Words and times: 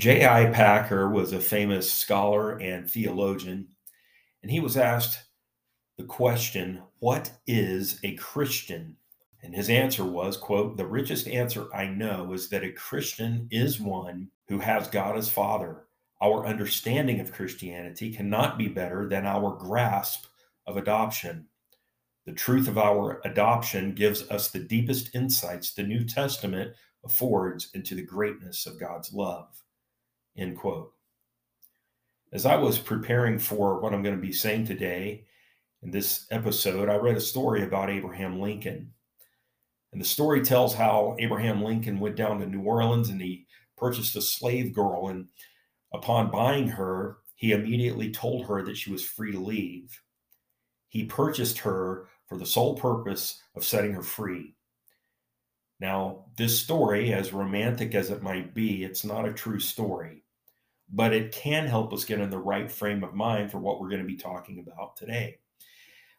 J.I. 0.00 0.46
Packer 0.46 1.10
was 1.10 1.34
a 1.34 1.40
famous 1.40 1.92
scholar 1.92 2.58
and 2.58 2.90
theologian, 2.90 3.68
and 4.42 4.50
he 4.50 4.58
was 4.58 4.78
asked 4.78 5.24
the 5.98 6.04
question, 6.04 6.80
What 7.00 7.30
is 7.46 8.00
a 8.02 8.14
Christian? 8.14 8.96
And 9.42 9.54
his 9.54 9.68
answer 9.68 10.06
was, 10.06 10.38
quote, 10.38 10.78
the 10.78 10.86
richest 10.86 11.28
answer 11.28 11.66
I 11.74 11.88
know 11.88 12.32
is 12.32 12.48
that 12.48 12.64
a 12.64 12.72
Christian 12.72 13.46
is 13.50 13.78
one 13.78 14.30
who 14.48 14.58
has 14.60 14.88
God 14.88 15.18
as 15.18 15.28
Father. 15.28 15.84
Our 16.22 16.46
understanding 16.46 17.20
of 17.20 17.30
Christianity 17.30 18.10
cannot 18.10 18.56
be 18.56 18.68
better 18.68 19.06
than 19.06 19.26
our 19.26 19.54
grasp 19.54 20.24
of 20.66 20.78
adoption. 20.78 21.46
The 22.24 22.32
truth 22.32 22.68
of 22.68 22.78
our 22.78 23.20
adoption 23.26 23.92
gives 23.92 24.22
us 24.30 24.48
the 24.48 24.60
deepest 24.60 25.14
insights 25.14 25.74
the 25.74 25.82
New 25.82 26.06
Testament 26.06 26.72
affords 27.04 27.68
into 27.74 27.94
the 27.94 28.06
greatness 28.06 28.64
of 28.64 28.80
God's 28.80 29.12
love. 29.12 29.62
End 30.36 30.56
quote. 30.56 30.92
As 32.32 32.46
I 32.46 32.56
was 32.56 32.78
preparing 32.78 33.38
for 33.38 33.80
what 33.80 33.92
I'm 33.92 34.02
going 34.02 34.14
to 34.14 34.20
be 34.20 34.32
saying 34.32 34.66
today 34.66 35.24
in 35.82 35.90
this 35.90 36.26
episode, 36.30 36.88
I 36.88 36.96
read 36.96 37.16
a 37.16 37.20
story 37.20 37.64
about 37.64 37.90
Abraham 37.90 38.40
Lincoln. 38.40 38.92
And 39.92 40.00
the 40.00 40.06
story 40.06 40.42
tells 40.42 40.74
how 40.74 41.16
Abraham 41.18 41.62
Lincoln 41.62 41.98
went 41.98 42.14
down 42.14 42.38
to 42.38 42.46
New 42.46 42.62
Orleans 42.62 43.08
and 43.08 43.20
he 43.20 43.46
purchased 43.76 44.14
a 44.14 44.22
slave 44.22 44.72
girl. 44.72 45.08
And 45.08 45.26
upon 45.92 46.30
buying 46.30 46.68
her, 46.68 47.18
he 47.34 47.52
immediately 47.52 48.12
told 48.12 48.46
her 48.46 48.62
that 48.62 48.76
she 48.76 48.92
was 48.92 49.04
free 49.04 49.32
to 49.32 49.40
leave. 49.40 50.00
He 50.88 51.04
purchased 51.04 51.58
her 51.58 52.08
for 52.28 52.38
the 52.38 52.46
sole 52.46 52.76
purpose 52.76 53.42
of 53.56 53.64
setting 53.64 53.92
her 53.94 54.02
free. 54.02 54.54
Now, 55.80 56.26
this 56.36 56.58
story, 56.58 57.12
as 57.12 57.32
romantic 57.32 57.94
as 57.94 58.10
it 58.10 58.22
might 58.22 58.54
be, 58.54 58.84
it's 58.84 59.04
not 59.04 59.26
a 59.26 59.32
true 59.32 59.60
story, 59.60 60.22
but 60.92 61.12
it 61.12 61.32
can 61.32 61.66
help 61.66 61.92
us 61.92 62.04
get 62.04 62.20
in 62.20 62.30
the 62.30 62.38
right 62.38 62.70
frame 62.70 63.02
of 63.02 63.14
mind 63.14 63.50
for 63.50 63.58
what 63.58 63.80
we're 63.80 63.88
going 63.88 64.02
to 64.02 64.06
be 64.06 64.16
talking 64.16 64.58
about 64.58 64.96
today. 64.96 65.38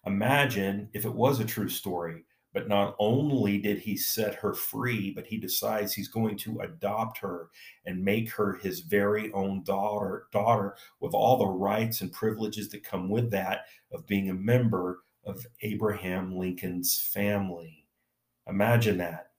Imagine 0.06 0.90
if 0.94 1.06
it 1.06 1.14
was 1.14 1.40
a 1.40 1.46
true 1.46 1.70
story 1.70 2.24
but 2.54 2.68
not 2.68 2.96
only 3.00 3.58
did 3.58 3.80
he 3.80 3.96
set 3.96 4.36
her 4.36 4.54
free, 4.54 5.12
but 5.12 5.26
he 5.26 5.38
decides 5.38 5.94
he's 5.94 6.10
going 6.10 6.38
to 6.38 6.60
adopt 6.60 7.18
her 7.20 7.50
and 7.86 8.04
make 8.04 8.30
her 8.32 8.54
his 8.54 8.82
very 8.82 9.32
own 9.32 9.64
daughter, 9.64 10.28
daughter 10.32 10.76
with 11.00 11.14
all 11.14 11.38
the 11.38 11.48
rights 11.48 12.02
and 12.02 12.12
privileges 12.12 12.70
that 12.70 12.84
come 12.84 13.10
with 13.10 13.32
that 13.32 13.66
of 13.92 14.06
being 14.06 14.30
a 14.30 14.34
member 14.34 15.04
of 15.26 15.46
Abraham 15.62 16.36
Lincoln's 16.36 17.10
family. 17.14 17.86
Imagine 18.48 18.98
that. 18.98 19.31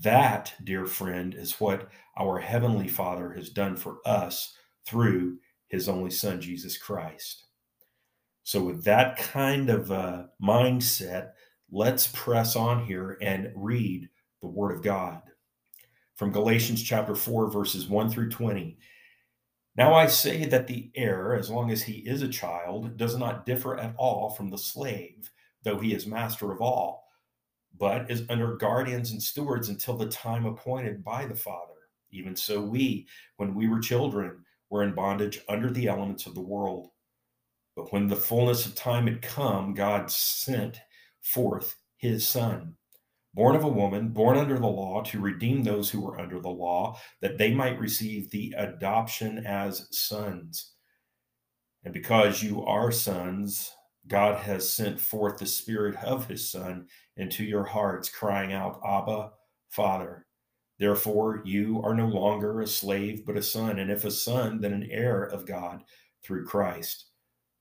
That, 0.00 0.54
dear 0.64 0.86
friend, 0.86 1.34
is 1.34 1.60
what 1.60 1.88
our 2.18 2.38
Heavenly 2.38 2.88
Father 2.88 3.32
has 3.32 3.50
done 3.50 3.76
for 3.76 3.98
us 4.04 4.56
through 4.86 5.38
His 5.68 5.88
only 5.88 6.10
Son, 6.10 6.40
Jesus 6.40 6.76
Christ. 6.76 7.46
So, 8.42 8.62
with 8.62 8.84
that 8.84 9.16
kind 9.16 9.70
of 9.70 9.92
uh, 9.92 10.24
mindset, 10.42 11.30
let's 11.70 12.08
press 12.08 12.56
on 12.56 12.84
here 12.84 13.16
and 13.20 13.52
read 13.54 14.08
the 14.40 14.48
Word 14.48 14.72
of 14.72 14.82
God. 14.82 15.22
From 16.16 16.32
Galatians 16.32 16.82
chapter 16.82 17.14
4, 17.14 17.50
verses 17.50 17.88
1 17.88 18.10
through 18.10 18.30
20. 18.30 18.76
Now 19.76 19.94
I 19.94 20.06
say 20.06 20.44
that 20.46 20.66
the 20.66 20.90
heir, 20.94 21.34
as 21.34 21.50
long 21.50 21.70
as 21.70 21.82
he 21.82 21.98
is 22.06 22.20
a 22.20 22.28
child, 22.28 22.96
does 22.98 23.16
not 23.16 23.46
differ 23.46 23.78
at 23.78 23.94
all 23.96 24.30
from 24.30 24.50
the 24.50 24.58
slave, 24.58 25.30
though 25.62 25.78
he 25.78 25.94
is 25.94 26.06
master 26.06 26.52
of 26.52 26.60
all, 26.60 27.01
but 27.78 28.10
is 28.10 28.24
under 28.28 28.56
guardians 28.56 29.12
and 29.12 29.22
stewards 29.22 29.68
until 29.68 29.96
the 29.96 30.08
time 30.08 30.46
appointed 30.46 31.04
by 31.04 31.26
the 31.26 31.34
Father. 31.34 31.72
Even 32.10 32.36
so, 32.36 32.60
we, 32.60 33.06
when 33.36 33.54
we 33.54 33.68
were 33.68 33.80
children, 33.80 34.44
were 34.70 34.82
in 34.82 34.94
bondage 34.94 35.40
under 35.48 35.70
the 35.70 35.88
elements 35.88 36.26
of 36.26 36.34
the 36.34 36.40
world. 36.40 36.90
But 37.74 37.92
when 37.92 38.06
the 38.06 38.16
fullness 38.16 38.66
of 38.66 38.74
time 38.74 39.06
had 39.06 39.22
come, 39.22 39.74
God 39.74 40.10
sent 40.10 40.80
forth 41.22 41.76
his 41.96 42.26
son, 42.26 42.76
born 43.32 43.56
of 43.56 43.64
a 43.64 43.68
woman, 43.68 44.08
born 44.08 44.36
under 44.36 44.58
the 44.58 44.66
law, 44.66 45.02
to 45.04 45.20
redeem 45.20 45.62
those 45.62 45.90
who 45.90 46.00
were 46.00 46.20
under 46.20 46.40
the 46.40 46.50
law, 46.50 46.98
that 47.20 47.38
they 47.38 47.54
might 47.54 47.78
receive 47.78 48.30
the 48.30 48.54
adoption 48.56 49.46
as 49.46 49.88
sons. 49.90 50.72
And 51.84 51.94
because 51.94 52.42
you 52.42 52.64
are 52.64 52.92
sons, 52.92 53.72
God 54.08 54.38
has 54.38 54.68
sent 54.68 55.00
forth 55.00 55.38
the 55.38 55.46
Spirit 55.46 55.96
of 56.02 56.26
His 56.26 56.50
Son 56.50 56.86
into 57.16 57.44
your 57.44 57.64
hearts, 57.64 58.08
crying 58.08 58.52
out, 58.52 58.80
Abba, 58.84 59.30
Father. 59.70 60.26
Therefore, 60.78 61.42
you 61.44 61.80
are 61.84 61.94
no 61.94 62.08
longer 62.08 62.60
a 62.60 62.66
slave, 62.66 63.24
but 63.24 63.36
a 63.36 63.42
son, 63.42 63.78
and 63.78 63.90
if 63.90 64.04
a 64.04 64.10
son, 64.10 64.60
then 64.60 64.72
an 64.72 64.88
heir 64.90 65.22
of 65.22 65.46
God 65.46 65.84
through 66.24 66.46
Christ. 66.46 67.06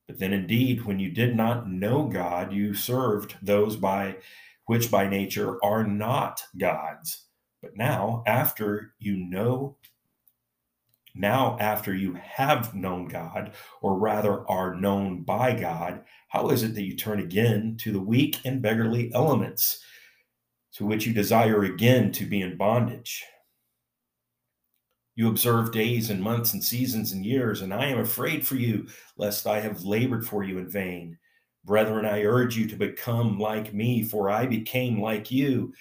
But 0.08 0.18
then 0.18 0.34
indeed, 0.34 0.86
when 0.86 1.00
you 1.00 1.12
did 1.12 1.36
not 1.36 1.70
know 1.70 2.08
God, 2.08 2.52
you 2.52 2.74
served 2.74 3.38
those 3.42 3.76
by 3.76 4.18
which 4.66 4.90
by 4.90 5.08
nature 5.08 5.64
are 5.64 5.86
not 5.86 6.42
God's. 6.58 7.28
But 7.62 7.78
now, 7.78 8.24
after 8.26 8.94
you 9.00 9.18
know, 9.18 9.78
now 11.14 11.58
after 11.60 11.94
you 11.94 12.14
have 12.14 12.74
known 12.74 13.08
God, 13.08 13.54
or 13.82 13.98
rather 13.98 14.50
are 14.50 14.76
known 14.76 15.24
by 15.24 15.54
God, 15.54 16.04
how 16.30 16.50
is 16.50 16.64
it 16.64 16.76
that 16.76 16.84
you 16.84 16.96
turn 16.96 17.20
again 17.20 17.78
to 17.82 17.92
the 17.92 18.00
weak 18.00 18.40
and 18.46 18.62
beggarly 18.62 19.14
elements 19.14 19.84
to 20.74 20.86
which 20.86 21.06
you 21.06 21.14
desire 21.14 21.64
again 21.64 22.12
to 22.14 22.26
be 22.26 22.42
in 22.42 22.58
bondage? 22.58 23.24
You 25.16 25.28
observe 25.28 25.74
days 25.74 26.10
and 26.10 26.22
months 26.22 26.54
and 26.54 26.64
seasons 26.64 27.12
and 27.12 27.26
years, 27.26 27.62
and 27.62 27.74
I 27.74 27.88
am 27.88 28.00
afraid 28.00 28.48
for 28.48 28.56
you, 28.56 28.88
lest 29.18 29.46
I 29.46 29.60
have 29.60 29.84
labored 29.84 30.26
for 30.26 30.44
you 30.44 30.58
in 30.58 30.70
vain. 30.70 31.18
Brethren, 31.66 32.06
I 32.06 32.24
urge 32.24 32.58
you 32.58 32.68
to 32.68 32.76
become 32.76 33.38
like 33.38 33.74
me, 33.74 34.04
for 34.04 34.30
I 34.30 34.46
became 34.46 35.02
like 35.02 35.30
you. 35.30 35.74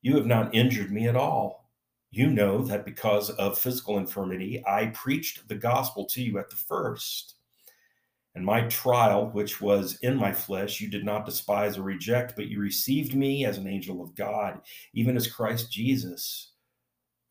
You 0.00 0.14
have 0.16 0.26
not 0.26 0.54
injured 0.54 0.92
me 0.92 1.08
at 1.08 1.16
all. 1.16 1.67
You 2.10 2.30
know 2.30 2.62
that 2.64 2.84
because 2.84 3.30
of 3.30 3.58
physical 3.58 3.98
infirmity, 3.98 4.62
I 4.66 4.86
preached 4.86 5.46
the 5.48 5.54
gospel 5.54 6.06
to 6.06 6.22
you 6.22 6.38
at 6.38 6.48
the 6.48 6.56
first. 6.56 7.34
And 8.34 8.44
my 8.44 8.62
trial, 8.62 9.30
which 9.30 9.60
was 9.60 9.98
in 10.00 10.16
my 10.16 10.32
flesh, 10.32 10.80
you 10.80 10.88
did 10.88 11.04
not 11.04 11.26
despise 11.26 11.76
or 11.76 11.82
reject, 11.82 12.34
but 12.36 12.46
you 12.46 12.60
received 12.60 13.14
me 13.14 13.44
as 13.44 13.58
an 13.58 13.66
angel 13.66 14.02
of 14.02 14.14
God, 14.14 14.60
even 14.94 15.16
as 15.16 15.30
Christ 15.30 15.72
Jesus. 15.72 16.52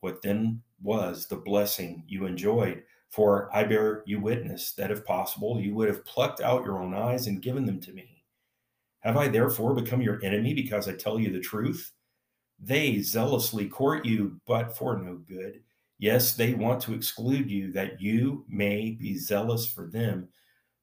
What 0.01 0.21
then 0.21 0.61
was 0.81 1.27
the 1.27 1.37
blessing 1.37 2.03
you 2.07 2.25
enjoyed. 2.25 2.83
For 3.09 3.49
I 3.55 3.63
bear 3.63 4.03
you 4.05 4.19
witness 4.19 4.73
that 4.73 4.91
if 4.91 5.05
possible, 5.05 5.59
you 5.59 5.73
would 5.75 5.87
have 5.87 6.05
plucked 6.05 6.41
out 6.41 6.65
your 6.65 6.81
own 6.81 6.93
eyes 6.93 7.27
and 7.27 7.41
given 7.41 7.65
them 7.65 7.79
to 7.81 7.93
me. 7.93 8.23
Have 8.99 9.17
I 9.17 9.27
therefore 9.27 9.73
become 9.73 10.01
your 10.01 10.19
enemy 10.23 10.53
because 10.53 10.87
I 10.87 10.93
tell 10.93 11.19
you 11.19 11.31
the 11.31 11.39
truth? 11.39 11.93
They 12.59 13.01
zealously 13.01 13.67
court 13.67 14.05
you, 14.05 14.39
but 14.47 14.75
for 14.75 14.97
no 14.97 15.15
good. 15.15 15.61
Yes, 15.99 16.33
they 16.33 16.53
want 16.53 16.81
to 16.81 16.93
exclude 16.93 17.49
you, 17.49 17.71
that 17.73 18.01
you 18.01 18.45
may 18.47 18.91
be 18.91 19.17
zealous 19.17 19.67
for 19.67 19.85
them. 19.87 20.29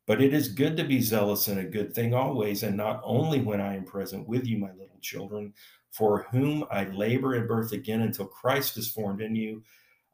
But 0.06 0.20
it 0.20 0.34
is 0.34 0.48
good 0.48 0.76
to 0.76 0.84
be 0.84 1.00
zealous 1.00 1.48
in 1.48 1.58
a 1.58 1.64
good 1.64 1.94
thing 1.94 2.14
always, 2.14 2.62
and 2.62 2.76
not 2.76 3.00
only 3.04 3.40
when 3.40 3.60
I 3.60 3.74
am 3.76 3.84
present 3.84 4.28
with 4.28 4.46
you, 4.46 4.58
my 4.58 4.72
little 4.72 4.98
children, 5.00 5.54
for 5.90 6.26
whom 6.30 6.64
I 6.70 6.84
labor 6.84 7.36
in 7.36 7.46
birth 7.46 7.72
again 7.72 8.02
until 8.02 8.26
Christ 8.26 8.76
is 8.76 8.90
formed 8.90 9.20
in 9.20 9.34
you. 9.34 9.62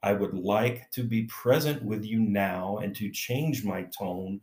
I 0.03 0.13
would 0.13 0.35
like 0.35 0.91
to 0.93 1.03
be 1.03 1.25
present 1.25 1.83
with 1.83 2.05
you 2.05 2.21
now 2.21 2.79
and 2.79 2.95
to 2.97 3.11
change 3.11 3.65
my 3.65 3.83
tone, 3.85 4.41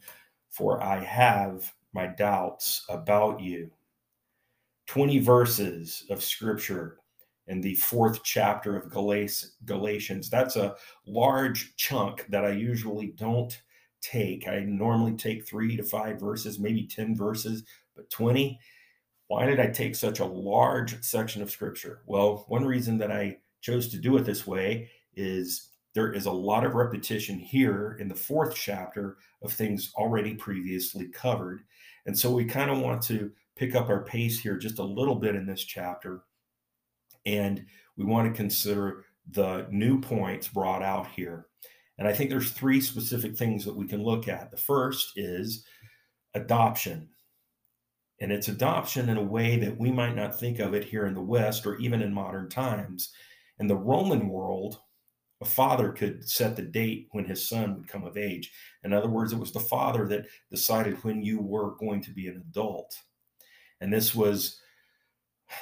for 0.49 0.83
I 0.83 1.03
have 1.03 1.71
my 1.93 2.07
doubts 2.07 2.85
about 2.89 3.39
you. 3.39 3.71
20 4.87 5.19
verses 5.19 6.05
of 6.09 6.23
scripture 6.23 6.97
in 7.47 7.61
the 7.61 7.75
fourth 7.75 8.23
chapter 8.23 8.75
of 8.75 8.89
Galatians. 8.89 10.29
That's 10.29 10.55
a 10.55 10.75
large 11.05 11.75
chunk 11.75 12.25
that 12.29 12.45
I 12.45 12.51
usually 12.51 13.07
don't 13.07 13.59
take. 14.01 14.47
I 14.47 14.59
normally 14.59 15.13
take 15.13 15.47
three 15.47 15.75
to 15.77 15.83
five 15.83 16.19
verses, 16.19 16.59
maybe 16.59 16.85
10 16.85 17.15
verses, 17.15 17.63
but 17.95 18.09
20. 18.09 18.59
Why 19.27 19.45
did 19.45 19.59
I 19.59 19.67
take 19.67 19.95
such 19.95 20.19
a 20.19 20.25
large 20.25 21.03
section 21.03 21.41
of 21.41 21.51
scripture? 21.51 22.01
Well, 22.05 22.45
one 22.47 22.65
reason 22.65 22.97
that 22.99 23.11
I 23.11 23.37
chose 23.61 23.89
to 23.89 23.97
do 23.97 24.17
it 24.17 24.23
this 24.23 24.47
way 24.47 24.89
is 25.15 25.69
there 25.93 26.13
is 26.13 26.27
a 26.27 26.31
lot 26.31 26.63
of 26.63 26.75
repetition 26.75 27.39
here 27.39 27.97
in 27.99 28.07
the 28.07 28.15
fourth 28.15 28.53
chapter 28.55 29.17
of 29.41 29.51
things 29.51 29.91
already 29.95 30.35
previously 30.35 31.07
covered. 31.07 31.63
And 32.05 32.17
so 32.17 32.31
we 32.31 32.45
kind 32.45 32.69
of 32.69 32.79
want 32.79 33.01
to 33.03 33.31
pick 33.55 33.75
up 33.75 33.89
our 33.89 34.03
pace 34.03 34.39
here 34.39 34.57
just 34.57 34.79
a 34.79 34.83
little 34.83 35.15
bit 35.15 35.35
in 35.35 35.45
this 35.45 35.63
chapter. 35.63 36.21
And 37.27 37.63
we 37.95 38.05
want 38.05 38.27
to 38.27 38.35
consider 38.35 39.05
the 39.29 39.67
new 39.69 40.01
points 40.01 40.47
brought 40.47 40.81
out 40.81 41.07
here. 41.07 41.45
And 41.99 42.07
I 42.07 42.13
think 42.13 42.29
there's 42.29 42.51
three 42.51 42.81
specific 42.81 43.37
things 43.37 43.65
that 43.65 43.75
we 43.75 43.85
can 43.85 44.01
look 44.01 44.27
at. 44.27 44.49
The 44.49 44.57
first 44.57 45.11
is 45.17 45.65
adoption. 46.33 47.09
And 48.21 48.31
it's 48.31 48.47
adoption 48.47 49.09
in 49.09 49.17
a 49.17 49.23
way 49.23 49.57
that 49.57 49.77
we 49.77 49.91
might 49.91 50.15
not 50.15 50.39
think 50.39 50.59
of 50.59 50.73
it 50.73 50.85
here 50.85 51.05
in 51.05 51.13
the 51.13 51.21
West 51.21 51.65
or 51.65 51.75
even 51.77 52.01
in 52.01 52.13
modern 52.13 52.49
times. 52.49 53.11
In 53.59 53.67
the 53.67 53.75
Roman 53.75 54.29
world, 54.29 54.79
A 55.39 55.45
father 55.45 55.91
could 55.91 56.27
set 56.27 56.55
the 56.55 56.63
date 56.63 57.09
when 57.11 57.25
his 57.25 57.47
son 57.47 57.75
would 57.75 57.87
come 57.87 58.03
of 58.03 58.17
age. 58.17 58.51
In 58.83 58.91
other 58.91 59.09
words, 59.09 59.33
it 59.33 59.39
was 59.39 59.51
the 59.51 59.59
father 59.59 60.07
that 60.07 60.25
decided 60.49 61.03
when 61.03 61.21
you 61.21 61.39
were 61.39 61.75
going 61.75 62.01
to 62.03 62.11
be 62.11 62.27
an 62.27 62.37
adult. 62.37 62.95
And 63.79 63.93
this 63.93 64.15
was 64.15 64.59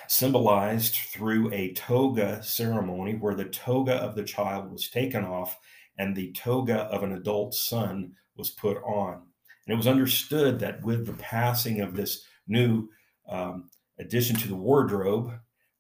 symbolized 0.07 0.95
through 0.95 1.51
a 1.53 1.73
toga 1.73 2.41
ceremony 2.43 3.15
where 3.15 3.35
the 3.35 3.45
toga 3.45 3.95
of 3.95 4.15
the 4.15 4.23
child 4.23 4.71
was 4.71 4.89
taken 4.89 5.23
off 5.23 5.57
and 5.97 6.15
the 6.15 6.31
toga 6.33 6.83
of 6.85 7.03
an 7.03 7.13
adult 7.13 7.53
son 7.53 8.13
was 8.35 8.49
put 8.49 8.77
on. 8.83 9.13
And 9.13 9.73
it 9.73 9.77
was 9.77 9.87
understood 9.87 10.59
that 10.59 10.83
with 10.83 11.05
the 11.05 11.13
passing 11.13 11.81
of 11.81 11.95
this 11.95 12.25
new 12.47 12.89
um, 13.29 13.69
addition 13.99 14.35
to 14.37 14.47
the 14.47 14.55
wardrobe, 14.55 15.31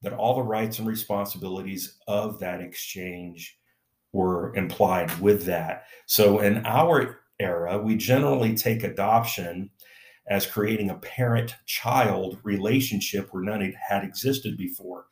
that 0.01 0.13
all 0.13 0.35
the 0.35 0.41
rights 0.41 0.79
and 0.79 0.87
responsibilities 0.87 1.97
of 2.07 2.39
that 2.39 2.61
exchange 2.61 3.57
were 4.13 4.55
implied 4.55 5.17
with 5.19 5.45
that. 5.45 5.85
So 6.05 6.39
in 6.39 6.65
our 6.65 7.21
era, 7.39 7.77
we 7.77 7.97
generally 7.97 8.55
take 8.55 8.83
adoption 8.83 9.69
as 10.27 10.45
creating 10.45 10.89
a 10.89 10.97
parent 10.97 11.55
child 11.65 12.39
relationship 12.43 13.27
where 13.31 13.43
none 13.43 13.73
had 13.89 14.03
existed 14.03 14.57
before. 14.57 15.05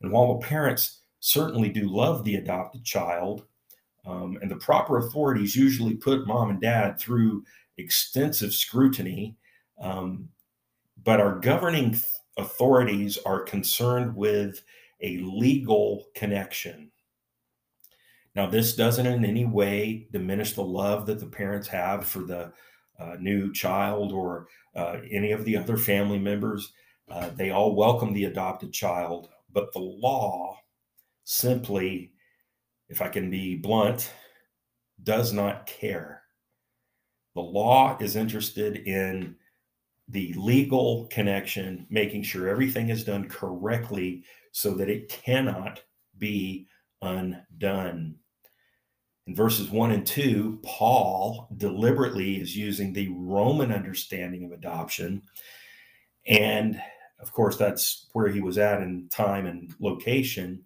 And 0.00 0.12
while 0.12 0.38
the 0.38 0.46
parents 0.46 1.02
certainly 1.20 1.68
do 1.68 1.88
love 1.88 2.24
the 2.24 2.36
adopted 2.36 2.84
child, 2.84 3.44
um, 4.06 4.38
and 4.40 4.50
the 4.50 4.56
proper 4.56 4.98
authorities 4.98 5.56
usually 5.56 5.94
put 5.94 6.26
mom 6.26 6.50
and 6.50 6.60
dad 6.60 6.98
through 6.98 7.44
extensive 7.76 8.52
scrutiny, 8.54 9.36
um, 9.80 10.28
but 11.02 11.20
our 11.20 11.38
governing 11.38 11.98
authorities 12.36 13.18
are 13.26 13.40
concerned 13.40 14.14
with 14.14 14.62
a 15.00 15.18
legal 15.18 16.06
connection. 16.14 16.90
Now, 18.34 18.46
this 18.46 18.76
doesn't 18.76 19.06
in 19.06 19.24
any 19.24 19.44
way 19.44 20.08
diminish 20.12 20.52
the 20.52 20.62
love 20.62 21.06
that 21.06 21.20
the 21.20 21.26
parents 21.26 21.68
have 21.68 22.06
for 22.06 22.20
the 22.20 22.52
uh, 22.98 23.16
new 23.18 23.52
child 23.52 24.12
or 24.12 24.48
uh, 24.74 24.98
any 25.10 25.32
of 25.32 25.44
the 25.44 25.56
other 25.56 25.76
family 25.76 26.18
members. 26.18 26.72
Uh, 27.08 27.30
they 27.36 27.50
all 27.50 27.74
welcome 27.74 28.12
the 28.12 28.24
adopted 28.24 28.72
child, 28.72 29.28
but 29.52 29.72
the 29.72 29.78
law 29.78 30.58
simply, 31.24 32.12
if 32.88 33.00
I 33.00 33.08
can 33.08 33.30
be 33.30 33.56
blunt, 33.56 34.10
does 35.02 35.32
not 35.32 35.66
care. 35.66 36.22
The 37.34 37.42
law 37.42 37.96
is 38.00 38.16
interested 38.16 38.76
in 38.88 39.36
the 40.08 40.32
legal 40.34 41.06
connection, 41.10 41.86
making 41.90 42.22
sure 42.22 42.48
everything 42.48 42.88
is 42.88 43.04
done 43.04 43.28
correctly 43.28 44.24
so 44.52 44.72
that 44.74 44.88
it 44.88 45.08
cannot 45.08 45.82
be 46.18 46.66
undone. 47.02 48.16
In 49.26 49.34
verses 49.34 49.70
1 49.70 49.90
and 49.90 50.06
2, 50.06 50.60
Paul 50.62 51.48
deliberately 51.56 52.40
is 52.40 52.56
using 52.56 52.92
the 52.92 53.08
Roman 53.08 53.72
understanding 53.72 54.44
of 54.44 54.52
adoption. 54.52 55.22
And 56.26 56.80
of 57.20 57.32
course, 57.32 57.56
that's 57.56 58.06
where 58.12 58.28
he 58.28 58.40
was 58.40 58.56
at 58.58 58.82
in 58.82 59.08
time 59.08 59.46
and 59.46 59.74
location. 59.80 60.62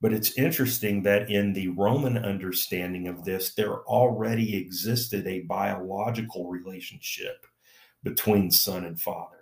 But 0.00 0.12
it's 0.12 0.38
interesting 0.38 1.02
that 1.02 1.30
in 1.30 1.52
the 1.52 1.68
Roman 1.68 2.16
understanding 2.16 3.08
of 3.08 3.24
this, 3.24 3.54
there 3.54 3.82
already 3.82 4.56
existed 4.56 5.26
a 5.26 5.40
biological 5.40 6.48
relationship 6.48 7.44
between 8.02 8.50
son 8.50 8.84
and 8.84 9.00
father. 9.00 9.36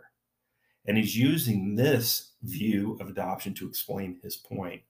And 0.87 0.97
he's 0.97 1.17
using 1.17 1.77
this 1.77 2.33
view 2.43 2.97
of 3.01 3.09
adoption 3.09 3.53
to 3.55 3.69
explain 3.69 4.19
his 4.23 4.37
point. 4.37 4.83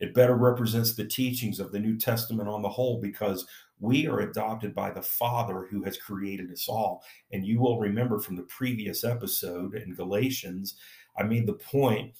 It 0.00 0.14
better 0.14 0.34
represents 0.34 0.94
the 0.94 1.04
teachings 1.04 1.60
of 1.60 1.72
the 1.72 1.78
New 1.78 1.96
Testament 1.98 2.48
on 2.48 2.62
the 2.62 2.68
whole 2.68 3.00
because 3.00 3.46
we 3.78 4.06
are 4.06 4.20
adopted 4.20 4.74
by 4.74 4.90
the 4.90 5.02
Father 5.02 5.66
who 5.70 5.82
has 5.84 5.98
created 5.98 6.50
us 6.50 6.68
all. 6.68 7.04
And 7.32 7.44
you 7.44 7.60
will 7.60 7.78
remember 7.78 8.18
from 8.18 8.36
the 8.36 8.42
previous 8.44 9.04
episode 9.04 9.74
in 9.74 9.94
Galatians, 9.94 10.76
I 11.18 11.22
made 11.22 11.46
the 11.46 11.54
point 11.54 12.16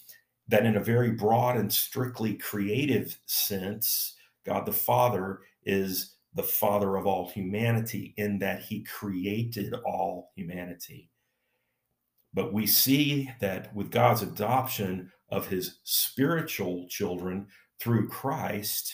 that 0.48 0.66
in 0.66 0.76
a 0.76 0.84
very 0.84 1.12
broad 1.12 1.56
and 1.56 1.72
strictly 1.72 2.34
creative 2.34 3.18
sense, 3.26 4.14
God 4.44 4.66
the 4.66 4.72
Father 4.72 5.40
is 5.64 6.16
the 6.34 6.42
father 6.42 6.96
of 6.96 7.06
all 7.06 7.28
humanity 7.28 8.14
in 8.16 8.38
that 8.38 8.62
he 8.62 8.84
created 8.84 9.74
all 9.84 10.30
humanity. 10.36 11.10
But 12.32 12.52
we 12.52 12.66
see 12.66 13.30
that 13.40 13.74
with 13.74 13.90
God's 13.90 14.22
adoption 14.22 15.10
of 15.30 15.48
his 15.48 15.78
spiritual 15.82 16.86
children 16.88 17.46
through 17.80 18.08
Christ, 18.08 18.92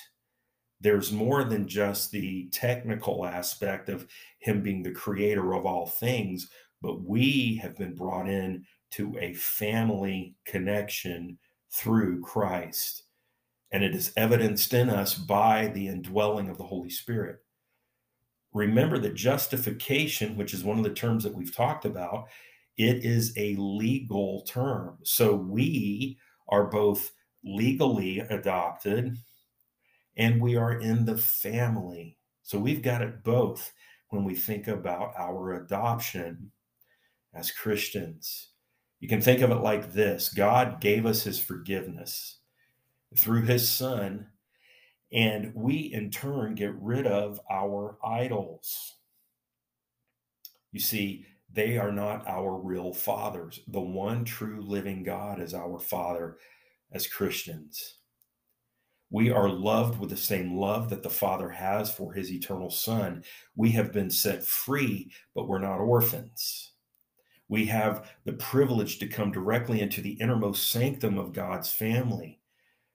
there's 0.80 1.12
more 1.12 1.44
than 1.44 1.66
just 1.66 2.10
the 2.10 2.48
technical 2.52 3.26
aspect 3.26 3.88
of 3.88 4.06
him 4.38 4.62
being 4.62 4.82
the 4.82 4.92
creator 4.92 5.54
of 5.54 5.66
all 5.66 5.86
things, 5.86 6.48
but 6.82 7.02
we 7.02 7.58
have 7.62 7.76
been 7.76 7.94
brought 7.94 8.28
in 8.28 8.64
to 8.92 9.16
a 9.18 9.34
family 9.34 10.36
connection 10.44 11.38
through 11.70 12.20
Christ 12.20 13.06
and 13.72 13.82
it 13.82 13.94
is 13.94 14.12
evidenced 14.16 14.72
in 14.72 14.88
us 14.88 15.14
by 15.14 15.68
the 15.68 15.88
indwelling 15.88 16.48
of 16.48 16.58
the 16.58 16.64
Holy 16.64 16.90
Spirit. 16.90 17.38
Remember 18.52 18.98
that 18.98 19.14
justification, 19.14 20.36
which 20.36 20.54
is 20.54 20.64
one 20.64 20.78
of 20.78 20.84
the 20.84 20.94
terms 20.94 21.24
that 21.24 21.34
we've 21.34 21.54
talked 21.54 21.84
about, 21.84 22.28
it 22.78 23.04
is 23.04 23.34
a 23.36 23.56
legal 23.56 24.42
term. 24.42 24.98
So 25.02 25.34
we 25.34 26.18
are 26.48 26.64
both 26.64 27.12
legally 27.44 28.20
adopted 28.20 29.16
and 30.16 30.40
we 30.40 30.56
are 30.56 30.72
in 30.72 31.04
the 31.04 31.18
family. 31.18 32.16
So 32.42 32.58
we've 32.58 32.82
got 32.82 33.02
it 33.02 33.22
both 33.22 33.72
when 34.08 34.24
we 34.24 34.34
think 34.34 34.68
about 34.68 35.12
our 35.18 35.54
adoption 35.54 36.52
as 37.34 37.50
Christians. 37.50 38.50
You 39.00 39.08
can 39.08 39.20
think 39.20 39.42
of 39.42 39.50
it 39.50 39.56
like 39.56 39.92
this 39.92 40.32
God 40.32 40.80
gave 40.80 41.04
us 41.04 41.22
his 41.22 41.38
forgiveness 41.38 42.38
through 43.16 43.42
his 43.42 43.68
son. 43.68 44.28
And 45.12 45.52
we 45.54 45.76
in 45.92 46.10
turn 46.10 46.54
get 46.54 46.74
rid 46.80 47.06
of 47.06 47.40
our 47.50 47.98
idols. 48.04 48.96
You 50.72 50.80
see, 50.80 51.26
they 51.52 51.78
are 51.78 51.92
not 51.92 52.26
our 52.26 52.56
real 52.56 52.92
fathers. 52.92 53.60
The 53.68 53.80
one 53.80 54.24
true 54.24 54.60
living 54.60 55.04
God 55.04 55.40
is 55.40 55.54
our 55.54 55.78
Father 55.78 56.38
as 56.96 57.06
Christians. 57.06 57.98
We 59.10 59.30
are 59.30 59.48
loved 59.48 60.00
with 60.00 60.10
the 60.10 60.16
same 60.16 60.56
love 60.56 60.88
that 60.90 61.02
the 61.02 61.10
Father 61.10 61.50
has 61.50 61.90
for 61.94 62.12
his 62.12 62.32
eternal 62.32 62.70
Son. 62.70 63.22
We 63.54 63.70
have 63.72 63.92
been 63.92 64.10
set 64.10 64.42
free, 64.42 65.12
but 65.34 65.46
we're 65.46 65.60
not 65.60 65.78
orphans. 65.78 66.72
We 67.48 67.66
have 67.66 68.10
the 68.24 68.32
privilege 68.32 68.98
to 68.98 69.06
come 69.06 69.30
directly 69.30 69.80
into 69.80 70.00
the 70.00 70.14
innermost 70.14 70.70
sanctum 70.70 71.18
of 71.18 71.34
God's 71.34 71.70
family. 71.70 72.40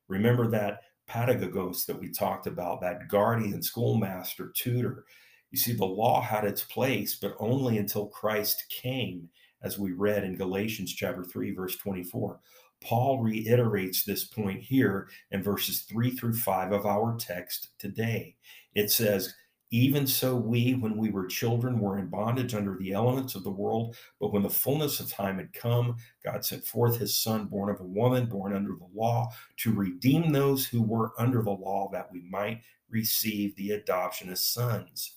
Remember 0.10 0.48
that 0.48 0.82
pedagogos 1.08 1.86
that 1.86 1.98
we 1.98 2.10
talked 2.10 2.48
about, 2.48 2.82
that 2.82 3.08
guardian, 3.08 3.62
schoolmaster, 3.62 4.52
tutor. 4.54 5.06
You 5.52 5.60
see, 5.60 5.74
the 5.74 5.86
law 5.86 6.22
had 6.22 6.44
its 6.44 6.64
place, 6.64 7.16
but 7.16 7.36
only 7.40 7.78
until 7.78 8.08
Christ 8.08 8.66
came, 8.70 9.30
as 9.62 9.78
we 9.78 9.92
read 9.92 10.24
in 10.24 10.36
Galatians 10.36 10.92
chapter 10.92 11.24
3, 11.24 11.54
verse 11.54 11.78
24. 11.78 12.40
Paul 12.84 13.20
reiterates 13.20 14.04
this 14.04 14.24
point 14.26 14.62
here 14.62 15.10
in 15.32 15.44
verses 15.44 15.82
3 15.82 16.12
through 16.12 16.34
5 16.34 16.72
of 16.72 16.86
our 16.86 17.16
text 17.18 17.70
today. 17.78 18.36
It 18.74 18.92
says, 18.92 19.34
even 19.74 20.06
so, 20.06 20.36
we, 20.36 20.74
when 20.74 20.98
we 20.98 21.12
were 21.12 21.28
children, 21.28 21.80
were 21.80 21.98
in 21.98 22.08
bondage 22.08 22.54
under 22.54 22.76
the 22.76 22.92
elements 22.92 23.36
of 23.36 23.46
the 23.46 23.50
world. 23.50 23.96
But 24.20 24.34
when 24.34 24.44
the 24.44 24.50
fullness 24.50 25.00
of 25.00 25.10
time 25.10 25.38
had 25.38 25.54
come, 25.54 25.96
God 26.26 26.44
sent 26.44 26.66
forth 26.66 26.98
his 26.98 27.18
Son, 27.18 27.46
born 27.46 27.70
of 27.70 27.80
a 27.80 27.86
woman, 27.86 28.26
born 28.26 28.54
under 28.54 28.74
the 28.76 28.90
law, 28.94 29.30
to 29.58 29.74
redeem 29.74 30.32
those 30.34 30.66
who 30.66 30.82
were 30.82 31.14
under 31.18 31.42
the 31.42 31.52
law, 31.52 31.90
that 31.94 32.12
we 32.12 32.22
might 32.30 32.62
receive 32.90 33.56
the 33.56 33.72
adoption 33.72 34.30
as 34.30 34.46
sons. 34.46 35.16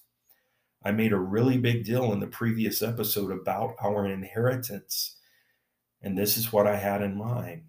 I 0.85 0.93
made 0.93 1.13
a 1.13 1.19
really 1.19 1.59
big 1.59 1.85
deal 1.85 2.13
in 2.13 2.21
the 2.21 2.27
previous 2.29 2.81
episode 2.81 3.33
about 3.33 3.75
our 3.83 4.07
inheritance. 4.07 5.17
And 6.05 6.17
this 6.17 6.37
is 6.37 6.53
what 6.53 6.67
I 6.67 6.77
had 6.77 7.01
in 7.01 7.17
mind. 7.17 7.63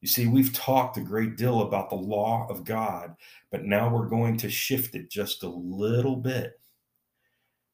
You 0.00 0.08
see, 0.08 0.26
we've 0.26 0.52
talked 0.54 0.96
a 0.96 1.02
great 1.02 1.36
deal 1.36 1.60
about 1.60 1.90
the 1.90 1.96
law 1.96 2.46
of 2.48 2.64
God, 2.64 3.14
but 3.50 3.64
now 3.64 3.88
we're 3.88 4.08
going 4.08 4.38
to 4.38 4.50
shift 4.50 4.94
it 4.94 5.10
just 5.10 5.42
a 5.42 5.48
little 5.48 6.16
bit. 6.16 6.58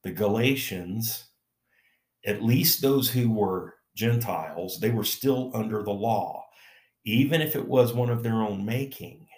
The 0.02 0.10
Galatians, 0.10 1.26
at 2.26 2.42
least 2.42 2.82
those 2.82 3.08
who 3.08 3.30
were 3.30 3.74
Gentiles, 3.94 4.80
they 4.80 4.90
were 4.90 5.04
still 5.04 5.52
under 5.54 5.82
the 5.84 5.92
law. 5.92 6.44
Even 7.04 7.40
if 7.40 7.54
it 7.54 7.66
was 7.66 7.92
one 7.92 8.10
of 8.10 8.24
their 8.24 8.42
own 8.42 8.64
making, 8.64 9.28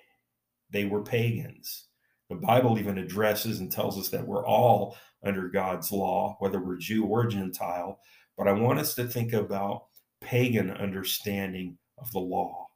they 0.70 0.86
were 0.86 1.02
pagans. 1.02 1.84
The 2.30 2.36
Bible 2.36 2.78
even 2.78 2.96
addresses 2.96 3.60
and 3.60 3.70
tells 3.70 3.98
us 3.98 4.08
that 4.08 4.26
we're 4.26 4.46
all 4.46 4.96
under 5.22 5.48
God's 5.48 5.92
law, 5.92 6.36
whether 6.38 6.60
we're 6.60 6.78
Jew 6.78 7.04
or 7.04 7.26
Gentile. 7.26 8.00
But 8.38 8.48
I 8.48 8.52
want 8.52 8.78
us 8.78 8.94
to 8.94 9.04
think 9.04 9.34
about 9.34 9.84
pagan 10.24 10.70
understanding 10.70 11.78
of 11.98 12.10
the 12.12 12.18
law. 12.18 12.68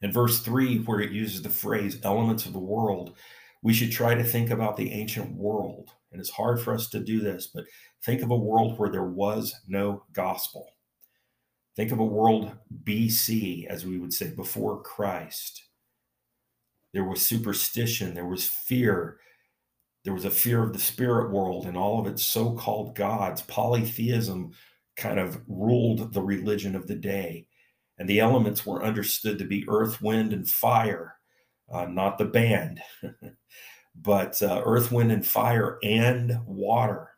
In 0.00 0.10
verse 0.10 0.40
3, 0.40 0.78
where 0.78 1.00
it 1.00 1.12
uses 1.12 1.42
the 1.42 1.48
phrase 1.48 2.00
elements 2.02 2.46
of 2.46 2.52
the 2.52 2.58
world, 2.58 3.14
we 3.62 3.72
should 3.72 3.92
try 3.92 4.14
to 4.14 4.24
think 4.24 4.50
about 4.50 4.76
the 4.76 4.90
ancient 4.90 5.32
world. 5.36 5.90
And 6.10 6.20
it's 6.20 6.30
hard 6.30 6.60
for 6.60 6.74
us 6.74 6.88
to 6.88 7.00
do 7.00 7.20
this, 7.20 7.46
but 7.46 7.64
think 8.04 8.22
of 8.22 8.30
a 8.30 8.36
world 8.36 8.78
where 8.78 8.90
there 8.90 9.04
was 9.04 9.54
no 9.68 10.02
gospel. 10.12 10.66
Think 11.76 11.92
of 11.92 12.00
a 12.00 12.04
world 12.04 12.52
BC, 12.84 13.66
as 13.66 13.86
we 13.86 13.98
would 13.98 14.12
say, 14.12 14.30
before 14.30 14.82
Christ. 14.82 15.62
There 16.92 17.04
was 17.04 17.22
superstition, 17.22 18.12
there 18.12 18.26
was 18.26 18.46
fear, 18.46 19.18
there 20.04 20.12
was 20.12 20.24
a 20.24 20.30
fear 20.30 20.62
of 20.62 20.72
the 20.72 20.78
spirit 20.78 21.30
world 21.30 21.66
and 21.66 21.76
all 21.76 22.00
of 22.00 22.06
its 22.06 22.22
so 22.22 22.52
called 22.52 22.96
gods. 22.96 23.40
Polytheism 23.42 24.52
kind 24.96 25.18
of 25.18 25.40
ruled 25.46 26.12
the 26.12 26.22
religion 26.22 26.74
of 26.74 26.86
the 26.86 26.94
day. 26.94 27.46
And 27.98 28.08
the 28.08 28.20
elements 28.20 28.66
were 28.66 28.84
understood 28.84 29.38
to 29.38 29.44
be 29.44 29.64
earth, 29.68 30.00
wind, 30.02 30.32
and 30.32 30.48
fire, 30.48 31.16
uh, 31.72 31.86
not 31.86 32.18
the 32.18 32.24
band, 32.24 32.80
but 33.94 34.42
uh, 34.42 34.62
earth, 34.64 34.90
wind, 34.90 35.12
and 35.12 35.26
fire 35.26 35.78
and 35.82 36.38
water 36.46 37.12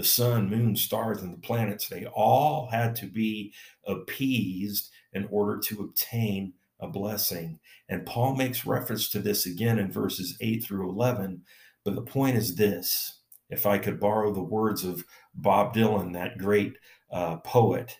the 0.00 0.06
sun, 0.06 0.48
moon, 0.48 0.74
stars, 0.74 1.20
and 1.20 1.30
the 1.30 1.46
planets, 1.46 1.86
they 1.86 2.06
all 2.06 2.70
had 2.70 2.96
to 2.96 3.04
be 3.04 3.52
appeased 3.86 4.90
in 5.12 5.28
order 5.30 5.58
to 5.58 5.82
obtain 5.82 6.54
a 6.80 6.88
blessing. 6.88 7.60
And 7.90 8.06
Paul 8.06 8.34
makes 8.34 8.64
reference 8.64 9.10
to 9.10 9.18
this 9.18 9.44
again 9.44 9.78
in 9.78 9.92
verses 9.92 10.38
8 10.40 10.64
through 10.64 10.88
11. 10.88 11.42
But 11.84 11.96
the 11.96 12.00
point 12.00 12.38
is 12.38 12.54
this 12.54 13.20
if 13.50 13.66
I 13.66 13.76
could 13.76 14.00
borrow 14.00 14.32
the 14.32 14.40
words 14.40 14.84
of 14.84 15.04
Bob 15.34 15.74
Dylan, 15.74 16.14
that 16.14 16.38
great 16.38 16.78
uh, 17.10 17.36
poet, 17.38 17.96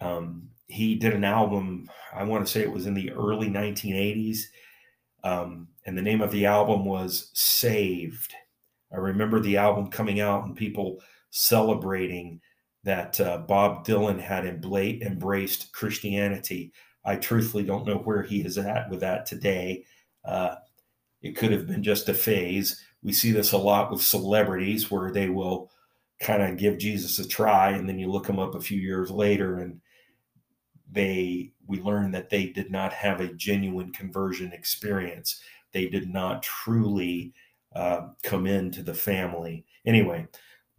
um, 0.00 0.48
he 0.66 0.94
did 0.94 1.12
an 1.14 1.24
album, 1.24 1.90
I 2.14 2.24
want 2.24 2.46
to 2.46 2.52
say 2.52 2.60
it 2.60 2.72
was 2.72 2.86
in 2.86 2.94
the 2.94 3.12
early 3.12 3.48
1980s. 3.48 4.38
Um, 5.24 5.68
and 5.86 5.96
the 5.96 6.02
name 6.02 6.20
of 6.20 6.30
the 6.30 6.46
album 6.46 6.84
was 6.84 7.30
Saved. 7.34 8.34
I 8.92 8.96
remember 8.96 9.40
the 9.40 9.56
album 9.56 9.88
coming 9.88 10.20
out 10.20 10.44
and 10.44 10.56
people 10.56 11.00
celebrating 11.30 12.40
that 12.84 13.20
uh, 13.20 13.38
Bob 13.38 13.86
Dylan 13.86 14.20
had 14.20 14.44
embla- 14.44 15.02
embraced 15.02 15.72
Christianity. 15.72 16.72
I 17.04 17.16
truthfully 17.16 17.64
don't 17.64 17.86
know 17.86 17.98
where 17.98 18.22
he 18.22 18.40
is 18.42 18.58
at 18.58 18.90
with 18.90 19.00
that 19.00 19.26
today. 19.26 19.84
Uh, 20.24 20.56
it 21.22 21.36
could 21.36 21.52
have 21.52 21.66
been 21.66 21.82
just 21.82 22.08
a 22.08 22.14
phase. 22.14 22.84
We 23.02 23.12
see 23.12 23.30
this 23.32 23.52
a 23.52 23.58
lot 23.58 23.90
with 23.90 24.02
celebrities 24.02 24.90
where 24.90 25.10
they 25.10 25.28
will 25.28 25.70
kind 26.22 26.42
of 26.42 26.56
give 26.56 26.78
Jesus 26.78 27.18
a 27.18 27.28
try, 27.28 27.70
and 27.70 27.88
then 27.88 27.98
you 27.98 28.10
look 28.10 28.26
them 28.26 28.38
up 28.38 28.54
a 28.54 28.60
few 28.60 28.78
years 28.78 29.10
later, 29.10 29.58
and 29.58 29.80
they 30.90 31.52
we 31.66 31.80
learn 31.80 32.10
that 32.12 32.30
they 32.30 32.46
did 32.46 32.70
not 32.70 32.92
have 32.92 33.20
a 33.20 33.32
genuine 33.34 33.92
conversion 33.92 34.52
experience. 34.52 35.40
They 35.72 35.88
did 35.88 36.08
not 36.08 36.42
truly 36.42 37.32
uh, 37.74 38.08
come 38.22 38.46
into 38.46 38.82
the 38.82 38.94
family. 38.94 39.64
Anyway, 39.86 40.26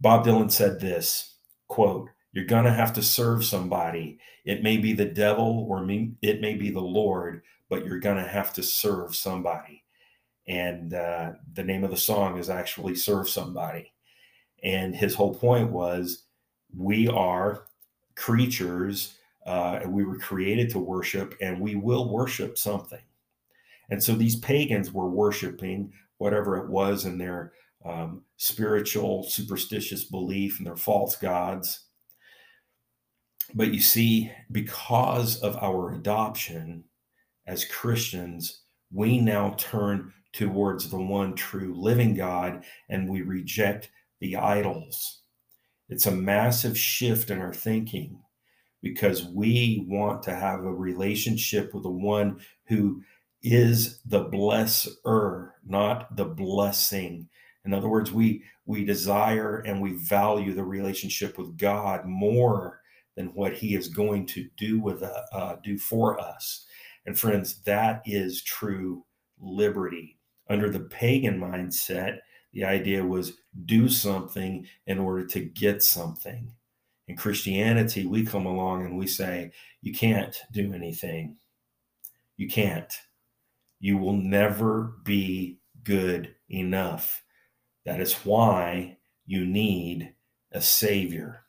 Bob 0.00 0.24
Dylan 0.24 0.50
said 0.50 0.80
this 0.80 1.36
quote, 1.68 2.08
You're 2.32 2.44
going 2.44 2.64
to 2.64 2.72
have 2.72 2.92
to 2.94 3.02
serve 3.02 3.44
somebody. 3.44 4.18
It 4.44 4.62
may 4.62 4.76
be 4.76 4.92
the 4.92 5.04
devil 5.06 5.66
or 5.68 5.84
me, 5.84 6.12
it 6.22 6.40
may 6.40 6.54
be 6.54 6.70
the 6.70 6.80
Lord, 6.80 7.42
but 7.68 7.84
you're 7.84 7.98
going 7.98 8.22
to 8.22 8.28
have 8.28 8.52
to 8.54 8.62
serve 8.62 9.16
somebody. 9.16 9.82
And 10.46 10.92
uh, 10.92 11.32
the 11.54 11.64
name 11.64 11.84
of 11.84 11.90
the 11.90 11.96
song 11.96 12.38
is 12.38 12.50
actually 12.50 12.94
Serve 12.94 13.28
Somebody. 13.28 13.93
And 14.64 14.96
his 14.96 15.14
whole 15.14 15.34
point 15.34 15.70
was 15.70 16.24
we 16.76 17.06
are 17.08 17.66
creatures 18.16 19.14
uh, 19.46 19.80
and 19.82 19.92
we 19.92 20.04
were 20.04 20.18
created 20.18 20.70
to 20.70 20.78
worship 20.78 21.34
and 21.40 21.60
we 21.60 21.74
will 21.74 22.10
worship 22.10 22.56
something. 22.56 23.02
And 23.90 24.02
so 24.02 24.14
these 24.14 24.36
pagans 24.36 24.92
were 24.92 25.08
worshiping 25.10 25.92
whatever 26.18 26.56
it 26.56 26.70
was 26.70 27.04
in 27.04 27.18
their 27.18 27.52
um, 27.84 28.22
spiritual, 28.38 29.24
superstitious 29.24 30.04
belief 30.04 30.58
and 30.58 30.66
their 30.66 30.76
false 30.76 31.16
gods. 31.16 31.84
But 33.54 33.74
you 33.74 33.80
see, 33.80 34.32
because 34.50 35.40
of 35.42 35.56
our 35.62 35.92
adoption 35.92 36.84
as 37.46 37.66
Christians, 37.66 38.62
we 38.90 39.20
now 39.20 39.54
turn 39.58 40.12
towards 40.32 40.88
the 40.88 41.00
one 41.00 41.34
true 41.34 41.74
living 41.76 42.14
God 42.14 42.64
and 42.88 43.08
we 43.08 43.20
reject 43.20 43.90
the 44.24 44.36
idols. 44.36 45.20
It's 45.90 46.06
a 46.06 46.10
massive 46.10 46.78
shift 46.78 47.30
in 47.30 47.40
our 47.40 47.52
thinking 47.52 48.18
because 48.80 49.26
we 49.26 49.84
want 49.86 50.22
to 50.22 50.34
have 50.34 50.60
a 50.64 50.74
relationship 50.74 51.74
with 51.74 51.82
the 51.82 51.90
one 51.90 52.40
who 52.66 53.02
is 53.42 54.00
the 54.06 54.24
blesser, 54.24 55.50
not 55.66 56.16
the 56.16 56.24
blessing. 56.24 57.28
In 57.66 57.74
other 57.74 57.88
words, 57.88 58.12
we 58.12 58.42
we 58.64 58.82
desire 58.86 59.58
and 59.58 59.82
we 59.82 59.92
value 59.92 60.54
the 60.54 60.64
relationship 60.64 61.36
with 61.36 61.58
God 61.58 62.06
more 62.06 62.80
than 63.14 63.26
what 63.34 63.52
He 63.52 63.74
is 63.74 63.88
going 63.88 64.24
to 64.28 64.48
do 64.56 64.80
with 64.80 65.02
uh, 65.02 65.20
uh, 65.32 65.56
do 65.62 65.76
for 65.76 66.18
us. 66.18 66.66
And 67.04 67.18
friends, 67.18 67.60
that 67.64 68.00
is 68.06 68.42
true 68.42 69.04
liberty. 69.38 70.18
Under 70.48 70.70
the 70.70 70.80
pagan 70.80 71.38
mindset, 71.38 72.20
the 72.54 72.64
idea 72.64 73.04
was 73.04 73.34
do 73.66 73.88
something 73.88 74.66
in 74.86 74.98
order 74.98 75.26
to 75.26 75.40
get 75.40 75.82
something. 75.82 76.50
In 77.06 77.16
Christianity, 77.16 78.06
we 78.06 78.24
come 78.24 78.46
along 78.46 78.86
and 78.86 78.96
we 78.96 79.06
say, 79.06 79.52
you 79.82 79.92
can't 79.92 80.34
do 80.52 80.72
anything. 80.72 81.36
You 82.36 82.48
can't 82.48 82.92
you 83.84 83.98
will 83.98 84.14
never 84.14 84.94
be 85.04 85.58
good 85.82 86.34
enough. 86.48 87.22
That 87.84 88.00
is 88.00 88.14
why 88.24 88.96
you 89.26 89.44
need 89.44 90.14
a 90.52 90.62
Savior. 90.62 91.42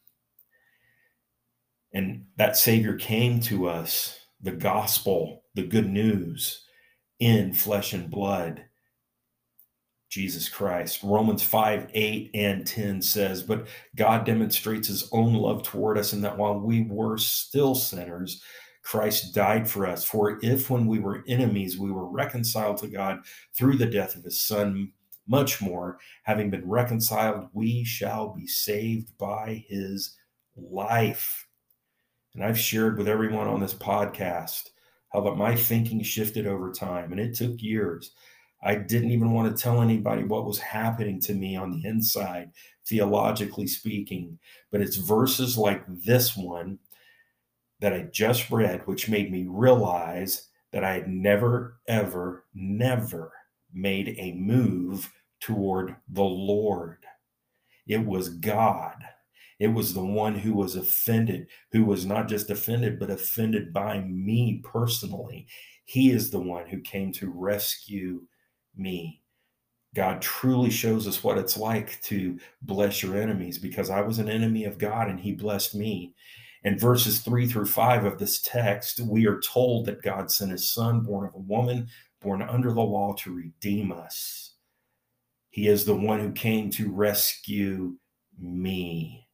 And 1.94 2.26
that 2.36 2.58
Savior 2.58 2.96
came 2.96 3.40
to 3.44 3.70
us, 3.70 4.20
the 4.42 4.52
gospel, 4.52 5.44
the 5.54 5.64
good 5.64 5.90
news, 5.90 6.66
in 7.20 7.54
flesh 7.54 7.94
and 7.94 8.10
blood. 8.10 8.66
Jesus 10.16 10.48
Christ. 10.48 11.02
Romans 11.04 11.44
5 11.44 11.90
8 11.94 12.32
and 12.34 12.66
10 12.66 13.02
says, 13.02 13.44
But 13.44 13.68
God 13.98 14.26
demonstrates 14.26 14.88
his 14.88 15.10
own 15.12 15.34
love 15.34 15.64
toward 15.64 15.98
us 15.98 16.14
in 16.14 16.22
that 16.22 16.38
while 16.38 16.58
we 16.58 16.84
were 16.84 17.18
still 17.18 17.76
sinners, 17.76 18.42
Christ 18.82 19.36
died 19.36 19.70
for 19.70 19.86
us. 19.86 20.06
For 20.06 20.40
if 20.42 20.70
when 20.70 20.88
we 20.88 21.00
were 21.00 21.26
enemies, 21.28 21.78
we 21.78 21.92
were 21.92 22.08
reconciled 22.08 22.78
to 22.78 22.88
God 22.88 23.26
through 23.58 23.76
the 23.76 23.88
death 23.88 24.16
of 24.16 24.24
his 24.24 24.40
Son, 24.40 24.94
much 25.28 25.62
more, 25.62 25.98
having 26.24 26.50
been 26.50 26.66
reconciled, 26.66 27.50
we 27.52 27.84
shall 27.84 28.30
be 28.30 28.48
saved 28.48 29.18
by 29.18 29.66
his 29.68 30.16
life. 30.56 31.46
And 32.34 32.42
I've 32.42 32.58
shared 32.58 32.98
with 32.98 33.10
everyone 33.10 33.50
on 33.50 33.60
this 33.60 33.74
podcast 33.74 34.70
how 35.12 35.20
that 35.22 35.36
my 35.36 35.58
thinking 35.58 36.02
shifted 36.04 36.48
over 36.48 36.72
time, 36.72 37.12
and 37.12 37.20
it 37.20 37.36
took 37.36 37.62
years. 37.62 38.12
I 38.64 38.76
didn't 38.76 39.12
even 39.12 39.32
want 39.32 39.56
to 39.56 39.62
tell 39.62 39.82
anybody 39.82 40.24
what 40.24 40.46
was 40.46 40.60
happening 40.60 41.20
to 41.22 41.34
me 41.34 41.56
on 41.56 41.72
the 41.72 41.88
inside, 41.88 42.52
theologically 42.86 43.68
speaking. 43.68 44.40
But 44.72 44.82
it's 44.82 44.96
verses 44.96 45.58
like 45.58 45.84
this 45.88 46.36
one 46.36 46.80
that 47.80 47.94
I 47.94 48.08
just 48.12 48.50
read, 48.50 48.88
which 48.88 49.10
made 49.10 49.32
me 49.32 49.46
realize 49.48 50.48
that 50.72 50.84
I 50.84 50.94
had 50.94 51.08
never, 51.08 51.78
ever, 51.88 52.46
never 52.54 53.32
made 53.74 54.16
a 54.18 54.34
move 54.34 55.12
toward 55.40 55.96
the 56.10 56.24
Lord. 56.24 57.06
It 57.88 58.06
was 58.06 58.30
God. 58.30 58.96
It 59.60 59.68
was 59.68 59.94
the 59.94 60.04
one 60.04 60.36
who 60.36 60.54
was 60.54 60.76
offended, 60.76 61.48
who 61.72 61.86
was 61.86 62.06
not 62.06 62.28
just 62.28 62.50
offended, 62.50 63.00
but 63.00 63.10
offended 63.10 63.72
by 63.72 64.02
me 64.02 64.62
personally. 64.64 65.48
He 65.86 66.12
is 66.12 66.32
the 66.32 66.40
one 66.40 66.68
who 66.68 66.80
came 66.82 67.12
to 67.14 67.30
rescue 67.30 68.24
me. 68.78 69.22
God 69.96 70.22
truly 70.22 70.70
shows 70.70 71.08
us 71.08 71.24
what 71.24 71.38
it's 71.38 71.58
like 71.58 72.02
to 72.04 72.38
bless 72.62 73.02
your 73.02 73.16
enemies 73.16 73.58
because 73.58 73.90
I 73.90 74.02
was 74.02 74.20
an 74.20 74.30
enemy 74.30 74.66
of 74.66 74.78
God 74.78 75.08
and 75.08 75.20
He 75.20 75.32
blessed 75.32 75.74
me. 75.76 76.14
In 76.66 76.80
verses 76.80 77.20
three 77.20 77.48
through 77.48 77.68
five 77.68 78.06
of 78.06 78.18
this 78.18 78.42
text, 78.42 79.00
we 79.00 79.28
are 79.28 79.40
told 79.40 79.86
that 79.86 80.02
God 80.02 80.32
sent 80.32 80.50
his 80.50 80.68
son, 80.68 81.02
born 81.02 81.28
of 81.28 81.36
a 81.36 81.40
woman, 81.40 81.88
born 82.22 82.42
under 82.42 82.74
the 82.74 82.82
law, 82.82 83.14
to 83.20 83.36
redeem 83.36 83.92
us. 83.92 84.56
He 85.52 85.68
is 85.68 85.86
the 85.86 85.96
one 85.96 86.20
who 86.20 86.32
came 86.32 86.72
to 86.72 86.92
rescue 86.92 87.98
me. 88.40 89.28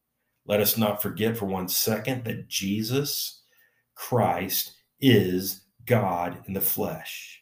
Let 0.46 0.60
us 0.60 0.78
not 0.78 1.02
forget 1.02 1.38
for 1.38 1.46
one 1.46 1.70
second 1.70 2.26
that 2.26 2.50
Jesus 2.50 3.44
Christ 3.96 4.74
is 5.00 5.62
God 5.86 6.44
in 6.48 6.54
the 6.54 6.62
flesh. 6.62 7.41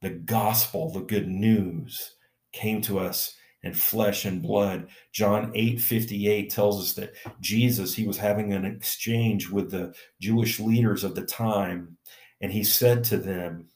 The 0.00 0.10
gospel, 0.10 0.90
the 0.90 1.00
good 1.00 1.28
news, 1.28 2.14
came 2.52 2.80
to 2.82 2.98
us 2.98 3.34
in 3.62 3.74
flesh 3.74 4.24
and 4.24 4.40
blood. 4.40 4.88
John 5.12 5.50
8 5.54 5.80
58 5.80 6.50
tells 6.50 6.80
us 6.80 6.92
that 6.94 7.14
Jesus, 7.40 7.94
he 7.94 8.06
was 8.06 8.16
having 8.16 8.52
an 8.52 8.64
exchange 8.64 9.48
with 9.48 9.70
the 9.70 9.94
Jewish 10.20 10.60
leaders 10.60 11.04
of 11.04 11.14
the 11.14 11.24
time. 11.24 11.96
And 12.40 12.52
he 12.52 12.62
said 12.62 13.02
to 13.04 13.16
them, 13.16 13.68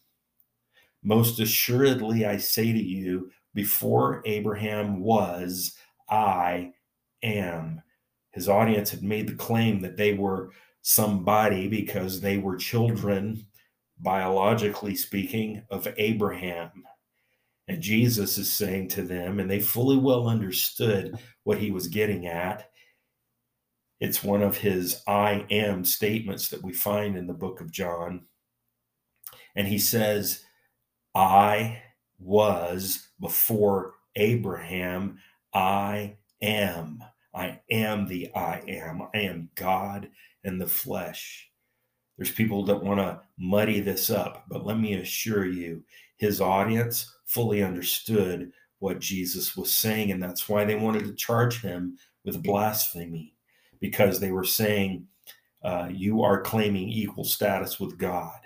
Most 1.02 1.40
assuredly, 1.40 2.24
I 2.24 2.36
say 2.36 2.72
to 2.72 2.82
you, 2.82 3.30
before 3.54 4.22
Abraham 4.24 5.00
was, 5.00 5.76
I 6.08 6.72
am. 7.22 7.82
His 8.30 8.48
audience 8.48 8.90
had 8.90 9.02
made 9.02 9.28
the 9.28 9.34
claim 9.34 9.80
that 9.82 9.96
they 9.96 10.14
were 10.14 10.50
somebody 10.80 11.68
because 11.68 12.20
they 12.20 12.38
were 12.38 12.56
children, 12.56 13.46
biologically 14.02 14.94
speaking, 14.94 15.62
of 15.70 15.88
Abraham. 15.96 16.84
And 17.68 17.80
Jesus 17.80 18.36
is 18.38 18.52
saying 18.52 18.88
to 18.90 19.02
them, 19.02 19.38
and 19.38 19.50
they 19.50 19.60
fully 19.60 19.96
well 19.96 20.28
understood 20.28 21.16
what 21.44 21.58
he 21.58 21.70
was 21.70 21.86
getting 21.88 22.26
at. 22.26 22.70
It's 24.00 24.24
one 24.24 24.42
of 24.42 24.56
his 24.56 25.00
I 25.06 25.46
am 25.48 25.84
statements 25.84 26.48
that 26.48 26.62
we 26.62 26.72
find 26.72 27.16
in 27.16 27.28
the 27.28 27.32
book 27.32 27.60
of 27.60 27.70
John. 27.70 28.26
And 29.54 29.68
he 29.68 29.78
says, 29.78 30.44
I 31.14 31.82
was 32.18 33.08
before 33.20 33.94
Abraham, 34.16 35.18
I 35.54 36.16
am. 36.40 37.04
I 37.34 37.60
am 37.70 38.06
the 38.08 38.30
I 38.34 38.62
am. 38.68 39.02
I 39.14 39.18
am 39.18 39.50
God 39.54 40.10
in 40.44 40.58
the 40.58 40.66
flesh. 40.66 41.51
There's 42.22 42.30
people 42.30 42.64
that 42.66 42.84
want 42.84 43.00
to 43.00 43.20
muddy 43.36 43.80
this 43.80 44.08
up, 44.08 44.44
but 44.48 44.64
let 44.64 44.78
me 44.78 44.94
assure 44.94 45.44
you, 45.44 45.82
his 46.18 46.40
audience 46.40 47.12
fully 47.24 47.64
understood 47.64 48.52
what 48.78 49.00
Jesus 49.00 49.56
was 49.56 49.72
saying, 49.72 50.12
and 50.12 50.22
that's 50.22 50.48
why 50.48 50.64
they 50.64 50.76
wanted 50.76 51.04
to 51.06 51.14
charge 51.14 51.62
him 51.62 51.98
with 52.24 52.40
blasphemy, 52.40 53.34
because 53.80 54.20
they 54.20 54.30
were 54.30 54.44
saying, 54.44 55.04
uh, 55.64 55.88
You 55.90 56.22
are 56.22 56.40
claiming 56.40 56.88
equal 56.88 57.24
status 57.24 57.80
with 57.80 57.98
God. 57.98 58.38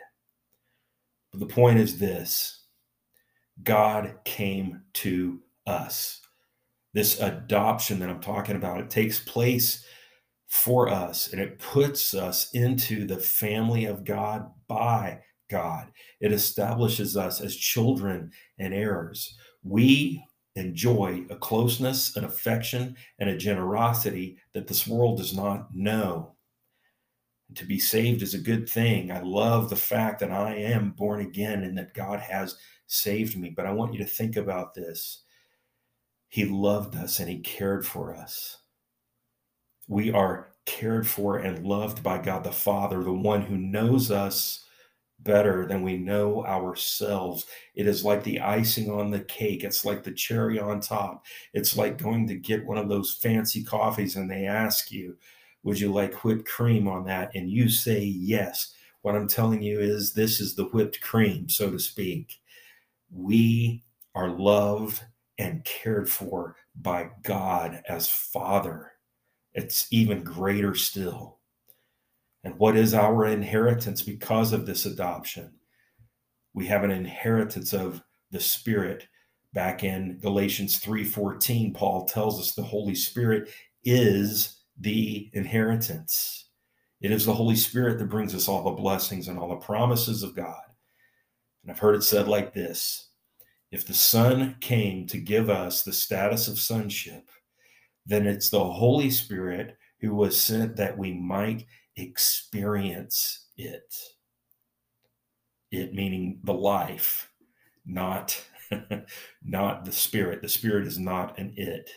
But 1.30 1.40
the 1.40 1.54
point 1.54 1.78
is 1.78 1.98
this 1.98 2.64
God 3.62 4.14
came 4.24 4.84
to 4.94 5.42
us. 5.66 6.22
This 6.94 7.20
adoption 7.20 7.98
that 7.98 8.08
I'm 8.08 8.22
talking 8.22 8.56
about, 8.56 8.80
it 8.80 8.88
takes 8.88 9.20
place 9.20 9.84
for 10.46 10.88
us 10.88 11.32
and 11.32 11.40
it 11.40 11.58
puts 11.58 12.14
us 12.14 12.50
into 12.52 13.06
the 13.06 13.18
family 13.18 13.86
of 13.86 14.04
God 14.04 14.50
by 14.68 15.20
God. 15.48 15.88
It 16.20 16.32
establishes 16.32 17.16
us 17.16 17.40
as 17.40 17.56
children 17.56 18.30
and 18.58 18.72
heirs. 18.72 19.36
We 19.62 20.24
enjoy 20.54 21.26
a 21.30 21.36
closeness, 21.36 22.16
an 22.16 22.24
affection, 22.24 22.96
and 23.18 23.28
a 23.28 23.36
generosity 23.36 24.38
that 24.54 24.66
this 24.66 24.86
world 24.86 25.18
does 25.18 25.36
not 25.36 25.74
know. 25.74 26.34
To 27.54 27.64
be 27.64 27.78
saved 27.78 28.22
is 28.22 28.34
a 28.34 28.38
good 28.38 28.68
thing. 28.68 29.12
I 29.12 29.20
love 29.20 29.70
the 29.70 29.76
fact 29.76 30.18
that 30.20 30.32
I 30.32 30.54
am 30.54 30.90
born 30.92 31.20
again 31.20 31.62
and 31.62 31.78
that 31.78 31.94
God 31.94 32.18
has 32.18 32.56
saved 32.86 33.38
me. 33.38 33.50
But 33.50 33.66
I 33.66 33.72
want 33.72 33.92
you 33.92 33.98
to 34.00 34.04
think 34.04 34.36
about 34.36 34.74
this. 34.74 35.22
He 36.28 36.44
loved 36.44 36.96
us 36.96 37.20
and 37.20 37.28
He 37.28 37.38
cared 37.38 37.86
for 37.86 38.14
us. 38.14 38.58
We 39.88 40.12
are 40.12 40.48
cared 40.64 41.06
for 41.06 41.38
and 41.38 41.64
loved 41.64 42.02
by 42.02 42.18
God 42.18 42.44
the 42.44 42.52
Father, 42.52 43.02
the 43.02 43.12
one 43.12 43.42
who 43.42 43.56
knows 43.56 44.10
us 44.10 44.64
better 45.20 45.66
than 45.66 45.82
we 45.82 45.96
know 45.96 46.44
ourselves. 46.44 47.46
It 47.74 47.86
is 47.86 48.04
like 48.04 48.22
the 48.22 48.40
icing 48.40 48.90
on 48.90 49.10
the 49.10 49.20
cake. 49.20 49.64
It's 49.64 49.84
like 49.84 50.02
the 50.02 50.12
cherry 50.12 50.58
on 50.58 50.80
top. 50.80 51.24
It's 51.54 51.76
like 51.76 51.98
going 51.98 52.26
to 52.28 52.34
get 52.36 52.66
one 52.66 52.78
of 52.78 52.88
those 52.88 53.14
fancy 53.14 53.64
coffees 53.64 54.16
and 54.16 54.30
they 54.30 54.46
ask 54.46 54.90
you, 54.90 55.16
Would 55.62 55.80
you 55.80 55.92
like 55.92 56.24
whipped 56.24 56.46
cream 56.46 56.88
on 56.88 57.04
that? 57.06 57.34
And 57.34 57.50
you 57.50 57.68
say 57.68 58.02
yes. 58.02 58.72
What 59.02 59.14
I'm 59.14 59.28
telling 59.28 59.62
you 59.62 59.78
is 59.80 60.12
this 60.12 60.40
is 60.40 60.54
the 60.54 60.64
whipped 60.64 61.00
cream, 61.00 61.48
so 61.48 61.70
to 61.70 61.78
speak. 61.78 62.40
We 63.10 63.84
are 64.14 64.28
loved 64.28 65.02
and 65.38 65.64
cared 65.64 66.10
for 66.10 66.56
by 66.74 67.10
God 67.22 67.82
as 67.88 68.08
Father. 68.08 68.92
It's 69.56 69.88
even 69.90 70.22
greater 70.22 70.74
still. 70.74 71.38
And 72.44 72.58
what 72.58 72.76
is 72.76 72.92
our 72.92 73.24
inheritance 73.24 74.02
because 74.02 74.52
of 74.52 74.66
this 74.66 74.84
adoption? 74.84 75.54
We 76.52 76.66
have 76.66 76.84
an 76.84 76.90
inheritance 76.90 77.72
of 77.72 78.02
the 78.30 78.38
Spirit. 78.38 79.08
Back 79.54 79.82
in 79.82 80.18
Galatians 80.20 80.78
3:14, 80.78 81.72
Paul 81.72 82.04
tells 82.04 82.38
us 82.38 82.52
the 82.52 82.62
Holy 82.62 82.94
Spirit 82.94 83.48
is 83.82 84.60
the 84.78 85.30
inheritance. 85.32 86.50
It 87.00 87.10
is 87.10 87.24
the 87.24 87.34
Holy 87.34 87.56
Spirit 87.56 87.98
that 87.98 88.10
brings 88.10 88.34
us 88.34 88.48
all 88.48 88.62
the 88.62 88.70
blessings 88.82 89.26
and 89.26 89.38
all 89.38 89.48
the 89.48 89.56
promises 89.56 90.22
of 90.22 90.36
God. 90.36 90.62
And 91.62 91.72
I've 91.72 91.78
heard 91.78 91.94
it 91.94 92.02
said 92.02 92.28
like 92.28 92.52
this 92.52 93.08
if 93.70 93.86
the 93.86 93.94
Son 93.94 94.56
came 94.60 95.06
to 95.06 95.18
give 95.18 95.48
us 95.48 95.82
the 95.82 95.94
status 95.94 96.46
of 96.46 96.58
sonship, 96.58 97.30
then 98.06 98.26
it's 98.26 98.50
the 98.50 98.64
Holy 98.64 99.10
Spirit 99.10 99.76
who 100.00 100.14
was 100.14 100.40
sent 100.40 100.76
that 100.76 100.96
we 100.96 101.12
might 101.12 101.66
experience 101.96 103.46
it. 103.56 103.94
It 105.72 105.94
meaning 105.94 106.40
the 106.44 106.54
life, 106.54 107.28
not, 107.84 108.40
not 109.42 109.84
the 109.84 109.92
spirit. 109.92 110.42
The 110.42 110.48
spirit 110.48 110.86
is 110.86 110.98
not 110.98 111.38
an 111.38 111.52
it. 111.56 111.90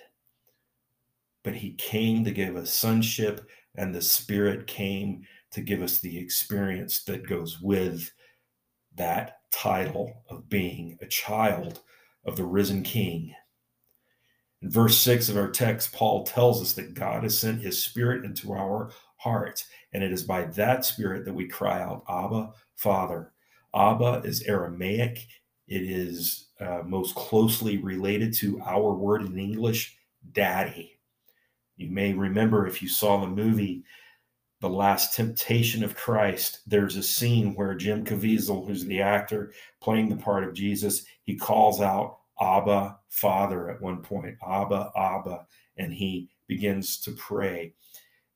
But 1.44 1.56
he 1.56 1.74
came 1.74 2.24
to 2.24 2.32
give 2.32 2.56
us 2.56 2.74
sonship, 2.74 3.48
and 3.76 3.94
the 3.94 4.02
spirit 4.02 4.68
came 4.68 5.24
to 5.52 5.62
give 5.62 5.82
us 5.82 6.00
the 6.00 6.18
experience 6.18 7.04
that 7.04 7.28
goes 7.28 7.62
with 7.62 8.12
that 8.96 9.38
title 9.52 10.24
of 10.30 10.50
being 10.50 10.98
a 11.02 11.08
child 11.08 11.82
of 12.26 12.36
the 12.36 12.44
risen 12.44 12.84
king. 12.84 13.34
In 14.62 14.70
verse 14.70 14.98
6 15.00 15.30
of 15.30 15.38
our 15.38 15.50
text, 15.50 15.94
Paul 15.94 16.26
tells 16.26 16.62
us 16.62 16.74
that 16.74 16.94
God 16.94 17.24
has 17.24 17.38
sent 17.38 17.62
his 17.62 17.82
spirit 17.82 18.26
into 18.26 18.54
our 18.54 18.92
hearts, 19.16 19.66
and 19.94 20.04
it 20.04 20.12
is 20.12 20.24
by 20.24 20.44
that 20.44 20.86
spirit 20.86 21.26
that 21.26 21.34
we 21.34 21.48
cry 21.48 21.82
out, 21.82 22.04
Abba, 22.10 22.52
Father. 22.76 23.32
Abba 23.74 24.22
is 24.26 24.44
Aramaic, 24.44 25.28
it 25.68 25.84
is 25.84 26.48
uh, 26.60 26.82
most 26.86 27.16
closely 27.16 27.78
related 27.78 28.34
to 28.34 28.60
our 28.66 28.94
word 28.94 29.22
in 29.22 29.38
English, 29.38 29.98
daddy. 30.34 31.00
You 31.78 31.90
may 31.90 32.14
remember 32.14 32.68
if 32.68 32.82
you 32.82 32.90
saw 32.90 33.22
the 33.22 33.28
movie 33.28 33.84
The 34.60 34.70
Last 34.70 35.16
Temptation 35.16 35.84
of 35.84 35.96
Christ, 35.96 36.62
there's 36.68 36.98
a 36.98 37.04
scene 37.04 37.56
where 37.56 37.76
Jim 37.76 38.04
Caviezel, 38.04 38.68
who's 38.68 38.84
the 38.84 39.00
actor 39.00 39.54
playing 39.80 40.10
the 40.10 40.18
part 40.18 40.44
of 40.44 40.54
Jesus, 40.54 41.06
he 41.24 41.36
calls 41.38 41.80
out, 41.80 42.19
Abba, 42.42 42.98
Father, 43.10 43.70
at 43.70 43.82
one 43.82 44.02
point, 44.02 44.38
Abba, 44.48 44.92
Abba, 44.96 45.46
and 45.78 45.94
he 45.94 46.30
begins 46.48 47.00
to 47.02 47.12
pray. 47.12 47.74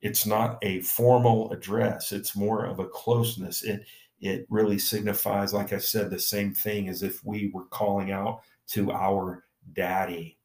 It's 0.02 0.26
not 0.26 0.58
a 0.62 0.82
formal 0.82 1.52
address, 1.52 2.12
it's 2.12 2.36
more 2.36 2.66
of 2.66 2.80
a 2.80 2.88
closeness. 2.88 3.64
It 3.64 3.86
it 4.20 4.46
really 4.50 4.80
signifies, 4.80 5.54
like 5.54 5.74
I 5.74 5.80
said, 5.80 6.10
the 6.10 6.20
same 6.20 6.54
thing 6.54 6.88
as 6.88 7.04
if 7.04 7.24
we 7.26 7.52
were 7.54 7.66
calling 7.66 8.12
out 8.12 8.42
to 8.68 8.90
our 8.92 9.44
daddy. 9.74 10.38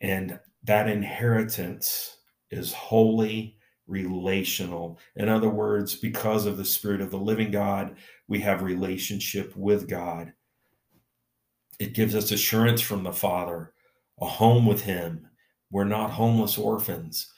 And 0.00 0.40
that 0.64 0.88
inheritance 0.88 2.18
is 2.50 2.72
wholly 2.72 3.56
relational. 3.86 4.98
In 5.14 5.28
other 5.28 5.48
words, 5.48 5.94
because 5.94 6.46
of 6.46 6.56
the 6.56 6.64
Spirit 6.64 7.00
of 7.00 7.12
the 7.12 7.18
living 7.18 7.52
God, 7.52 7.96
we 8.26 8.40
have 8.40 8.62
relationship 8.62 9.54
with 9.56 9.88
God. 9.88 10.32
It 11.78 11.94
gives 11.94 12.14
us 12.14 12.30
assurance 12.30 12.80
from 12.80 13.02
the 13.02 13.12
Father, 13.12 13.72
a 14.20 14.26
home 14.26 14.66
with 14.66 14.82
Him. 14.82 15.28
We're 15.70 15.84
not 15.84 16.10
homeless 16.10 16.56
orphans. 16.56 17.32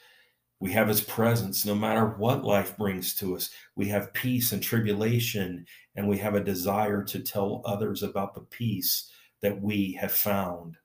We 0.61 0.73
have 0.73 0.89
His 0.89 1.01
presence 1.01 1.65
no 1.65 1.75
matter 1.75 2.07
what 2.07 2.45
life 2.45 2.77
brings 2.77 3.15
to 3.17 3.37
us. 3.37 3.51
We 3.77 3.89
have 3.89 4.13
peace 4.13 4.53
and 4.53 4.63
tribulation, 4.63 5.67
and 5.95 6.09
we 6.09 6.19
have 6.19 6.35
a 6.35 6.45
desire 6.45 7.03
to 7.05 7.21
tell 7.21 7.63
others 7.65 8.03
about 8.03 8.35
the 8.35 8.43
peace 8.43 9.11
that 9.43 9.61
we 9.61 9.93
have 10.01 10.13
found. 10.13 10.77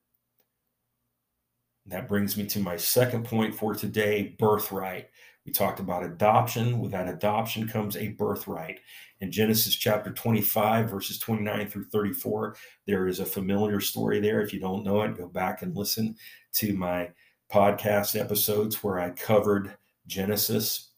That 1.88 2.08
brings 2.08 2.38
me 2.38 2.46
to 2.48 2.60
my 2.60 2.78
second 2.78 3.26
point 3.26 3.56
for 3.56 3.74
today 3.74 4.36
birthright. 4.38 5.10
We 5.46 5.52
talked 5.52 5.80
about 5.80 6.04
adoption. 6.04 6.80
With 6.80 6.92
that 6.92 7.08
adoption 7.08 7.68
comes 7.68 7.98
a 7.98 8.10
birthright. 8.10 8.80
In 9.22 9.32
Genesis 9.32 9.76
chapter 9.76 10.12
25, 10.12 10.90
verses 10.90 11.18
29 11.20 11.68
through 11.68 11.86
34, 11.86 12.56
there 12.86 13.08
is 13.08 13.20
a 13.20 13.26
familiar 13.26 13.80
story 13.80 14.20
there. 14.20 14.42
If 14.42 14.54
you 14.54 14.60
don't 14.60 14.84
know 14.84 15.02
it, 15.02 15.18
go 15.18 15.28
back 15.28 15.62
and 15.62 15.76
listen 15.76 16.16
to 16.54 16.74
my 16.74 17.10
podcast 17.52 18.20
episodes 18.20 18.84
where 18.84 19.00
I 19.00 19.10
covered 19.12 19.76
Genesis. 20.08 20.90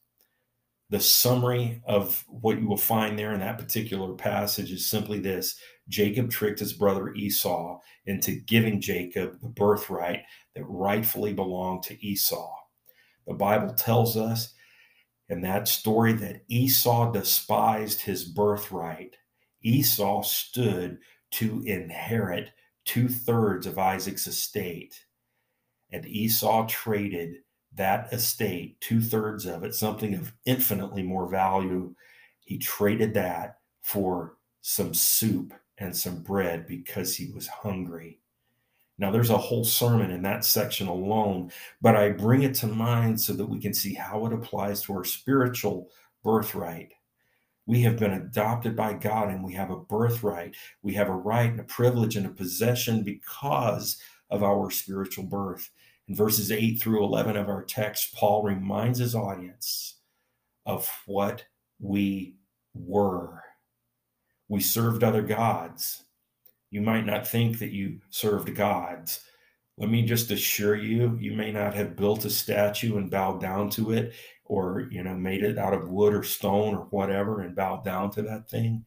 The 0.89 0.99
summary 0.99 1.81
of 1.85 2.23
what 2.27 2.59
you 2.59 2.67
will 2.67 2.77
find 2.77 3.17
there 3.17 3.33
in 3.33 3.39
that 3.39 3.57
particular 3.57 4.13
passage 4.13 4.71
is 4.71 4.89
simply 4.89 5.19
this 5.19 5.57
Jacob 5.89 6.29
tricked 6.29 6.59
his 6.59 6.73
brother 6.73 7.13
Esau 7.13 7.79
into 8.05 8.41
giving 8.41 8.79
Jacob 8.79 9.39
the 9.41 9.49
birthright 9.49 10.23
that 10.55 10.65
rightfully 10.65 11.33
belonged 11.33 11.83
to 11.83 12.05
Esau. 12.05 12.62
The 13.27 13.33
Bible 13.33 13.73
tells 13.73 14.17
us 14.17 14.53
in 15.29 15.41
that 15.41 15.67
story 15.67 16.13
that 16.13 16.43
Esau 16.47 17.11
despised 17.11 18.01
his 18.01 18.23
birthright. 18.23 19.15
Esau 19.61 20.21
stood 20.23 20.99
to 21.31 21.63
inherit 21.65 22.51
two 22.85 23.07
thirds 23.07 23.65
of 23.65 23.79
Isaac's 23.79 24.27
estate. 24.27 25.05
And 25.91 26.05
Esau 26.05 26.67
traded 26.67 27.37
that 27.75 28.11
estate, 28.11 28.79
two 28.81 29.01
thirds 29.01 29.45
of 29.45 29.63
it, 29.63 29.73
something 29.73 30.13
of 30.13 30.33
infinitely 30.45 31.03
more 31.03 31.27
value. 31.27 31.95
He 32.41 32.57
traded 32.57 33.13
that 33.13 33.57
for 33.81 34.37
some 34.61 34.93
soup 34.93 35.53
and 35.77 35.95
some 35.95 36.21
bread 36.21 36.67
because 36.67 37.15
he 37.15 37.31
was 37.31 37.47
hungry. 37.47 38.19
Now, 38.97 39.11
there's 39.11 39.31
a 39.31 39.37
whole 39.37 39.65
sermon 39.65 40.11
in 40.11 40.21
that 40.21 40.45
section 40.45 40.87
alone, 40.87 41.51
but 41.81 41.95
I 41.95 42.09
bring 42.09 42.43
it 42.43 42.53
to 42.55 42.67
mind 42.67 43.19
so 43.19 43.33
that 43.33 43.49
we 43.49 43.59
can 43.59 43.73
see 43.73 43.93
how 43.93 44.25
it 44.25 44.33
applies 44.33 44.81
to 44.83 44.93
our 44.93 45.03
spiritual 45.03 45.89
birthright. 46.23 46.93
We 47.65 47.81
have 47.81 47.97
been 47.97 48.13
adopted 48.13 48.75
by 48.75 48.93
God 48.93 49.29
and 49.29 49.43
we 49.43 49.53
have 49.53 49.71
a 49.71 49.79
birthright. 49.79 50.55
We 50.81 50.93
have 50.93 51.07
a 51.07 51.15
right 51.15 51.49
and 51.49 51.59
a 51.59 51.63
privilege 51.63 52.17
and 52.17 52.25
a 52.25 52.29
possession 52.29 53.03
because 53.03 53.97
of 54.29 54.43
our 54.43 54.69
spiritual 54.69 55.23
birth. 55.25 55.69
In 56.07 56.15
verses 56.15 56.51
8 56.51 56.81
through 56.81 57.03
11 57.03 57.37
of 57.37 57.47
our 57.47 57.63
text, 57.63 58.13
Paul 58.13 58.43
reminds 58.43 58.99
his 58.99 59.15
audience 59.15 59.95
of 60.65 60.89
what 61.05 61.45
we 61.79 62.35
were. 62.73 63.41
We 64.49 64.59
served 64.59 65.03
other 65.03 65.21
gods. 65.21 66.03
You 66.73 66.81
might 66.81 67.05
not 67.05 67.27
think 67.27 67.59
that 67.59 67.71
you 67.71 67.99
served 68.09 68.55
gods. 68.55 69.19
Let 69.77 69.91
me 69.91 70.01
just 70.07 70.31
assure 70.31 70.75
you, 70.75 71.15
you 71.21 71.33
may 71.33 71.51
not 71.51 71.75
have 71.75 71.95
built 71.95 72.25
a 72.25 72.31
statue 72.31 72.97
and 72.97 73.11
bowed 73.11 73.39
down 73.39 73.69
to 73.71 73.91
it 73.91 74.15
or, 74.45 74.87
you 74.89 75.03
know, 75.03 75.13
made 75.13 75.43
it 75.43 75.59
out 75.59 75.75
of 75.75 75.87
wood 75.89 76.15
or 76.15 76.23
stone 76.23 76.73
or 76.73 76.87
whatever 76.89 77.41
and 77.41 77.55
bowed 77.55 77.83
down 77.83 78.09
to 78.13 78.23
that 78.23 78.49
thing. 78.49 78.83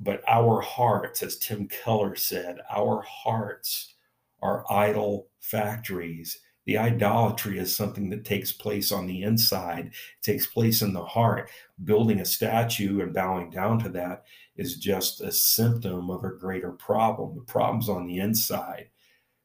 But 0.00 0.20
our 0.26 0.60
hearts, 0.60 1.22
as 1.22 1.38
Tim 1.38 1.68
Keller 1.68 2.16
said, 2.16 2.58
our 2.68 3.02
hearts 3.02 3.94
are 4.42 4.64
idol 4.68 5.28
factories. 5.38 6.40
The 6.66 6.78
idolatry 6.78 7.58
is 7.58 7.74
something 7.74 8.10
that 8.10 8.24
takes 8.24 8.52
place 8.52 8.90
on 8.90 9.06
the 9.06 9.22
inside, 9.22 9.86
it 9.86 10.22
takes 10.22 10.46
place 10.46 10.82
in 10.82 10.92
the 10.92 11.04
heart. 11.04 11.48
Building 11.84 12.20
a 12.20 12.24
statue 12.24 13.00
and 13.00 13.14
bowing 13.14 13.50
down 13.50 13.78
to 13.80 13.88
that 13.90 14.24
is 14.56 14.76
just 14.76 15.20
a 15.20 15.30
symptom 15.30 16.10
of 16.10 16.24
a 16.24 16.30
greater 16.30 16.72
problem. 16.72 17.36
The 17.36 17.42
problem's 17.42 17.88
on 17.88 18.06
the 18.06 18.18
inside. 18.18 18.88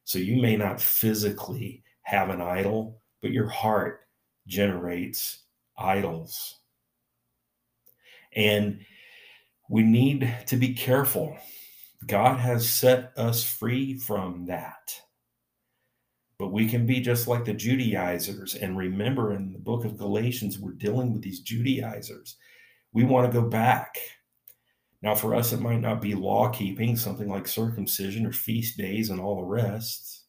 So 0.04 0.18
you 0.18 0.42
may 0.42 0.56
not 0.56 0.80
physically 0.80 1.84
have 2.02 2.28
an 2.28 2.40
idol, 2.40 3.00
but 3.20 3.30
your 3.30 3.48
heart 3.48 4.00
generates 4.48 5.44
idols. 5.78 6.58
And 8.34 8.84
we 9.68 9.82
need 9.82 10.34
to 10.46 10.56
be 10.56 10.74
careful. 10.74 11.36
God 12.06 12.40
has 12.40 12.68
set 12.68 13.12
us 13.16 13.44
free 13.44 13.96
from 13.96 14.46
that. 14.46 15.00
But 16.42 16.50
we 16.50 16.68
can 16.68 16.86
be 16.86 16.98
just 16.98 17.28
like 17.28 17.44
the 17.44 17.54
Judaizers. 17.54 18.56
And 18.56 18.76
remember, 18.76 19.32
in 19.32 19.52
the 19.52 19.60
book 19.60 19.84
of 19.84 19.96
Galatians, 19.96 20.58
we're 20.58 20.72
dealing 20.72 21.12
with 21.12 21.22
these 21.22 21.38
Judaizers. 21.38 22.34
We 22.92 23.04
want 23.04 23.30
to 23.30 23.40
go 23.40 23.46
back. 23.46 23.96
Now, 25.02 25.14
for 25.14 25.36
us, 25.36 25.52
it 25.52 25.60
might 25.60 25.80
not 25.80 26.02
be 26.02 26.16
law 26.16 26.48
keeping, 26.48 26.96
something 26.96 27.28
like 27.28 27.46
circumcision 27.46 28.26
or 28.26 28.32
feast 28.32 28.76
days 28.76 29.10
and 29.10 29.20
all 29.20 29.36
the 29.36 29.44
rest, 29.44 30.24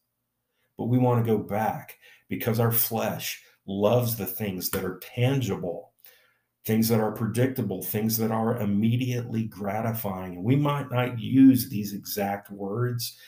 but 0.78 0.84
we 0.84 0.98
want 0.98 1.24
to 1.24 1.28
go 1.28 1.36
back 1.36 1.96
because 2.28 2.60
our 2.60 2.70
flesh 2.70 3.42
loves 3.66 4.14
the 4.14 4.24
things 4.24 4.70
that 4.70 4.84
are 4.84 5.00
tangible, 5.00 5.94
things 6.64 6.88
that 6.90 7.00
are 7.00 7.10
predictable, 7.10 7.82
things 7.82 8.16
that 8.18 8.30
are 8.30 8.58
immediately 8.58 9.46
gratifying. 9.46 10.44
We 10.44 10.54
might 10.54 10.92
not 10.92 11.18
use 11.18 11.68
these 11.68 11.92
exact 11.92 12.52
words, 12.52 13.18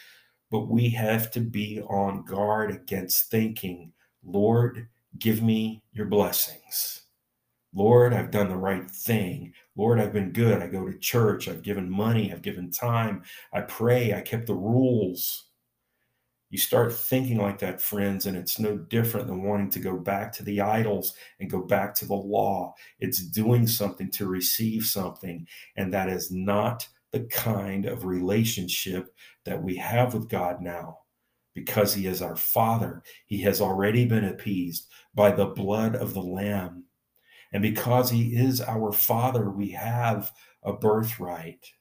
but 0.56 0.68
we 0.68 0.88
have 0.88 1.30
to 1.30 1.38
be 1.40 1.82
on 1.82 2.24
guard 2.24 2.70
against 2.70 3.30
thinking, 3.30 3.92
Lord, 4.24 4.88
give 5.18 5.42
me 5.42 5.82
your 5.92 6.06
blessings. 6.06 7.02
Lord, 7.74 8.14
I've 8.14 8.30
done 8.30 8.48
the 8.48 8.56
right 8.56 8.90
thing. 8.90 9.52
Lord, 9.76 10.00
I've 10.00 10.14
been 10.14 10.32
good. 10.32 10.62
I 10.62 10.68
go 10.68 10.90
to 10.90 10.98
church. 10.98 11.46
I've 11.46 11.60
given 11.60 11.90
money. 11.90 12.32
I've 12.32 12.40
given 12.40 12.70
time. 12.70 13.22
I 13.52 13.60
pray. 13.60 14.14
I 14.14 14.22
kept 14.22 14.46
the 14.46 14.54
rules. 14.54 15.48
You 16.48 16.56
start 16.56 16.90
thinking 16.90 17.36
like 17.36 17.58
that, 17.58 17.82
friends, 17.82 18.24
and 18.24 18.34
it's 18.34 18.58
no 18.58 18.78
different 18.78 19.26
than 19.26 19.42
wanting 19.42 19.68
to 19.72 19.78
go 19.78 19.98
back 19.98 20.32
to 20.36 20.42
the 20.42 20.62
idols 20.62 21.12
and 21.38 21.50
go 21.50 21.60
back 21.60 21.94
to 21.96 22.06
the 22.06 22.14
law. 22.14 22.72
It's 22.98 23.20
doing 23.20 23.66
something 23.66 24.10
to 24.12 24.26
receive 24.26 24.84
something, 24.86 25.46
and 25.76 25.92
that 25.92 26.08
is 26.08 26.30
not 26.30 26.88
the 27.12 27.20
kind 27.24 27.86
of 27.86 28.04
relationship 28.04 29.14
that 29.44 29.62
we 29.62 29.76
have 29.76 30.14
with 30.14 30.28
God 30.28 30.60
now. 30.60 30.98
Because 31.54 31.94
He 31.94 32.06
is 32.06 32.20
our 32.20 32.36
Father, 32.36 33.02
He 33.26 33.40
has 33.42 33.60
already 33.60 34.04
been 34.04 34.24
appeased 34.24 34.88
by 35.14 35.30
the 35.30 35.46
blood 35.46 35.96
of 35.96 36.14
the 36.14 36.22
Lamb. 36.22 36.84
And 37.52 37.62
because 37.62 38.10
he 38.10 38.36
is 38.36 38.60
our 38.60 38.92
Father, 38.92 39.50
we 39.50 39.70
have 39.70 40.32
a 40.62 40.72
birthright. 40.72 41.72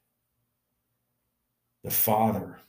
The 1.84 1.92
Father. 1.92 2.60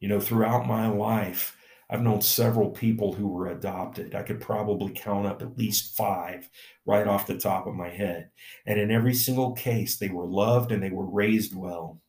You 0.00 0.08
know, 0.08 0.20
throughout 0.20 0.66
my 0.66 0.88
life, 0.88 1.56
I've 1.90 2.02
known 2.02 2.22
several 2.22 2.70
people 2.70 3.12
who 3.12 3.28
were 3.28 3.48
adopted. 3.48 4.14
I 4.14 4.22
could 4.22 4.40
probably 4.40 4.92
count 4.94 5.26
up 5.26 5.42
at 5.42 5.58
least 5.58 5.96
five 5.96 6.48
right 6.86 7.06
off 7.06 7.26
the 7.26 7.38
top 7.38 7.66
of 7.66 7.74
my 7.74 7.90
head. 7.90 8.30
And 8.66 8.80
in 8.80 8.90
every 8.90 9.14
single 9.14 9.52
case, 9.52 9.98
they 9.98 10.08
were 10.08 10.26
loved 10.26 10.72
and 10.72 10.82
they 10.82 10.90
were 10.90 11.10
raised 11.10 11.54
well. 11.54 12.00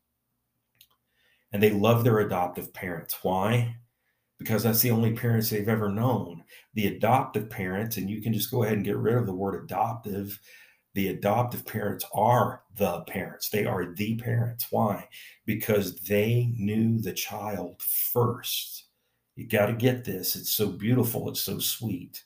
And 1.51 1.61
they 1.61 1.71
love 1.71 2.03
their 2.03 2.19
adoptive 2.19 2.73
parents. 2.73 3.17
Why? 3.23 3.75
because 4.43 4.63
that's 4.63 4.81
the 4.81 4.91
only 4.91 5.13
parents 5.13 5.49
they've 5.49 5.69
ever 5.69 5.89
known. 5.89 6.43
The 6.73 6.87
adoptive 6.87 7.49
parents, 7.49 7.95
and 7.95 8.09
you 8.09 8.21
can 8.21 8.33
just 8.33 8.51
go 8.51 8.63
ahead 8.63 8.75
and 8.75 8.85
get 8.85 8.97
rid 8.97 9.15
of 9.15 9.25
the 9.25 9.33
word 9.33 9.63
adoptive. 9.63 10.39
The 10.95 11.07
adoptive 11.07 11.65
parents 11.65 12.05
are 12.13 12.63
the 12.75 13.01
parents. 13.01 13.49
They 13.49 13.65
are 13.65 13.93
the 13.93 14.15
parents. 14.17 14.67
Why? 14.69 15.07
Because 15.45 15.95
they 15.95 16.51
knew 16.57 16.99
the 16.99 17.13
child 17.13 17.81
first. 17.81 18.82
You 19.35 19.47
got 19.47 19.67
to 19.67 19.73
get 19.73 20.05
this. 20.05 20.35
It's 20.35 20.51
so 20.51 20.67
beautiful. 20.67 21.29
It's 21.29 21.41
so 21.41 21.59
sweet. 21.59 22.23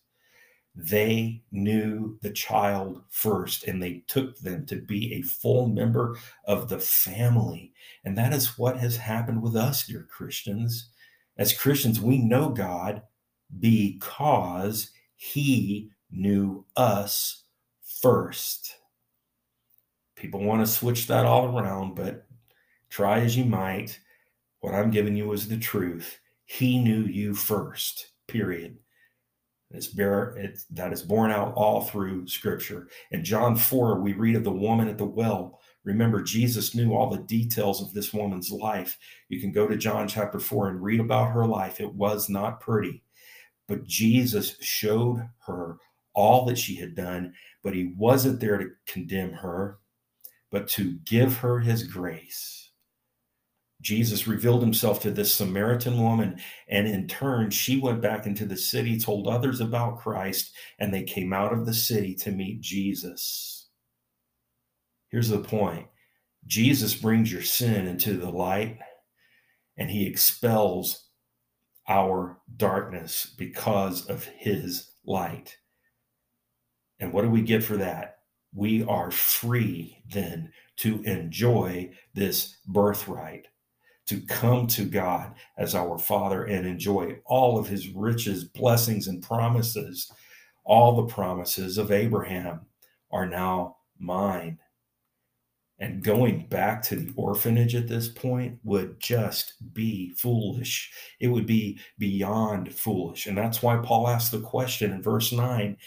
They 0.75 1.41
knew 1.51 2.19
the 2.21 2.29
child 2.29 3.01
first 3.09 3.63
and 3.63 3.81
they 3.81 4.03
took 4.07 4.37
them 4.37 4.65
to 4.67 4.75
be 4.75 5.13
a 5.13 5.21
full 5.23 5.67
member 5.67 6.17
of 6.45 6.69
the 6.69 6.79
family. 6.79 7.73
And 8.05 8.17
that 8.17 8.33
is 8.33 8.57
what 8.59 8.77
has 8.77 8.97
happened 8.97 9.41
with 9.41 9.55
us, 9.55 9.87
dear 9.87 10.07
Christians 10.09 10.89
as 11.37 11.53
Christians, 11.53 12.01
we 12.01 12.17
know 12.17 12.49
God 12.49 13.03
because 13.59 14.91
He 15.15 15.91
knew 16.11 16.65
us 16.75 17.43
first. 18.01 18.75
People 20.15 20.43
want 20.43 20.65
to 20.65 20.71
switch 20.71 21.07
that 21.07 21.25
all 21.25 21.57
around, 21.57 21.95
but 21.95 22.25
try 22.89 23.19
as 23.19 23.37
you 23.37 23.45
might. 23.45 23.99
What 24.61 24.73
I'm 24.73 24.89
giving 24.89 25.15
you 25.15 25.31
is 25.31 25.47
the 25.47 25.57
truth. 25.57 26.19
He 26.47 26.79
knew 26.79 27.03
you 27.03 27.35
first, 27.35 28.13
period. 28.27 28.77
It's 29.69 29.87
bear, 29.87 30.29
it, 30.37 30.59
that 30.71 30.93
is 30.93 31.01
borne 31.01 31.29
out 31.29 31.53
all 31.55 31.81
through 31.81 32.27
Scripture. 32.27 32.87
In 33.11 33.23
John 33.23 33.55
4, 33.55 33.99
we 33.99 34.13
read 34.13 34.35
of 34.35 34.43
the 34.43 34.51
woman 34.51 34.87
at 34.87 34.97
the 34.97 35.05
well 35.05 35.59
Remember, 35.87 36.21
Jesus 36.21 36.75
knew 36.75 36.93
all 36.93 37.09
the 37.09 37.23
details 37.23 37.81
of 37.81 37.93
this 37.93 38.13
woman's 38.13 38.51
life. 38.51 38.97
You 39.29 39.39
can 39.39 39.53
go 39.53 39.69
to 39.69 39.77
John 39.77 40.05
chapter 40.05 40.37
4 40.37 40.67
and 40.67 40.83
read 40.83 40.99
about 40.99 41.31
her 41.31 41.45
life. 41.45 41.79
It 41.79 41.93
was 41.95 42.27
not 42.27 42.59
pretty, 42.59 43.03
but 43.69 43.85
Jesus 43.85 44.57
showed 44.59 45.29
her 45.45 45.77
all 46.13 46.43
that 46.43 46.57
she 46.57 46.75
had 46.75 46.93
done, 46.93 47.33
but 47.63 47.73
he 47.73 47.93
wasn't 47.95 48.41
there 48.41 48.57
to 48.57 48.71
condemn 48.85 49.31
her, 49.31 49.79
but 50.51 50.67
to 50.71 50.99
give 51.05 51.37
her 51.37 51.59
his 51.59 51.83
grace. 51.83 52.56
Jesus 53.87 54.27
revealed 54.27 54.61
himself 54.61 55.01
to 55.01 55.11
this 55.11 55.31
Samaritan 55.31 55.97
woman, 56.03 56.41
and 56.67 56.89
in 56.89 57.07
turn, 57.07 57.51
she 57.51 57.79
went 57.79 58.01
back 58.01 58.25
into 58.25 58.45
the 58.45 58.57
city, 58.57 58.99
told 58.99 59.29
others 59.29 59.61
about 59.61 59.99
Christ, 59.99 60.53
and 60.77 60.93
they 60.93 61.03
came 61.03 61.31
out 61.31 61.53
of 61.53 61.65
the 61.65 61.73
city 61.73 62.13
to 62.15 62.31
meet 62.31 62.59
Jesus. 62.59 63.69
Here's 65.09 65.29
the 65.29 65.39
point 65.39 65.87
Jesus 66.45 66.95
brings 66.95 67.31
your 67.31 67.41
sin 67.41 67.87
into 67.87 68.17
the 68.17 68.29
light 68.29 68.77
and 69.77 69.89
he 69.89 70.05
expels 70.05 71.07
our 71.87 72.39
darkness 72.57 73.33
because 73.37 74.05
of 74.07 74.25
his 74.25 74.91
light. 75.05 75.55
And 76.99 77.13
what 77.13 77.21
do 77.21 77.29
we 77.29 77.41
get 77.41 77.63
for 77.63 77.77
that? 77.77 78.17
We 78.53 78.83
are 78.83 79.11
free 79.11 80.03
then 80.09 80.51
to 80.77 81.01
enjoy 81.03 81.91
this 82.13 82.57
birthright, 82.67 83.47
to 84.07 84.21
come 84.21 84.67
to 84.67 84.85
God 84.85 85.33
as 85.57 85.75
our 85.75 85.97
Father 85.97 86.45
and 86.45 86.65
enjoy 86.65 87.17
all 87.25 87.59
of 87.59 87.67
his 87.67 87.89
riches, 87.89 88.43
blessings, 88.43 89.07
and 89.07 89.21
promises, 89.21 90.11
all 90.63 90.95
the 90.95 91.13
promises 91.13 91.77
of 91.77 91.91
Abraham, 91.91 92.61
are 93.11 93.25
now 93.25 93.77
mine. 93.99 94.59
And 95.79 96.03
going 96.03 96.47
back 96.47 96.81
to 96.83 96.95
the 96.95 97.13
orphanage 97.15 97.75
at 97.75 97.87
this 97.87 98.07
point 98.07 98.57
would 98.63 98.99
just 98.99 99.53
be 99.73 100.11
foolish. 100.17 100.91
It 101.19 101.27
would 101.27 101.45
be 101.45 101.79
beyond 101.99 102.73
foolish. 102.73 103.27
And 103.27 103.37
that's 103.37 103.61
why 103.61 103.77
Paul 103.77 104.07
asked 104.07 104.31
the 104.31 104.39
question 104.39 104.91
in 104.91 105.03
verse 105.03 105.31
9 105.31 105.77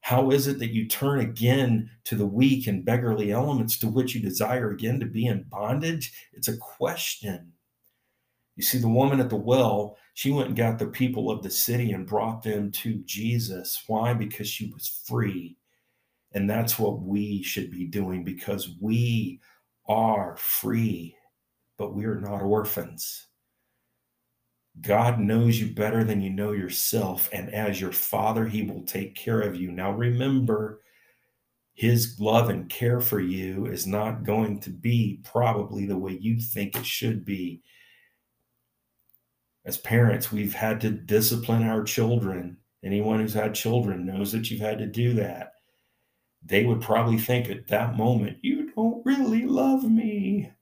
How 0.00 0.30
is 0.30 0.46
it 0.46 0.58
that 0.60 0.72
you 0.72 0.86
turn 0.86 1.20
again 1.20 1.90
to 2.04 2.14
the 2.14 2.26
weak 2.26 2.68
and 2.68 2.84
beggarly 2.84 3.32
elements 3.32 3.76
to 3.80 3.88
which 3.88 4.14
you 4.14 4.22
desire 4.22 4.70
again 4.70 4.98
to 5.00 5.06
be 5.06 5.26
in 5.26 5.42
bondage? 5.42 6.14
It's 6.32 6.48
a 6.48 6.56
question. 6.56 7.52
You 8.56 8.62
see, 8.62 8.78
the 8.78 8.88
woman 8.88 9.20
at 9.20 9.30
the 9.30 9.36
well, 9.36 9.96
she 10.14 10.30
went 10.30 10.48
and 10.48 10.56
got 10.56 10.78
the 10.78 10.86
people 10.86 11.30
of 11.30 11.42
the 11.42 11.50
city 11.50 11.92
and 11.92 12.06
brought 12.06 12.42
them 12.42 12.70
to 12.72 13.02
Jesus. 13.04 13.82
Why? 13.86 14.14
Because 14.14 14.48
she 14.48 14.70
was 14.72 15.02
free. 15.06 15.56
And 16.32 16.48
that's 16.48 16.78
what 16.78 17.00
we 17.00 17.42
should 17.42 17.70
be 17.70 17.84
doing 17.84 18.24
because 18.24 18.76
we 18.80 19.40
are 19.88 20.36
free, 20.36 21.16
but 21.78 21.94
we 21.94 22.04
are 22.04 22.20
not 22.20 22.42
orphans. 22.42 23.26
God 24.80 25.20
knows 25.20 25.60
you 25.60 25.72
better 25.72 26.02
than 26.02 26.20
you 26.20 26.30
know 26.30 26.52
yourself. 26.52 27.28
And 27.32 27.52
as 27.54 27.80
your 27.80 27.92
father, 27.92 28.46
he 28.46 28.62
will 28.62 28.82
take 28.82 29.14
care 29.14 29.40
of 29.40 29.54
you. 29.54 29.70
Now, 29.70 29.92
remember, 29.92 30.80
his 31.74 32.18
love 32.18 32.50
and 32.50 32.68
care 32.68 33.00
for 33.00 33.20
you 33.20 33.66
is 33.66 33.86
not 33.86 34.24
going 34.24 34.60
to 34.60 34.70
be 34.70 35.20
probably 35.24 35.86
the 35.86 35.98
way 35.98 36.18
you 36.20 36.40
think 36.40 36.76
it 36.76 36.86
should 36.86 37.24
be 37.24 37.62
as 39.64 39.78
parents, 39.78 40.30
we've 40.30 40.54
had 40.54 40.80
to 40.82 40.90
discipline 40.90 41.62
our 41.62 41.82
children. 41.82 42.58
Anyone 42.82 43.20
who's 43.20 43.34
had 43.34 43.54
children 43.54 44.04
knows 44.04 44.32
that 44.32 44.50
you've 44.50 44.60
had 44.60 44.78
to 44.78 44.86
do 44.86 45.14
that. 45.14 45.52
They 46.44 46.64
would 46.66 46.82
probably 46.82 47.18
think 47.18 47.48
at 47.48 47.68
that 47.68 47.96
moment, 47.96 48.38
you 48.42 48.70
don't 48.74 49.04
really 49.06 49.46
love 49.46 49.84
me. 49.84 50.52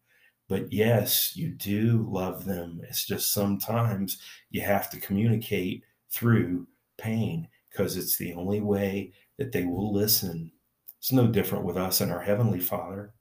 But 0.48 0.72
yes, 0.72 1.34
you 1.34 1.48
do 1.48 2.06
love 2.08 2.44
them. 2.44 2.80
It's 2.84 3.04
just 3.04 3.32
sometimes 3.32 4.18
you 4.50 4.60
have 4.60 4.90
to 4.90 5.00
communicate 5.00 5.82
through 6.10 6.68
pain 6.98 7.48
because 7.70 7.96
it's 7.96 8.16
the 8.16 8.34
only 8.34 8.60
way 8.60 9.12
that 9.38 9.50
they 9.50 9.64
will 9.64 9.92
listen. 9.92 10.52
It's 10.98 11.10
no 11.10 11.26
different 11.26 11.64
with 11.64 11.76
us 11.76 12.00
and 12.00 12.12
our 12.12 12.20
Heavenly 12.20 12.60
Father. 12.60 13.12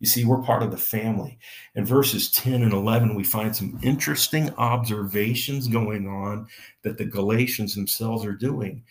You 0.00 0.06
see, 0.06 0.24
we're 0.24 0.42
part 0.42 0.62
of 0.62 0.70
the 0.70 0.78
family. 0.78 1.38
In 1.74 1.84
verses 1.84 2.30
10 2.30 2.62
and 2.62 2.72
11, 2.72 3.14
we 3.14 3.22
find 3.22 3.54
some 3.54 3.78
interesting 3.82 4.50
observations 4.56 5.68
going 5.68 6.08
on 6.08 6.48
that 6.82 6.96
the 6.96 7.04
Galatians 7.04 7.74
themselves 7.74 8.24
are 8.24 8.32
doing. 8.32 8.82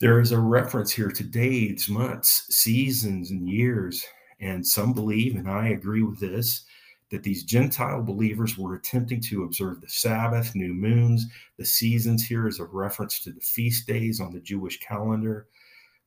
There 0.00 0.20
is 0.20 0.30
a 0.30 0.38
reference 0.38 0.92
here 0.92 1.10
to 1.10 1.24
days, 1.24 1.88
months, 1.88 2.44
seasons, 2.54 3.30
and 3.30 3.48
years. 3.48 4.04
And 4.38 4.64
some 4.64 4.92
believe, 4.92 5.34
and 5.34 5.50
I 5.50 5.68
agree 5.68 6.02
with 6.02 6.20
this, 6.20 6.64
that 7.10 7.22
these 7.22 7.42
Gentile 7.42 8.02
believers 8.02 8.58
were 8.58 8.74
attempting 8.74 9.22
to 9.22 9.44
observe 9.44 9.80
the 9.80 9.88
Sabbath, 9.88 10.54
new 10.54 10.74
moons. 10.74 11.26
The 11.56 11.64
seasons 11.64 12.24
here 12.24 12.46
is 12.46 12.60
a 12.60 12.64
reference 12.64 13.20
to 13.20 13.32
the 13.32 13.40
feast 13.40 13.86
days 13.86 14.20
on 14.20 14.32
the 14.32 14.40
Jewish 14.40 14.78
calendar. 14.78 15.48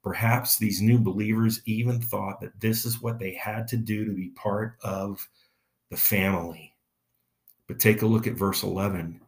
Perhaps 0.03 0.57
these 0.57 0.81
new 0.81 0.99
believers 0.99 1.61
even 1.65 2.01
thought 2.01 2.41
that 2.41 2.59
this 2.59 2.85
is 2.85 3.01
what 3.01 3.19
they 3.19 3.33
had 3.33 3.67
to 3.67 3.77
do 3.77 4.05
to 4.05 4.11
be 4.11 4.29
part 4.29 4.77
of 4.83 5.27
the 5.89 5.97
family. 5.97 6.73
But 7.67 7.79
take 7.79 8.01
a 8.01 8.07
look 8.07 8.25
at 8.27 8.33
verse 8.33 8.63
11. 8.63 9.21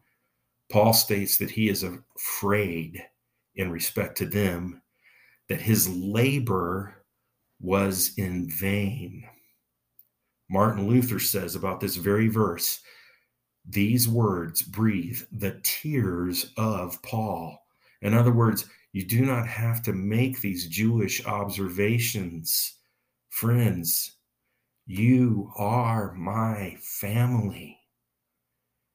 Paul 0.70 0.92
states 0.92 1.36
that 1.38 1.50
he 1.50 1.68
is 1.68 1.84
afraid 1.84 3.04
in 3.54 3.70
respect 3.70 4.18
to 4.18 4.26
them, 4.26 4.82
that 5.48 5.60
his 5.60 5.88
labor 5.88 7.04
was 7.60 8.12
in 8.16 8.48
vain. 8.48 9.24
Martin 10.50 10.88
Luther 10.88 11.20
says 11.20 11.54
about 11.54 11.80
this 11.80 11.96
very 11.96 12.28
verse 12.28 12.80
these 13.66 14.06
words 14.06 14.62
breathe 14.62 15.22
the 15.32 15.58
tears 15.62 16.52
of 16.56 17.00
Paul. 17.02 17.64
In 18.02 18.12
other 18.12 18.32
words, 18.32 18.66
you 18.94 19.04
do 19.04 19.26
not 19.26 19.48
have 19.48 19.82
to 19.82 19.92
make 19.92 20.40
these 20.40 20.68
Jewish 20.68 21.26
observations. 21.26 22.76
Friends, 23.28 24.18
you 24.86 25.50
are 25.56 26.14
my 26.14 26.76
family. 26.80 27.76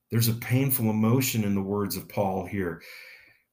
There's 0.09 0.29
a 0.29 0.35
painful 0.35 0.89
emotion 0.89 1.43
in 1.43 1.53
the 1.53 1.61
words 1.61 1.97
of 1.97 2.07
Paul 2.07 2.45
here. 2.45 2.81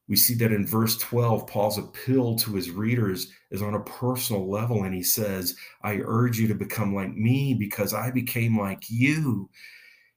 We 0.08 0.14
see 0.14 0.34
that 0.34 0.52
in 0.52 0.64
verse 0.64 0.96
12, 0.98 1.48
Paul's 1.48 1.78
appeal 1.78 2.36
to 2.36 2.54
his 2.54 2.70
readers 2.70 3.26
is 3.50 3.60
on 3.60 3.74
a 3.74 3.80
personal 3.80 4.48
level, 4.48 4.84
and 4.84 4.94
he 4.94 5.02
says, 5.02 5.56
I 5.82 5.98
urge 6.04 6.38
you 6.38 6.46
to 6.46 6.54
become 6.54 6.94
like 6.94 7.12
me 7.16 7.54
because 7.54 7.92
I 7.92 8.12
became 8.12 8.56
like 8.56 8.84
you. 8.88 9.50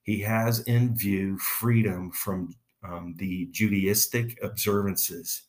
He 0.04 0.22
has 0.22 0.60
in 0.60 0.96
view 0.96 1.40
freedom 1.40 2.12
from 2.12 2.54
um, 2.84 3.16
the 3.18 3.50
Judaistic 3.52 4.38
observances. 4.44 5.49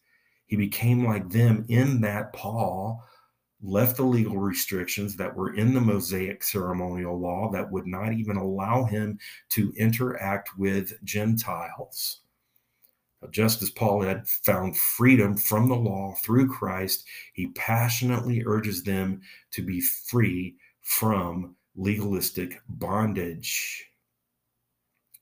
He 0.51 0.57
became 0.57 1.05
like 1.05 1.31
them 1.31 1.65
in 1.69 2.01
that 2.01 2.33
Paul 2.33 3.05
left 3.63 3.97
the 3.97 4.03
legal 4.03 4.37
restrictions 4.37 5.15
that 5.15 5.37
were 5.37 5.55
in 5.55 5.73
the 5.75 5.81
Mosaic 5.81 6.43
ceremonial 6.43 7.21
law 7.21 7.53
that 7.53 7.71
would 7.71 7.87
not 7.87 8.13
even 8.13 8.37
allow 8.37 8.83
him 8.83 9.17
to 9.51 9.73
interact 9.77 10.59
with 10.59 10.93
Gentiles. 11.05 12.23
Just 13.31 13.63
as 13.63 13.71
Paul 13.71 14.03
had 14.03 14.27
found 14.27 14.77
freedom 14.77 15.37
from 15.37 15.69
the 15.69 15.77
law 15.77 16.17
through 16.21 16.49
Christ, 16.49 17.05
he 17.33 17.53
passionately 17.53 18.43
urges 18.45 18.83
them 18.83 19.21
to 19.53 19.63
be 19.63 19.81
free 19.81 20.57
from 20.81 21.55
legalistic 21.77 22.61
bondage. 22.69 23.87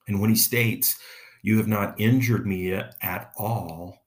And 0.06 0.22
when 0.22 0.30
he 0.30 0.36
states, 0.36 0.98
You 1.42 1.58
have 1.58 1.68
not 1.68 2.00
injured 2.00 2.46
me 2.46 2.72
at 2.72 3.30
all, 3.36 4.06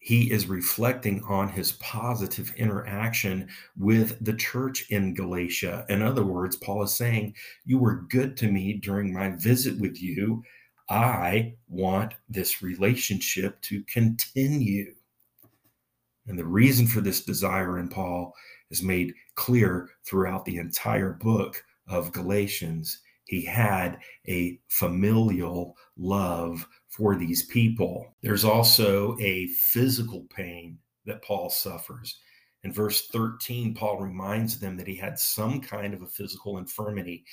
he 0.00 0.30
is 0.32 0.46
reflecting 0.46 1.22
on 1.28 1.50
his 1.50 1.72
positive 1.72 2.52
interaction 2.56 3.48
with 3.76 4.16
the 4.24 4.32
church 4.32 4.90
in 4.90 5.12
Galatia. 5.12 5.84
In 5.90 6.00
other 6.00 6.24
words, 6.24 6.56
Paul 6.56 6.82
is 6.82 6.94
saying, 6.94 7.34
You 7.66 7.78
were 7.78 8.06
good 8.08 8.34
to 8.38 8.50
me 8.50 8.72
during 8.72 9.12
my 9.12 9.30
visit 9.36 9.78
with 9.78 10.02
you. 10.02 10.42
I 10.88 11.54
want 11.68 12.14
this 12.30 12.62
relationship 12.62 13.60
to 13.62 13.84
continue. 13.84 14.94
And 16.26 16.38
the 16.38 16.46
reason 16.46 16.86
for 16.86 17.02
this 17.02 17.22
desire 17.22 17.78
in 17.78 17.88
Paul 17.88 18.34
is 18.70 18.82
made 18.82 19.12
clear 19.34 19.90
throughout 20.06 20.46
the 20.46 20.56
entire 20.56 21.12
book 21.12 21.62
of 21.88 22.12
Galatians. 22.12 23.00
He 23.24 23.44
had 23.44 23.98
a 24.26 24.58
familial 24.68 25.76
love 25.98 26.66
for 26.90 27.16
these 27.16 27.46
people. 27.46 28.14
There's 28.20 28.44
also 28.44 29.16
a 29.20 29.46
physical 29.48 30.26
pain 30.34 30.78
that 31.06 31.22
Paul 31.22 31.48
suffers. 31.48 32.20
In 32.62 32.72
verse 32.72 33.06
13, 33.08 33.74
Paul 33.74 33.98
reminds 33.98 34.58
them 34.58 34.76
that 34.76 34.86
he 34.86 34.96
had 34.96 35.18
some 35.18 35.60
kind 35.60 35.94
of 35.94 36.02
a 36.02 36.06
physical 36.06 36.58
infirmity. 36.58 37.24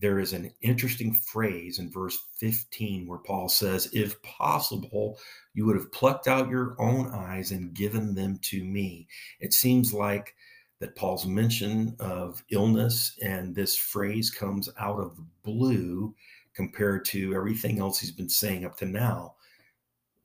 There 0.00 0.18
is 0.18 0.32
an 0.32 0.50
interesting 0.62 1.12
phrase 1.12 1.78
in 1.78 1.90
verse 1.90 2.18
15 2.38 3.06
where 3.06 3.18
Paul 3.18 3.48
says, 3.48 3.90
If 3.92 4.22
possible, 4.22 5.18
you 5.52 5.66
would 5.66 5.76
have 5.76 5.92
plucked 5.92 6.28
out 6.28 6.48
your 6.48 6.74
own 6.78 7.08
eyes 7.08 7.50
and 7.50 7.74
given 7.74 8.14
them 8.14 8.38
to 8.42 8.64
me. 8.64 9.06
It 9.40 9.52
seems 9.52 9.92
like 9.92 10.34
that 10.80 10.96
Paul's 10.96 11.26
mention 11.26 11.94
of 12.00 12.42
illness 12.50 13.16
and 13.22 13.54
this 13.54 13.76
phrase 13.76 14.30
comes 14.30 14.68
out 14.78 14.98
of 14.98 15.16
the 15.16 15.26
blue 15.44 16.14
compared 16.54 17.04
to 17.06 17.34
everything 17.34 17.78
else 17.78 17.98
he's 17.98 18.10
been 18.10 18.28
saying 18.28 18.64
up 18.64 18.76
to 18.78 18.86
now. 18.86 19.34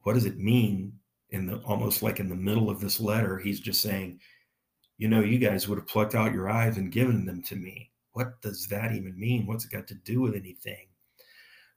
What 0.03 0.13
does 0.13 0.25
it 0.25 0.37
mean 0.37 0.93
in 1.29 1.45
the 1.47 1.57
almost 1.59 2.01
like 2.01 2.19
in 2.19 2.29
the 2.29 2.35
middle 2.35 2.69
of 2.69 2.79
this 2.79 2.99
letter? 2.99 3.37
He's 3.37 3.59
just 3.59 3.81
saying, 3.81 4.19
you 4.97 5.07
know, 5.07 5.21
you 5.21 5.37
guys 5.37 5.67
would 5.67 5.77
have 5.77 5.87
plucked 5.87 6.15
out 6.15 6.33
your 6.33 6.49
eyes 6.49 6.77
and 6.77 6.91
given 6.91 7.25
them 7.25 7.41
to 7.43 7.55
me. 7.55 7.91
What 8.13 8.41
does 8.41 8.67
that 8.67 8.93
even 8.93 9.19
mean? 9.19 9.45
What's 9.45 9.65
it 9.65 9.71
got 9.71 9.87
to 9.87 9.95
do 9.95 10.21
with 10.21 10.35
anything? 10.35 10.87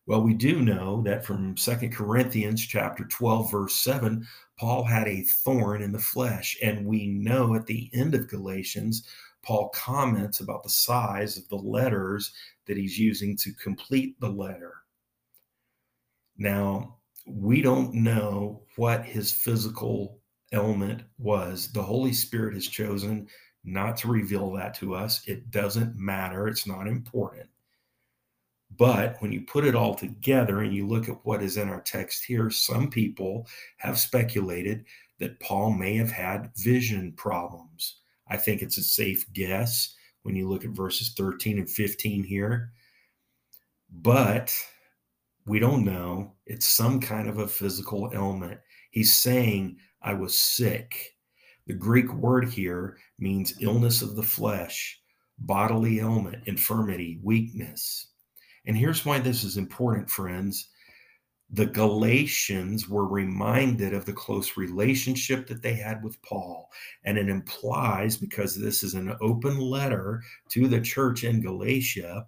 Well, 0.06 0.22
we 0.22 0.34
do 0.34 0.60
know 0.60 1.02
that 1.02 1.24
from 1.24 1.56
Second 1.56 1.94
Corinthians 1.94 2.66
chapter 2.66 3.04
12 3.04 3.50
verse 3.50 3.74
7, 3.76 4.26
Paul 4.58 4.84
had 4.84 5.06
a 5.06 5.22
thorn 5.22 5.82
in 5.82 5.92
the 5.92 5.98
flesh, 5.98 6.56
and 6.62 6.86
we 6.86 7.06
know 7.06 7.54
at 7.54 7.66
the 7.66 7.90
end 7.92 8.14
of 8.14 8.28
Galatians 8.28 9.06
Paul 9.42 9.70
comments 9.70 10.40
about 10.40 10.62
the 10.62 10.68
size 10.68 11.36
of 11.36 11.48
the 11.48 11.56
letters 11.56 12.32
that 12.70 12.78
he's 12.78 12.96
using 12.96 13.36
to 13.36 13.52
complete 13.54 14.14
the 14.20 14.28
letter. 14.28 14.74
Now, 16.38 16.98
we 17.26 17.62
don't 17.62 17.92
know 17.92 18.62
what 18.76 19.04
his 19.04 19.32
physical 19.32 20.20
ailment 20.52 21.02
was. 21.18 21.72
The 21.72 21.82
Holy 21.82 22.12
Spirit 22.12 22.54
has 22.54 22.68
chosen 22.68 23.26
not 23.64 23.96
to 23.96 24.08
reveal 24.08 24.52
that 24.52 24.72
to 24.74 24.94
us. 24.94 25.26
It 25.26 25.50
doesn't 25.50 25.96
matter, 25.96 26.46
it's 26.46 26.64
not 26.64 26.86
important. 26.86 27.48
But 28.76 29.16
when 29.18 29.32
you 29.32 29.40
put 29.40 29.64
it 29.64 29.74
all 29.74 29.96
together 29.96 30.60
and 30.60 30.72
you 30.72 30.86
look 30.86 31.08
at 31.08 31.26
what 31.26 31.42
is 31.42 31.56
in 31.56 31.68
our 31.68 31.80
text 31.80 32.24
here, 32.24 32.50
some 32.50 32.88
people 32.88 33.48
have 33.78 33.98
speculated 33.98 34.84
that 35.18 35.40
Paul 35.40 35.72
may 35.72 35.96
have 35.96 36.12
had 36.12 36.52
vision 36.56 37.14
problems. 37.16 37.96
I 38.28 38.36
think 38.36 38.62
it's 38.62 38.78
a 38.78 38.82
safe 38.84 39.26
guess 39.32 39.96
when 40.22 40.36
you 40.36 40.48
look 40.48 40.64
at 40.64 40.70
verses 40.70 41.14
13 41.16 41.58
and 41.58 41.70
15 41.70 42.24
here. 42.24 42.72
But 43.90 44.54
we 45.46 45.58
don't 45.58 45.84
know. 45.84 46.34
It's 46.46 46.66
some 46.66 47.00
kind 47.00 47.28
of 47.28 47.38
a 47.38 47.48
physical 47.48 48.10
ailment. 48.14 48.60
He's 48.90 49.14
saying, 49.14 49.78
I 50.02 50.14
was 50.14 50.36
sick. 50.36 51.16
The 51.66 51.74
Greek 51.74 52.12
word 52.12 52.48
here 52.48 52.98
means 53.18 53.60
illness 53.60 54.02
of 54.02 54.16
the 54.16 54.22
flesh, 54.22 55.00
bodily 55.38 56.00
ailment, 56.00 56.46
infirmity, 56.46 57.20
weakness. 57.22 58.08
And 58.66 58.76
here's 58.76 59.04
why 59.04 59.18
this 59.18 59.44
is 59.44 59.56
important, 59.56 60.10
friends. 60.10 60.68
The 61.52 61.66
Galatians 61.66 62.88
were 62.88 63.08
reminded 63.08 63.92
of 63.92 64.04
the 64.04 64.12
close 64.12 64.56
relationship 64.56 65.48
that 65.48 65.62
they 65.62 65.74
had 65.74 66.02
with 66.02 66.20
Paul. 66.22 66.70
And 67.04 67.18
it 67.18 67.28
implies, 67.28 68.16
because 68.16 68.54
this 68.54 68.84
is 68.84 68.94
an 68.94 69.16
open 69.20 69.58
letter 69.58 70.22
to 70.50 70.68
the 70.68 70.80
church 70.80 71.24
in 71.24 71.40
Galatia, 71.40 72.26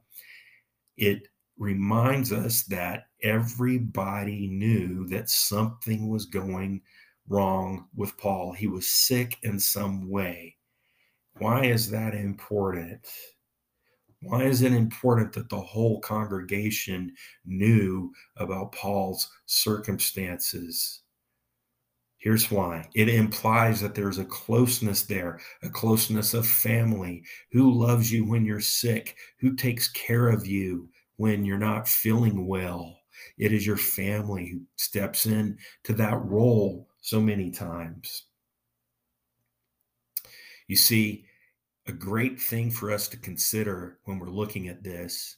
it 0.96 1.28
reminds 1.56 2.32
us 2.32 2.64
that 2.64 3.04
everybody 3.22 4.48
knew 4.48 5.06
that 5.08 5.30
something 5.30 6.08
was 6.08 6.26
going 6.26 6.82
wrong 7.28 7.86
with 7.94 8.16
Paul. 8.16 8.52
He 8.52 8.66
was 8.66 8.88
sick 8.90 9.38
in 9.44 9.60
some 9.60 10.10
way. 10.10 10.56
Why 11.38 11.66
is 11.66 11.90
that 11.90 12.14
important? 12.14 13.06
Why 14.22 14.44
is 14.44 14.62
it 14.62 14.72
important 14.72 15.32
that 15.32 15.48
the 15.48 15.60
whole 15.60 16.00
congregation 16.00 17.12
knew 17.44 18.12
about 18.36 18.72
Paul's 18.72 19.28
circumstances? 19.46 21.00
Here's 22.18 22.48
why 22.48 22.88
it 22.94 23.08
implies 23.08 23.80
that 23.80 23.96
there's 23.96 24.18
a 24.18 24.24
closeness 24.24 25.02
there, 25.02 25.40
a 25.64 25.68
closeness 25.68 26.34
of 26.34 26.46
family. 26.46 27.24
Who 27.50 27.72
loves 27.72 28.12
you 28.12 28.24
when 28.24 28.44
you're 28.44 28.60
sick? 28.60 29.16
Who 29.40 29.56
takes 29.56 29.88
care 29.88 30.28
of 30.28 30.46
you 30.46 30.88
when 31.16 31.44
you're 31.44 31.58
not 31.58 31.88
feeling 31.88 32.46
well? 32.46 33.00
It 33.38 33.52
is 33.52 33.66
your 33.66 33.76
family 33.76 34.48
who 34.48 34.60
steps 34.76 35.26
in 35.26 35.58
to 35.82 35.94
that 35.94 36.24
role 36.24 36.88
so 37.00 37.20
many 37.20 37.50
times. 37.50 38.26
You 40.68 40.76
see, 40.76 41.26
a 41.86 41.92
great 41.92 42.40
thing 42.40 42.70
for 42.70 42.90
us 42.90 43.08
to 43.08 43.16
consider 43.16 43.98
when 44.04 44.18
we're 44.18 44.30
looking 44.30 44.68
at 44.68 44.82
this 44.82 45.36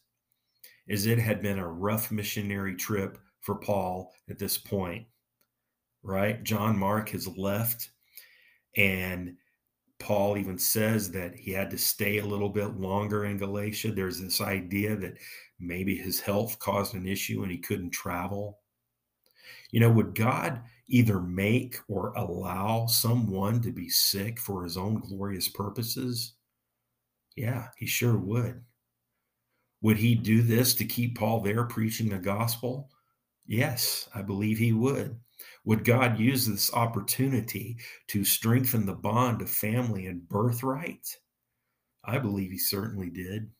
is 0.86 1.06
it 1.06 1.18
had 1.18 1.40
been 1.40 1.58
a 1.58 1.68
rough 1.68 2.10
missionary 2.10 2.74
trip 2.74 3.18
for 3.40 3.54
Paul 3.54 4.12
at 4.28 4.38
this 4.38 4.58
point, 4.58 5.06
right? 6.02 6.42
John 6.42 6.78
Mark 6.78 7.10
has 7.10 7.26
left, 7.26 7.90
and 8.76 9.36
Paul 9.98 10.36
even 10.36 10.58
says 10.58 11.10
that 11.12 11.34
he 11.34 11.52
had 11.52 11.70
to 11.70 11.78
stay 11.78 12.18
a 12.18 12.26
little 12.26 12.50
bit 12.50 12.78
longer 12.78 13.24
in 13.24 13.38
Galatia. 13.38 13.92
There's 13.92 14.20
this 14.20 14.40
idea 14.42 14.96
that 14.96 15.16
maybe 15.58 15.96
his 15.96 16.20
health 16.20 16.58
caused 16.58 16.94
an 16.94 17.06
issue 17.06 17.42
and 17.42 17.50
he 17.50 17.58
couldn't 17.58 17.90
travel. 17.90 18.58
You 19.70 19.80
know, 19.80 19.90
would 19.90 20.14
God 20.14 20.60
either 20.88 21.20
make 21.20 21.76
or 21.88 22.12
allow 22.12 22.86
someone 22.86 23.60
to 23.62 23.72
be 23.72 23.88
sick 23.88 24.38
for 24.38 24.64
his 24.64 24.76
own 24.76 25.00
glorious 25.00 25.48
purposes? 25.48 26.34
Yeah, 27.36 27.68
he 27.76 27.86
sure 27.86 28.16
would. 28.16 28.62
Would 29.80 29.96
he 29.98 30.14
do 30.14 30.42
this 30.42 30.74
to 30.76 30.84
keep 30.84 31.18
Paul 31.18 31.40
there 31.40 31.64
preaching 31.64 32.08
the 32.08 32.18
gospel? 32.18 32.90
Yes, 33.46 34.08
I 34.14 34.22
believe 34.22 34.58
he 34.58 34.72
would. 34.72 35.18
Would 35.64 35.84
God 35.84 36.18
use 36.18 36.46
this 36.46 36.72
opportunity 36.72 37.76
to 38.08 38.24
strengthen 38.24 38.86
the 38.86 38.94
bond 38.94 39.42
of 39.42 39.50
family 39.50 40.06
and 40.06 40.28
birthright? 40.28 41.16
I 42.04 42.18
believe 42.18 42.50
he 42.50 42.58
certainly 42.58 43.10
did. 43.10 43.50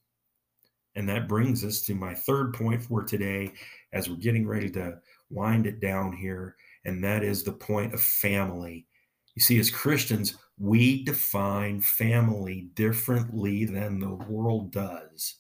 And 0.97 1.09
that 1.09 1.29
brings 1.29 1.65
us 1.65 1.83
to 1.83 1.95
my 1.95 2.15
third 2.15 2.55
point 2.55 2.83
for 2.83 3.03
today 3.03 3.53
as 3.93 4.09
we're 4.09 4.17
getting 4.17 4.47
ready 4.47 4.71
to 4.71 4.99
wind 5.31 5.67
it 5.67 5.81
down 5.81 6.13
here, 6.13 6.57
and 6.85 7.03
that 7.05 7.23
is 7.23 7.43
the 7.43 7.53
point 7.53 7.95
of 7.95 8.01
family. 8.01 8.87
You 9.35 9.43
see, 9.43 9.59
as 9.59 9.71
Christians, 9.71 10.37
we 10.59 11.05
define 11.05 11.81
family 11.81 12.69
differently 12.75 13.65
than 13.65 13.99
the 13.99 14.15
world 14.15 14.73
does. 14.73 15.37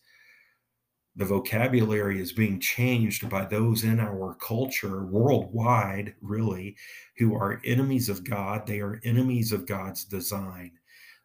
The 1.16 1.24
vocabulary 1.24 2.20
is 2.20 2.32
being 2.32 2.58
changed 2.58 3.28
by 3.28 3.44
those 3.44 3.84
in 3.84 4.00
our 4.00 4.34
culture 4.40 5.04
worldwide, 5.04 6.14
really, 6.20 6.76
who 7.18 7.36
are 7.36 7.60
enemies 7.64 8.08
of 8.08 8.24
God. 8.24 8.66
They 8.66 8.80
are 8.80 9.00
enemies 9.04 9.52
of 9.52 9.66
God's 9.66 10.04
design. 10.04 10.72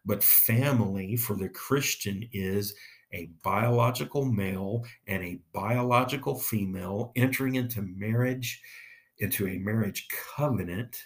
But 0.04 0.22
family 0.22 1.16
for 1.16 1.34
the 1.34 1.48
Christian 1.48 2.28
is 2.32 2.72
a 3.12 3.30
biological 3.42 4.24
male 4.24 4.84
and 5.08 5.24
a 5.24 5.40
biological 5.52 6.38
female 6.38 7.10
entering 7.16 7.56
into 7.56 7.82
marriage, 7.82 8.62
into 9.20 9.46
a 9.46 9.58
marriage 9.58 10.08
covenant 10.36 11.04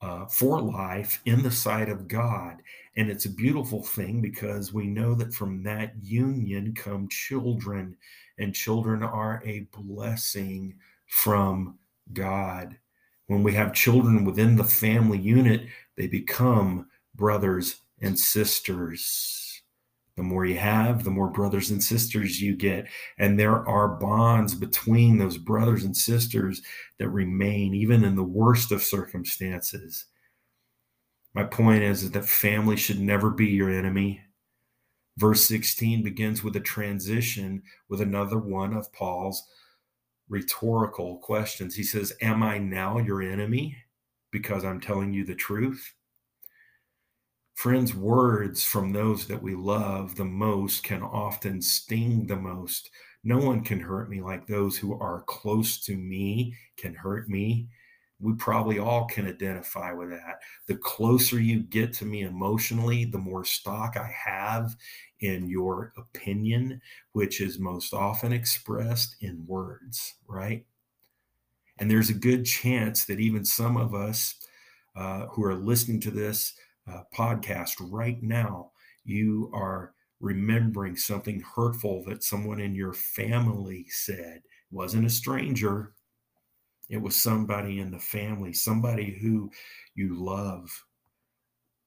uh, 0.00 0.26
for 0.26 0.60
life 0.60 1.20
in 1.24 1.42
the 1.42 1.50
sight 1.50 1.88
of 1.88 2.08
God. 2.08 2.62
And 2.96 3.10
it's 3.10 3.24
a 3.24 3.30
beautiful 3.30 3.82
thing 3.82 4.20
because 4.20 4.72
we 4.72 4.86
know 4.86 5.14
that 5.14 5.32
from 5.34 5.62
that 5.64 5.94
union 6.02 6.74
come 6.74 7.08
children, 7.08 7.96
and 8.38 8.54
children 8.54 9.02
are 9.02 9.42
a 9.44 9.66
blessing 9.72 10.74
from 11.06 11.78
God. 12.12 12.76
When 13.26 13.42
we 13.42 13.54
have 13.54 13.72
children 13.72 14.24
within 14.24 14.56
the 14.56 14.64
family 14.64 15.18
unit, 15.18 15.66
they 15.96 16.06
become 16.06 16.88
brothers 17.14 17.76
and 18.00 18.18
sisters. 18.18 19.43
The 20.16 20.22
more 20.22 20.46
you 20.46 20.58
have, 20.58 21.02
the 21.02 21.10
more 21.10 21.28
brothers 21.28 21.70
and 21.70 21.82
sisters 21.82 22.40
you 22.40 22.54
get. 22.54 22.86
And 23.18 23.38
there 23.38 23.68
are 23.68 23.88
bonds 23.88 24.54
between 24.54 25.18
those 25.18 25.38
brothers 25.38 25.82
and 25.82 25.96
sisters 25.96 26.62
that 26.98 27.08
remain 27.08 27.74
even 27.74 28.04
in 28.04 28.14
the 28.14 28.22
worst 28.22 28.70
of 28.70 28.82
circumstances. 28.82 30.06
My 31.34 31.42
point 31.42 31.82
is, 31.82 32.08
that 32.08 32.24
family 32.28 32.76
should 32.76 33.00
never 33.00 33.28
be 33.28 33.46
your 33.46 33.70
enemy. 33.70 34.20
Verse 35.16 35.44
16 35.46 36.04
begins 36.04 36.44
with 36.44 36.54
a 36.54 36.60
transition 36.60 37.62
with 37.88 38.00
another 38.00 38.38
one 38.38 38.72
of 38.72 38.92
Paul's 38.92 39.42
rhetorical 40.28 41.18
questions. 41.18 41.74
He 41.74 41.82
says, 41.82 42.12
Am 42.22 42.42
I 42.42 42.58
now 42.58 42.98
your 42.98 43.20
enemy 43.20 43.76
because 44.30 44.64
I'm 44.64 44.80
telling 44.80 45.12
you 45.12 45.24
the 45.24 45.34
truth? 45.34 45.94
Friends, 47.54 47.94
words 47.94 48.64
from 48.64 48.92
those 48.92 49.26
that 49.26 49.40
we 49.40 49.54
love 49.54 50.16
the 50.16 50.24
most 50.24 50.82
can 50.82 51.02
often 51.02 51.62
sting 51.62 52.26
the 52.26 52.36
most. 52.36 52.90
No 53.22 53.38
one 53.38 53.62
can 53.62 53.80
hurt 53.80 54.10
me 54.10 54.20
like 54.20 54.46
those 54.46 54.76
who 54.76 54.98
are 55.00 55.22
close 55.22 55.82
to 55.86 55.96
me 55.96 56.54
can 56.76 56.94
hurt 56.94 57.28
me. 57.28 57.68
We 58.20 58.34
probably 58.34 58.78
all 58.78 59.06
can 59.06 59.26
identify 59.26 59.92
with 59.92 60.10
that. 60.10 60.40
The 60.66 60.76
closer 60.76 61.40
you 61.40 61.60
get 61.60 61.92
to 61.94 62.04
me 62.04 62.22
emotionally, 62.22 63.04
the 63.04 63.18
more 63.18 63.44
stock 63.44 63.96
I 63.96 64.12
have 64.12 64.76
in 65.20 65.48
your 65.48 65.92
opinion, 65.96 66.80
which 67.12 67.40
is 67.40 67.58
most 67.58 67.94
often 67.94 68.32
expressed 68.32 69.16
in 69.20 69.44
words, 69.46 70.14
right? 70.26 70.66
And 71.78 71.90
there's 71.90 72.10
a 72.10 72.14
good 72.14 72.44
chance 72.44 73.04
that 73.04 73.20
even 73.20 73.44
some 73.44 73.76
of 73.76 73.94
us 73.94 74.34
uh, 74.96 75.26
who 75.26 75.44
are 75.44 75.54
listening 75.54 76.00
to 76.00 76.10
this 76.10 76.54
uh, 76.90 77.02
podcast 77.14 77.74
right 77.90 78.22
now, 78.22 78.70
you 79.04 79.50
are 79.54 79.94
remembering 80.20 80.96
something 80.96 81.40
hurtful 81.40 82.04
that 82.06 82.24
someone 82.24 82.60
in 82.60 82.74
your 82.74 82.92
family 82.92 83.86
said. 83.88 84.36
It 84.36 84.72
wasn't 84.72 85.06
a 85.06 85.10
stranger, 85.10 85.92
it 86.88 87.00
was 87.00 87.16
somebody 87.16 87.80
in 87.80 87.90
the 87.90 87.98
family, 87.98 88.52
somebody 88.52 89.18
who 89.20 89.50
you 89.94 90.14
love. 90.14 90.68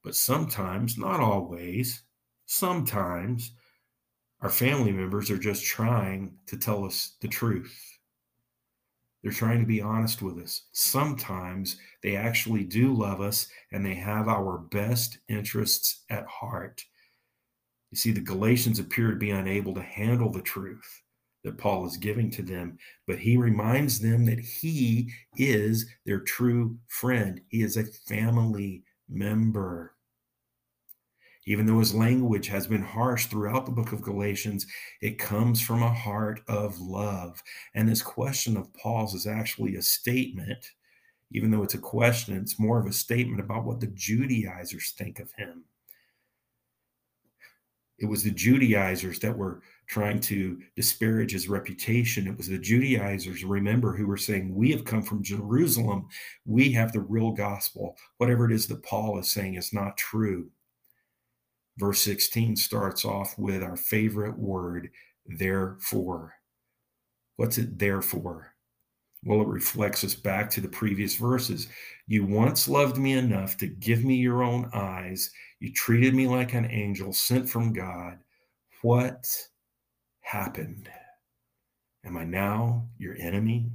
But 0.03 0.15
sometimes, 0.15 0.97
not 0.97 1.19
always, 1.19 2.03
sometimes 2.45 3.51
our 4.41 4.49
family 4.49 4.91
members 4.91 5.29
are 5.29 5.37
just 5.37 5.65
trying 5.65 6.37
to 6.47 6.57
tell 6.57 6.85
us 6.85 7.15
the 7.21 7.27
truth. 7.27 7.96
They're 9.21 9.31
trying 9.31 9.59
to 9.59 9.65
be 9.65 9.81
honest 9.81 10.21
with 10.21 10.37
us. 10.37 10.63
Sometimes 10.71 11.77
they 12.03 12.15
actually 12.15 12.63
do 12.63 12.93
love 12.93 13.19
us 13.19 13.47
and 13.71 13.85
they 13.85 13.95
have 13.95 14.27
our 14.27 14.57
best 14.57 15.17
interests 15.27 16.03
at 16.09 16.25
heart. 16.27 16.83
You 17.91 17.97
see, 17.97 18.11
the 18.11 18.21
Galatians 18.21 18.79
appear 18.79 19.09
to 19.09 19.17
be 19.17 19.31
unable 19.31 19.73
to 19.73 19.81
handle 19.81 20.31
the 20.31 20.41
truth 20.41 21.01
that 21.43 21.57
Paul 21.57 21.85
is 21.87 21.97
giving 21.97 22.29
to 22.31 22.41
them, 22.41 22.77
but 23.07 23.19
he 23.19 23.37
reminds 23.37 23.99
them 23.99 24.25
that 24.25 24.39
he 24.39 25.11
is 25.37 25.85
their 26.05 26.19
true 26.19 26.77
friend. 26.87 27.41
He 27.49 27.63
is 27.63 27.77
a 27.77 27.85
family 27.85 28.83
member. 29.09 29.96
Even 31.47 31.65
though 31.65 31.79
his 31.79 31.95
language 31.95 32.47
has 32.47 32.67
been 32.67 32.83
harsh 32.83 33.27
throughout 33.27 33.65
the 33.65 33.71
book 33.71 33.93
of 33.93 34.01
Galatians, 34.01 34.67
it 35.01 35.17
comes 35.17 35.61
from 35.61 35.81
a 35.81 35.93
heart 35.93 36.41
of 36.49 36.77
love. 36.77 37.41
And 37.73 37.87
this 37.87 38.01
question 38.01 38.57
of 38.57 38.73
Paul's 38.73 39.13
is 39.13 39.25
actually 39.25 39.77
a 39.77 39.81
statement. 39.81 40.73
Even 41.31 41.49
though 41.49 41.63
it's 41.63 41.73
a 41.73 41.79
question, 41.79 42.35
it's 42.35 42.59
more 42.59 42.77
of 42.77 42.85
a 42.85 42.91
statement 42.91 43.39
about 43.39 43.63
what 43.63 43.79
the 43.79 43.87
Judaizers 43.87 44.91
think 44.97 45.19
of 45.19 45.31
him. 45.31 45.63
It 47.97 48.07
was 48.07 48.23
the 48.23 48.31
Judaizers 48.31 49.17
that 49.19 49.35
were 49.35 49.61
trying 49.87 50.19
to 50.19 50.59
disparage 50.75 51.31
his 51.31 51.47
reputation. 51.47 52.27
It 52.27 52.37
was 52.37 52.49
the 52.49 52.59
Judaizers, 52.59 53.45
remember, 53.45 53.95
who 53.95 54.05
were 54.05 54.17
saying, 54.17 54.53
We 54.53 54.69
have 54.71 54.83
come 54.83 55.01
from 55.01 55.23
Jerusalem. 55.23 56.09
We 56.45 56.73
have 56.73 56.91
the 56.91 56.99
real 56.99 57.31
gospel. 57.31 57.95
Whatever 58.17 58.45
it 58.45 58.51
is 58.51 58.67
that 58.67 58.83
Paul 58.83 59.17
is 59.17 59.31
saying 59.31 59.55
is 59.55 59.71
not 59.71 59.95
true. 59.95 60.51
Verse 61.77 62.01
16 62.01 62.55
starts 62.55 63.05
off 63.05 63.37
with 63.37 63.61
our 63.61 63.77
favorite 63.77 64.37
word, 64.37 64.89
therefore. 65.25 66.33
What's 67.35 67.57
it 67.59 67.77
there 67.77 68.01
for? 68.01 68.53
Well, 69.23 69.41
it 69.41 69.47
reflects 69.47 70.03
us 70.03 70.15
back 70.15 70.49
to 70.51 70.61
the 70.61 70.69
previous 70.69 71.15
verses. 71.15 71.67
You 72.07 72.25
once 72.25 72.67
loved 72.67 72.97
me 72.97 73.13
enough 73.13 73.57
to 73.57 73.67
give 73.67 74.03
me 74.03 74.15
your 74.15 74.41
own 74.41 74.69
eyes. 74.73 75.31
You 75.59 75.71
treated 75.71 76.15
me 76.15 76.27
like 76.27 76.53
an 76.53 76.69
angel 76.71 77.13
sent 77.13 77.49
from 77.49 77.73
God. 77.73 78.19
What 78.81 79.27
happened? 80.21 80.89
Am 82.05 82.17
I 82.17 82.23
now 82.23 82.87
your 82.97 83.15
enemy? 83.19 83.71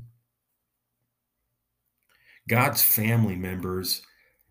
God's 2.49 2.83
family 2.83 3.37
members 3.37 4.03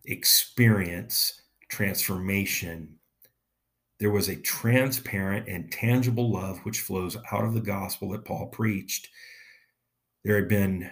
experience 0.04 1.42
transformation 1.68 2.98
there 4.02 4.10
was 4.10 4.28
a 4.28 4.34
transparent 4.34 5.46
and 5.46 5.70
tangible 5.70 6.32
love 6.32 6.58
which 6.64 6.80
flows 6.80 7.16
out 7.30 7.44
of 7.44 7.54
the 7.54 7.60
gospel 7.60 8.08
that 8.08 8.24
Paul 8.24 8.46
preached. 8.46 9.08
There 10.24 10.34
had 10.34 10.48
been 10.48 10.90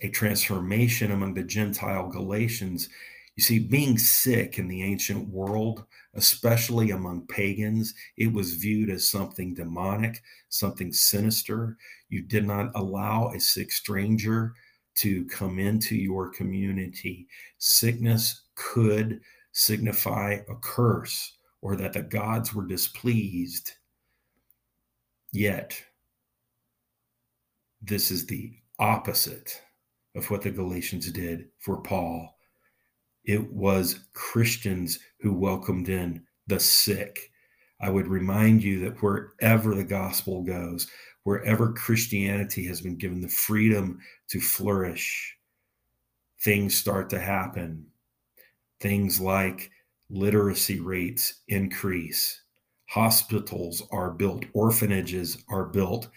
a 0.00 0.08
transformation 0.08 1.12
among 1.12 1.34
the 1.34 1.44
Gentile 1.44 2.08
Galatians. 2.08 2.88
You 3.36 3.44
see, 3.44 3.60
being 3.60 3.96
sick 3.96 4.58
in 4.58 4.66
the 4.66 4.82
ancient 4.82 5.28
world, 5.28 5.84
especially 6.14 6.90
among 6.90 7.28
pagans, 7.28 7.94
it 8.16 8.32
was 8.32 8.54
viewed 8.54 8.90
as 8.90 9.08
something 9.08 9.54
demonic, 9.54 10.20
something 10.48 10.92
sinister. 10.92 11.76
You 12.08 12.22
did 12.22 12.44
not 12.44 12.72
allow 12.74 13.28
a 13.28 13.38
sick 13.38 13.70
stranger 13.70 14.52
to 14.96 15.24
come 15.26 15.60
into 15.60 15.94
your 15.94 16.30
community. 16.30 17.28
Sickness 17.58 18.46
could 18.56 19.20
signify 19.52 20.40
a 20.48 20.56
curse 20.60 21.37
or 21.60 21.76
that 21.76 21.92
the 21.92 22.02
gods 22.02 22.54
were 22.54 22.66
displeased. 22.66 23.72
Yet, 25.32 25.80
this 27.82 28.10
is 28.10 28.26
the 28.26 28.52
opposite 28.78 29.60
of 30.14 30.30
what 30.30 30.42
the 30.42 30.50
Galatians 30.50 31.10
did 31.12 31.46
for 31.58 31.80
Paul. 31.82 32.36
It 33.24 33.52
was 33.52 34.06
Christians 34.14 34.98
who 35.20 35.32
welcomed 35.32 35.88
in 35.88 36.24
the 36.46 36.58
sick. 36.58 37.30
I 37.80 37.90
would 37.90 38.08
remind 38.08 38.62
you 38.62 38.80
that 38.80 39.02
wherever 39.02 39.74
the 39.74 39.84
gospel 39.84 40.42
goes, 40.42 40.88
wherever 41.24 41.72
Christianity 41.72 42.64
has 42.66 42.80
been 42.80 42.96
given 42.96 43.20
the 43.20 43.28
freedom 43.28 43.98
to 44.28 44.40
flourish, 44.40 45.36
things 46.40 46.74
start 46.74 47.10
to 47.10 47.20
happen. 47.20 47.86
Things 48.80 49.20
like 49.20 49.70
literacy 50.10 50.80
rates 50.80 51.42
increase, 51.48 52.42
hospitals 52.88 53.82
are 53.90 54.10
built, 54.10 54.44
orphanages 54.54 55.44
are 55.48 55.66
built. 55.66 56.08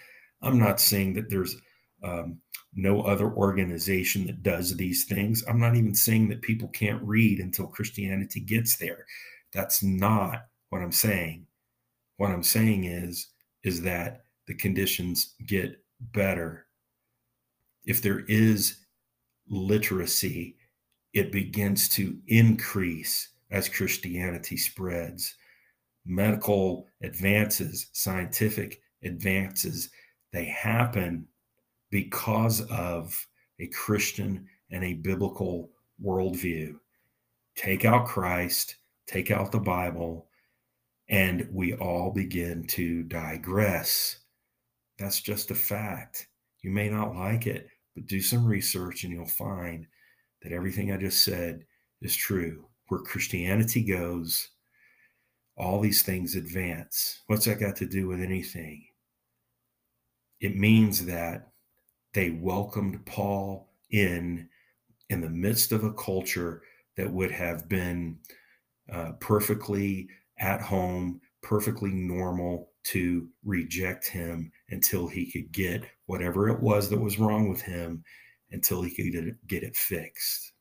I'm 0.42 0.58
not 0.58 0.80
saying 0.80 1.14
that 1.16 1.30
there's 1.30 1.58
um, 2.04 2.39
no 2.74 3.02
other 3.02 3.32
organization 3.32 4.26
that 4.28 4.44
does 4.44 4.76
these 4.76 5.06
things. 5.06 5.44
I'm 5.48 5.60
not 5.60 5.76
even 5.76 5.94
saying 5.94 6.30
that 6.30 6.42
people 6.42 6.70
can't 6.70 7.04
read 7.04 7.39
until 7.39 7.68
Christianity 7.68 8.39
gets 8.39 8.78
there. 8.78 9.06
That's 9.52 9.84
not 9.84 10.46
what 10.70 10.82
I'm 10.82 10.92
saying. 10.92 11.46
What 12.18 12.32
I'm 12.32 12.44
saying 12.44 12.86
is 12.86 13.28
is 13.64 13.82
that 13.82 14.24
the 14.48 14.56
conditions 14.56 15.36
get 15.46 15.84
better. 16.00 16.66
If 17.86 18.02
there 18.02 18.22
is 18.28 18.78
literacy, 19.50 20.56
it 21.14 21.32
begins 21.32 21.89
to 21.89 22.18
increase 22.28 23.31
as 23.52 23.68
Christianity 23.70 24.58
spreads. 24.58 25.36
Medical 26.06 26.88
advances, 27.04 27.88
scientific 27.91 28.82
advances, 29.04 29.89
they 30.34 30.45
happen 30.45 31.28
because 31.91 32.62
of 32.72 33.28
a 33.60 33.68
Christian 33.68 34.47
and 34.72 34.84
a 34.84 34.93
biblical 34.93 35.70
worldview. 36.04 36.76
Take 37.56 37.86
out 37.86 38.08
Christ, 38.08 38.78
take 39.06 39.30
out 39.30 39.52
the 39.52 39.60
Bible, 39.60 40.28
and 41.10 41.47
we 41.52 41.74
all 41.74 42.12
begin 42.12 42.66
to 42.68 43.04
digress. 43.04 44.18
That's 44.97 45.20
just 45.20 45.52
a 45.52 45.56
fact. 45.56 46.28
You 46.64 46.72
may 46.72 46.89
not 46.89 47.16
like 47.16 47.45
it, 47.45 47.68
but 47.95 48.06
do 48.06 48.22
some 48.22 48.45
research 48.45 49.04
and 49.04 49.12
you'll 49.12 49.26
find 49.26 49.86
that 50.41 50.54
everything 50.54 50.91
I 50.91 50.97
just 50.97 51.24
said 51.24 51.66
is 52.02 52.16
true 52.16 52.66
where 52.92 53.00
Christianity 53.00 53.82
goes, 53.84 54.50
all 55.56 55.80
these 55.80 56.04
things 56.04 56.36
advance. 56.36 57.22
What's 57.28 57.46
that 57.46 57.58
got 57.58 57.78
to 57.78 57.86
do 57.86 58.10
with 58.10 58.20
anything? 58.20 58.84
It 60.42 60.58
means 60.58 61.06
that 61.06 61.52
they 62.14 62.32
welcomed 62.32 63.06
Paul 63.06 63.70
in 63.92 64.50
in 65.10 65.22
the 65.22 65.30
midst 65.30 65.72
of 65.72 65.86
a 65.86 65.94
culture 65.94 66.64
that 66.98 67.10
would 67.10 67.32
have 67.32 67.70
been 67.70 68.18
uh, 68.92 69.14
perfectly 69.22 70.10
at 70.39 70.60
home, 70.60 71.22
perfectly 71.42 71.92
normal 71.92 72.72
to 72.84 73.30
reject 73.46 74.06
him 74.06 74.52
until 74.70 75.08
he 75.08 75.32
could 75.32 75.50
get 75.54 75.86
whatever 76.08 76.50
it 76.50 76.60
was 76.60 76.89
that 76.89 77.00
was 77.00 77.20
wrong 77.20 77.48
with 77.48 77.62
him 77.62 78.04
until 78.52 78.82
he 78.82 78.92
could 78.92 79.38
get 79.48 79.64
it 79.64 79.78
fixed. 79.78 80.52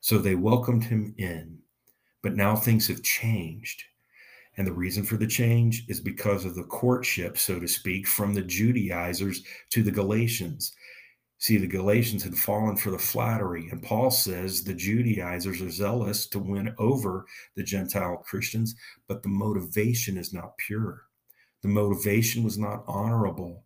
So 0.00 0.18
they 0.18 0.34
welcomed 0.34 0.84
him 0.84 1.14
in. 1.18 1.58
But 2.22 2.34
now 2.34 2.56
things 2.56 2.88
have 2.88 3.02
changed. 3.02 3.84
And 4.56 4.66
the 4.66 4.72
reason 4.72 5.04
for 5.04 5.16
the 5.16 5.26
change 5.26 5.84
is 5.88 6.00
because 6.00 6.44
of 6.44 6.54
the 6.54 6.64
courtship, 6.64 7.38
so 7.38 7.60
to 7.60 7.68
speak, 7.68 8.06
from 8.06 8.34
the 8.34 8.42
Judaizers 8.42 9.42
to 9.70 9.82
the 9.82 9.90
Galatians. 9.90 10.74
See, 11.38 11.56
the 11.56 11.66
Galatians 11.66 12.22
had 12.22 12.36
fallen 12.36 12.76
for 12.76 12.90
the 12.90 12.98
flattery. 12.98 13.68
And 13.70 13.82
Paul 13.82 14.10
says 14.10 14.62
the 14.62 14.74
Judaizers 14.74 15.62
are 15.62 15.70
zealous 15.70 16.26
to 16.28 16.38
win 16.38 16.74
over 16.78 17.24
the 17.56 17.62
Gentile 17.62 18.18
Christians, 18.18 18.74
but 19.08 19.22
the 19.22 19.30
motivation 19.30 20.18
is 20.18 20.34
not 20.34 20.58
pure. 20.58 21.04
The 21.62 21.68
motivation 21.68 22.42
was 22.42 22.58
not 22.58 22.84
honorable, 22.86 23.64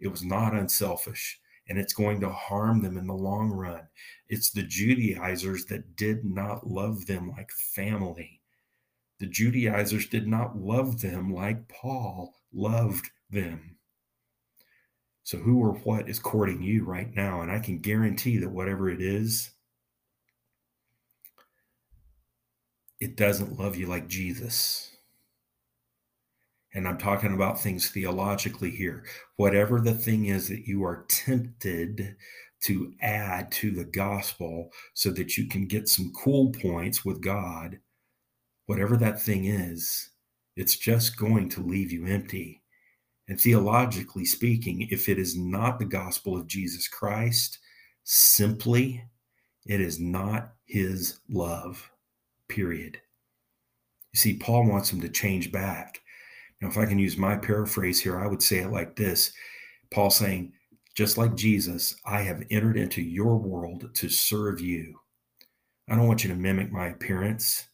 it 0.00 0.08
was 0.08 0.24
not 0.24 0.54
unselfish 0.54 1.40
and 1.68 1.78
it's 1.78 1.92
going 1.92 2.20
to 2.20 2.30
harm 2.30 2.82
them 2.82 2.96
in 2.96 3.06
the 3.06 3.14
long 3.14 3.50
run. 3.50 3.88
It's 4.28 4.50
the 4.50 4.62
Judaizers 4.62 5.66
that 5.66 5.96
did 5.96 6.24
not 6.24 6.66
love 6.66 7.06
them 7.06 7.32
like 7.36 7.50
family. 7.50 8.40
The 9.18 9.26
Judaizers 9.26 10.08
did 10.08 10.26
not 10.26 10.56
love 10.56 11.00
them 11.00 11.32
like 11.32 11.68
Paul 11.68 12.34
loved 12.52 13.10
them. 13.30 13.76
So, 15.24 15.38
who 15.38 15.58
or 15.58 15.72
what 15.72 16.08
is 16.08 16.20
courting 16.20 16.62
you 16.62 16.84
right 16.84 17.12
now? 17.12 17.40
And 17.40 17.50
I 17.50 17.58
can 17.58 17.80
guarantee 17.80 18.38
that 18.38 18.50
whatever 18.50 18.88
it 18.88 19.02
is, 19.02 19.50
it 23.00 23.16
doesn't 23.16 23.58
love 23.58 23.76
you 23.76 23.86
like 23.86 24.06
Jesus. 24.06 24.95
And 26.76 26.86
I'm 26.86 26.98
talking 26.98 27.32
about 27.32 27.58
things 27.58 27.88
theologically 27.88 28.70
here. 28.70 29.06
Whatever 29.36 29.80
the 29.80 29.94
thing 29.94 30.26
is 30.26 30.46
that 30.50 30.66
you 30.66 30.84
are 30.84 31.06
tempted 31.08 32.14
to 32.64 32.92
add 33.00 33.50
to 33.52 33.70
the 33.70 33.86
gospel 33.86 34.70
so 34.92 35.10
that 35.12 35.38
you 35.38 35.48
can 35.48 35.66
get 35.66 35.88
some 35.88 36.12
cool 36.14 36.52
points 36.52 37.02
with 37.02 37.22
God, 37.22 37.78
whatever 38.66 38.98
that 38.98 39.22
thing 39.22 39.46
is, 39.46 40.10
it's 40.54 40.76
just 40.76 41.16
going 41.16 41.48
to 41.48 41.62
leave 41.62 41.92
you 41.92 42.06
empty. 42.06 42.60
And 43.26 43.40
theologically 43.40 44.26
speaking, 44.26 44.86
if 44.90 45.08
it 45.08 45.18
is 45.18 45.34
not 45.34 45.78
the 45.78 45.86
gospel 45.86 46.36
of 46.36 46.46
Jesus 46.46 46.88
Christ, 46.88 47.58
simply, 48.04 49.02
it 49.64 49.80
is 49.80 49.98
not 49.98 50.52
his 50.66 51.20
love, 51.30 51.90
period. 52.50 53.00
You 54.12 54.18
see, 54.18 54.36
Paul 54.36 54.68
wants 54.68 54.92
him 54.92 55.00
to 55.00 55.08
change 55.08 55.50
back. 55.50 56.02
Now, 56.66 56.72
if 56.72 56.78
I 56.78 56.86
can 56.86 56.98
use 56.98 57.16
my 57.16 57.36
paraphrase 57.36 58.00
here, 58.00 58.18
I 58.18 58.26
would 58.26 58.42
say 58.42 58.58
it 58.58 58.72
like 58.72 58.96
this 58.96 59.32
Paul 59.92 60.10
saying, 60.10 60.52
just 60.96 61.16
like 61.16 61.36
Jesus, 61.36 61.94
I 62.04 62.22
have 62.22 62.42
entered 62.50 62.76
into 62.76 63.02
your 63.02 63.36
world 63.36 63.94
to 63.94 64.08
serve 64.08 64.60
you. 64.60 64.98
I 65.88 65.94
don't 65.94 66.08
want 66.08 66.24
you 66.24 66.30
to 66.30 66.36
mimic 66.36 66.72
my 66.72 66.88
appearance. 66.88 67.68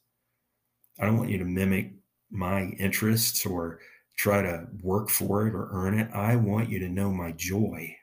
I 1.01 1.07
don't 1.07 1.17
want 1.17 1.31
you 1.31 1.39
to 1.39 1.47
mimic 1.47 1.95
my 2.31 2.65
interests 2.79 3.47
or 3.47 3.81
try 4.19 4.43
to 4.43 4.67
work 4.83 5.09
for 5.09 5.47
it 5.47 5.55
or 5.55 5.71
earn 5.73 5.99
it. 5.99 6.11
I 6.13 6.37
want 6.37 6.69
you 6.69 6.79
to 6.81 6.89
know 6.91 7.11
my 7.11 7.33
joy. 7.33 7.97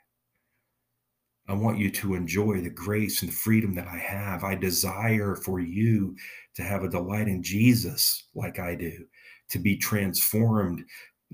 I 1.47 1.53
want 1.53 1.77
you 1.77 1.91
to 1.91 2.15
enjoy 2.15 2.61
the 2.61 2.71
grace 2.71 3.21
and 3.21 3.31
the 3.31 3.35
freedom 3.35 3.75
that 3.75 3.87
I 3.87 3.97
have. 3.97 4.43
I 4.43 4.55
desire 4.55 5.35
for 5.35 5.59
you 5.59 6.15
to 6.55 6.63
have 6.63 6.83
a 6.83 6.89
delight 6.89 7.27
in 7.27 7.43
Jesus 7.43 8.23
like 8.33 8.57
I 8.57 8.73
do, 8.73 9.05
to 9.50 9.60
be 9.60 9.78
transformed, 9.78 10.86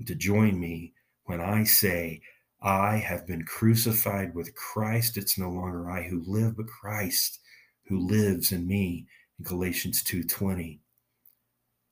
to 0.06 0.14
join 0.14 0.58
me 0.58 0.92
when 1.24 1.40
I 1.40 1.64
say, 1.64 2.20
I 2.62 2.96
have 2.96 3.26
been 3.26 3.44
crucified 3.44 4.34
with 4.34 4.54
Christ. 4.54 5.16
It's 5.16 5.38
no 5.38 5.50
longer 5.50 5.90
I 5.90 6.02
who 6.02 6.22
live, 6.26 6.56
but 6.56 6.66
Christ 6.66 7.40
who 7.86 7.98
lives 7.98 8.52
in 8.52 8.66
me 8.66 9.06
in 9.38 9.44
Galatians 9.44 10.02
2:20. 10.02 10.80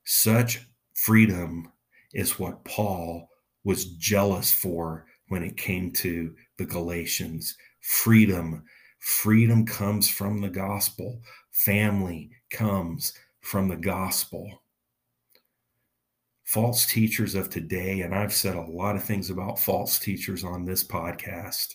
Such 0.05 0.67
freedom 0.95 1.73
is 2.13 2.39
what 2.39 2.65
Paul 2.65 3.29
was 3.65 3.97
jealous 3.97 4.53
for 4.53 5.07
when 5.29 5.43
it 5.43 5.57
came 5.57 5.91
to 5.93 6.35
the 6.59 6.67
Galatians. 6.67 7.57
Freedom. 7.81 8.65
Freedom 8.99 9.67
comes 9.67 10.09
from 10.09 10.41
the 10.41 10.51
gospel. 10.51 11.23
Family 11.51 12.31
comes 12.51 13.13
from 13.41 13.69
the 13.69 13.77
gospel. 13.77 14.64
False 16.45 16.87
teachers 16.87 17.35
of 17.35 17.49
today, 17.49 18.03
and 18.03 18.15
I've 18.15 18.33
said 18.33 18.55
a 18.55 18.61
lot 18.61 18.97
of 18.97 19.03
things 19.03 19.31
about 19.31 19.59
false 19.59 19.99
teachers 19.99 20.45
on 20.45 20.65
this 20.65 20.85
podcast, 20.85 21.75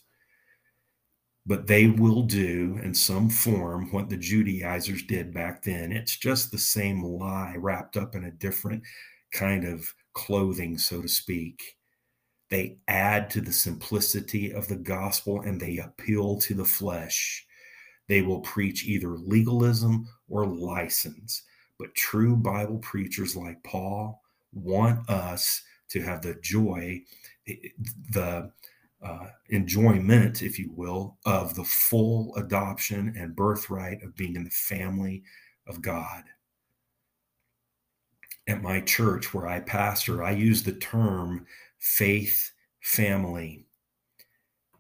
but 1.46 1.66
they 1.66 1.88
will 1.88 2.22
do 2.22 2.80
in 2.84 2.94
some 2.94 3.30
form 3.30 3.92
what 3.92 4.10
the 4.10 4.18
Judaizers 4.18 5.04
did 5.04 5.34
back 5.34 5.64
then. 5.64 5.92
It's 5.92 6.16
just 6.16 6.52
the 6.52 6.60
same 6.60 7.04
lie 7.04 7.56
wrapped 7.58 7.98
up 7.98 8.14
in 8.16 8.26
a 8.26 8.32
different 8.32 8.84
kind 9.32 9.66
of 9.66 9.92
clothing, 10.14 10.78
so 10.78 11.02
to 11.02 11.08
speak. 11.08 11.76
They 12.50 12.78
add 12.88 13.30
to 13.32 13.42
the 13.42 13.54
simplicity 13.54 14.52
of 14.54 14.68
the 14.68 14.76
gospel 14.76 15.42
and 15.42 15.60
they 15.60 15.78
appeal 15.78 16.38
to 16.42 16.54
the 16.54 16.66
flesh. 16.66 17.46
They 18.08 18.22
will 18.22 18.42
preach 18.42 18.86
either 18.86 19.18
legalism 19.18 20.08
or 20.28 20.46
license. 20.46 21.44
But 21.78 21.96
true 21.96 22.36
Bible 22.36 22.80
preachers 22.80 23.36
like 23.36 23.64
Paul 23.64 24.22
want 24.52 25.10
us 25.10 25.62
to 25.90 26.02
have 26.02 26.22
the 26.22 26.36
joy, 26.42 27.02
the 28.12 28.52
uh, 29.02 29.28
enjoyment, 29.50 30.42
if 30.42 30.60
you 30.60 30.72
will, 30.76 31.18
of 31.26 31.56
the 31.56 31.64
full 31.64 32.36
adoption 32.36 33.14
and 33.18 33.36
birthright 33.36 34.04
of 34.04 34.16
being 34.16 34.36
in 34.36 34.44
the 34.44 34.50
family 34.50 35.24
of 35.68 35.82
God. 35.82 36.24
At 38.48 38.62
my 38.62 38.82
church 38.82 39.34
where 39.34 39.48
I 39.48 39.60
pastor, 39.60 40.24
I 40.24 40.32
use 40.32 40.64
the 40.64 40.74
term 40.74 41.46
faith 41.78 42.52
family. 42.82 43.66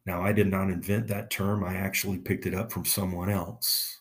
Now, 0.05 0.23
I 0.23 0.33
did 0.33 0.47
not 0.47 0.69
invent 0.69 1.07
that 1.07 1.29
term, 1.29 1.63
I 1.63 1.75
actually 1.75 2.17
picked 2.17 2.45
it 2.45 2.55
up 2.55 2.71
from 2.71 2.85
someone 2.85 3.29
else. 3.29 3.98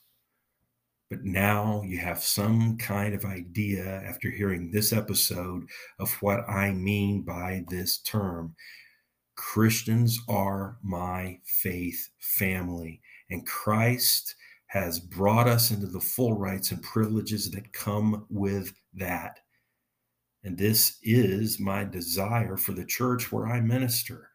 But 1.11 1.25
now 1.25 1.83
you 1.87 1.99
have 1.99 2.23
some 2.23 2.77
kind 2.77 3.15
of 3.15 3.25
idea 3.25 3.85
after 4.07 4.31
hearing 4.31 4.71
this 4.71 4.93
episode 4.93 5.67
of 5.99 6.13
what 6.21 6.49
I 6.49 6.73
mean 6.73 7.23
by 7.23 7.65
this 7.69 7.99
term. 7.99 8.55
Christians 9.35 10.21
are 10.29 10.77
my 10.83 11.39
faith 11.45 12.11
family, 12.19 13.01
and 13.31 13.47
Christ 13.47 14.35
has 14.67 15.01
brought 15.01 15.49
us 15.49 15.71
into 15.71 15.87
the 15.87 16.01
full 16.01 16.35
rights 16.35 16.73
and 16.73 16.83
privileges 16.83 17.51
that 17.53 17.73
come 17.73 18.27
with 18.29 18.75
that. 18.95 19.41
And 20.45 20.59
this 20.59 20.99
is 21.03 21.59
my 21.59 21.85
desire 21.85 22.59
for 22.59 22.73
the 22.73 22.85
church 22.85 23.33
where 23.33 23.47
I 23.47 23.61
minister. 23.61 24.28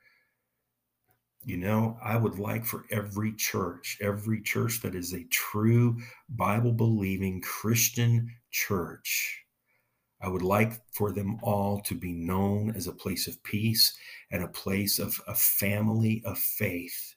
You 1.45 1.57
know, 1.57 1.97
I 2.01 2.15
would 2.15 2.39
like 2.39 2.65
for 2.65 2.85
every 2.89 3.33
church, 3.33 3.97
every 4.01 4.41
church 4.41 4.81
that 4.81 4.95
is 4.95 5.13
a 5.13 5.25
true 5.25 5.97
Bible 6.29 6.71
believing 6.71 7.41
Christian 7.41 8.29
church, 8.49 9.43
I 10.23 10.29
would 10.29 10.41
like 10.41 10.79
for 10.93 11.11
them 11.11 11.37
all 11.43 11.81
to 11.81 11.95
be 11.95 12.13
known 12.13 12.73
as 12.77 12.87
a 12.87 12.93
place 12.93 13.27
of 13.27 13.43
peace 13.43 13.93
and 14.31 14.41
a 14.41 14.47
place 14.47 14.97
of 14.97 15.19
a 15.27 15.35
family 15.35 16.23
of 16.25 16.39
faith. 16.39 17.15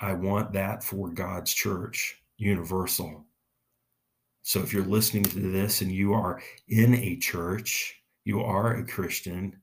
I 0.00 0.14
want 0.14 0.52
that 0.54 0.82
for 0.82 1.10
God's 1.10 1.54
church, 1.54 2.20
universal. 2.38 3.24
So 4.42 4.58
if 4.60 4.72
you're 4.72 4.84
listening 4.84 5.22
to 5.22 5.38
this 5.38 5.80
and 5.80 5.92
you 5.92 6.12
are 6.12 6.42
in 6.66 6.94
a 6.94 7.16
church, 7.18 7.94
you 8.24 8.40
are 8.40 8.74
a 8.74 8.84
Christian, 8.84 9.60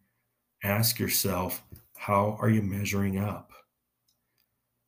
ask 0.63 0.97
yourself, 0.97 1.61
how 2.01 2.35
are 2.41 2.49
you 2.49 2.63
measuring 2.63 3.19
up? 3.19 3.51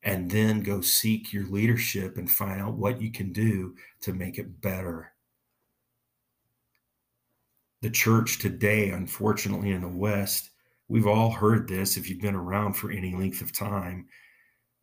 And 0.02 0.28
then 0.28 0.64
go 0.64 0.80
seek 0.80 1.32
your 1.32 1.46
leadership 1.46 2.16
and 2.16 2.28
find 2.28 2.60
out 2.60 2.74
what 2.74 3.00
you 3.00 3.12
can 3.12 3.32
do 3.32 3.76
to 4.00 4.12
make 4.12 4.36
it 4.36 4.60
better. 4.60 5.12
The 7.82 7.90
church 7.90 8.40
today, 8.40 8.90
unfortunately, 8.90 9.70
in 9.70 9.82
the 9.82 9.88
West, 9.88 10.50
we've 10.88 11.06
all 11.06 11.30
heard 11.30 11.68
this 11.68 11.96
if 11.96 12.10
you've 12.10 12.20
been 12.20 12.34
around 12.34 12.72
for 12.72 12.90
any 12.90 13.14
length 13.14 13.42
of 13.42 13.52
time. 13.52 14.08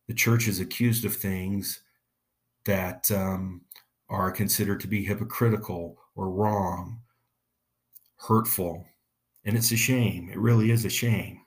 The 0.08 0.14
church 0.14 0.48
is 0.48 0.58
accused 0.58 1.04
of 1.04 1.14
things 1.14 1.82
that 2.64 3.10
um, 3.10 3.60
are 4.08 4.30
considered 4.30 4.80
to 4.80 4.88
be 4.88 5.04
hypocritical 5.04 5.98
or 6.14 6.30
wrong, 6.30 7.00
hurtful. 8.16 8.86
And 9.44 9.54
it's 9.54 9.70
a 9.70 9.76
shame. 9.76 10.30
It 10.32 10.38
really 10.38 10.70
is 10.70 10.86
a 10.86 10.90
shame. 10.90 11.41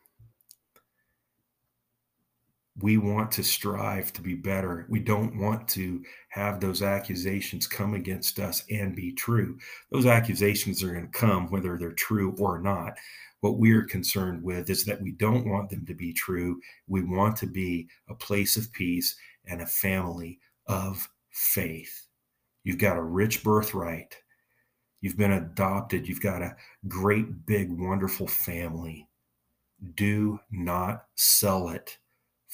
We 2.82 2.97
want 2.97 3.32
to 3.34 3.43
strive 3.43 4.11
to 4.13 4.21
be 4.21 4.36
better. 4.36 4.86
We 4.89 4.99
don't 4.99 5.38
want 5.38 5.67
to 5.69 6.03
have 6.30 6.59
those 6.59 6.82
accusations 6.82 7.67
come 7.67 7.93
against 7.93 8.38
us 8.39 8.63
and 8.69 8.95
be 8.95 9.13
true. 9.13 9.57
Those 9.91 10.05
accusations 10.05 10.84
are 10.84 10.91
going 10.91 11.09
to 11.09 11.17
come 11.17 11.49
whether 11.49 11.78
they're 11.78 11.93
true 11.93 12.36
or 12.38 12.59
not. 12.59 12.97
What 13.39 13.59
we're 13.59 13.86
concerned 13.86 14.43
with 14.43 14.69
is 14.69 14.84
that 14.86 15.01
we 15.01 15.11
don't 15.11 15.47
want 15.47 15.69
them 15.69 15.86
to 15.86 15.93
be 15.93 16.11
true. 16.11 16.59
We 16.88 17.03
want 17.03 17.38
to 17.38 17.47
be 17.47 17.88
a 18.09 18.15
place 18.15 18.57
of 18.57 18.71
peace 18.73 19.15
and 19.45 19.61
a 19.61 19.67
family 19.67 20.39
of 20.67 21.07
faith. 21.30 22.07
You've 22.65 22.78
got 22.78 22.97
a 22.97 23.03
rich 23.03 23.41
birthright. 23.43 24.17
You've 24.99 25.17
been 25.17 25.34
adopted. 25.34 26.07
You've 26.07 26.21
got 26.21 26.41
a 26.41 26.55
great, 26.88 27.45
big, 27.45 27.71
wonderful 27.71 28.28
family. 28.28 29.07
Do 29.93 30.39
not 30.51 31.05
sell 31.15 31.69
it 31.69 31.99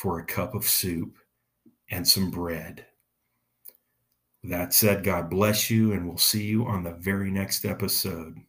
for 0.02 0.18
a 0.18 0.26
cup 0.26 0.56
of 0.56 0.68
soup 0.68 1.16
and 1.92 2.08
some 2.08 2.32
bread. 2.32 2.88
That 4.44 4.74
said, 4.74 5.04
God 5.04 5.30
bless 5.30 5.70
you, 5.70 5.92
and 5.92 6.08
we'll 6.08 6.18
see 6.18 6.44
you 6.44 6.66
on 6.66 6.84
the 6.84 6.94
very 6.94 7.30
next 7.30 7.66
episode. 7.66 8.40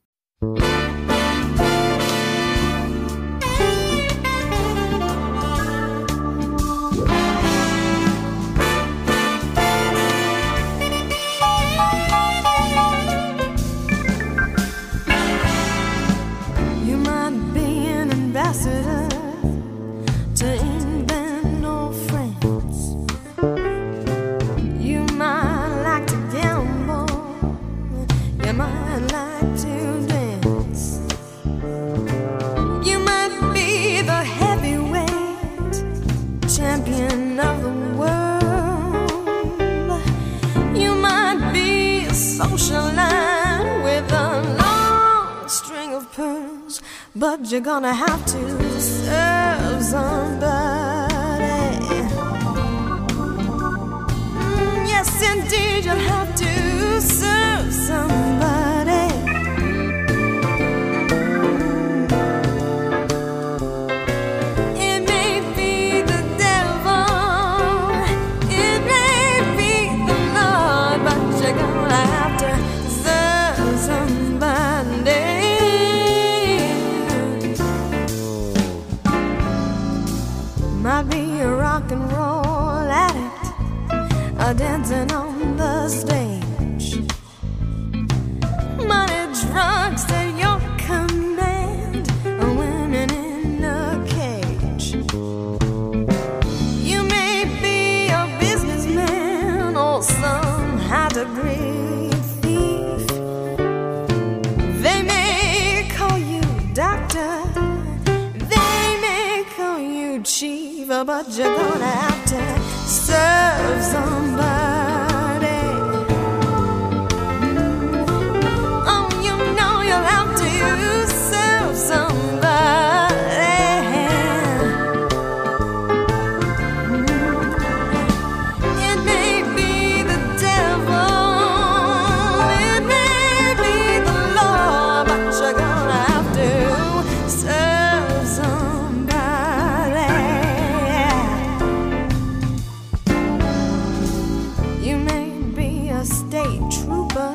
State 146.43 146.71
trooper, 146.71 147.35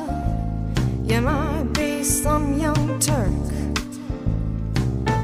you 1.04 1.20
might 1.20 1.66
be 1.72 2.04
some 2.04 2.58
young 2.58 2.98
Turk, 3.00 3.30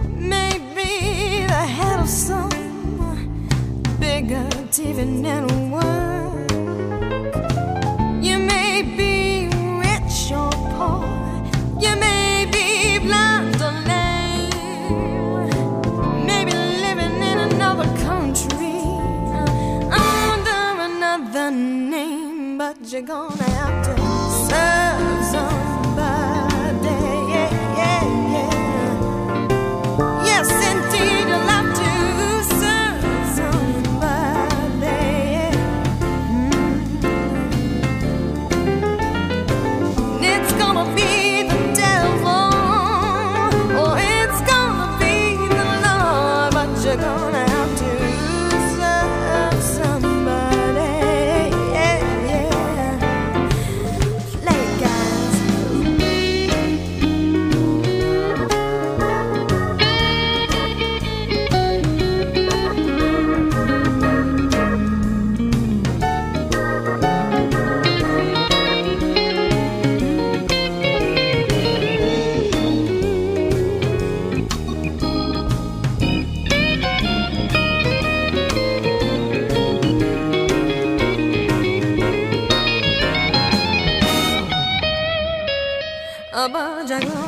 maybe 0.08 1.44
the 1.46 1.64
head 1.76 2.00
of 2.00 2.08
some 2.08 2.48
bigger 4.00 4.48
TV 4.74 5.04
network. 5.06 6.50
You 8.22 8.38
may 8.38 8.82
be 8.96 9.48
rich 9.86 10.32
or 10.32 10.50
poor, 10.76 11.04
you 11.78 11.94
may 11.96 12.46
be 12.50 12.98
blind 13.06 13.60
or 13.68 13.74
lame, 13.90 15.50
maybe 16.26 16.52
living 16.52 17.16
in 17.30 17.38
another 17.50 17.88
country 18.08 18.80
under 20.08 20.62
another 20.90 21.50
name, 21.50 22.56
but 22.56 22.76
you're 22.90 23.02
gonna 23.02 23.33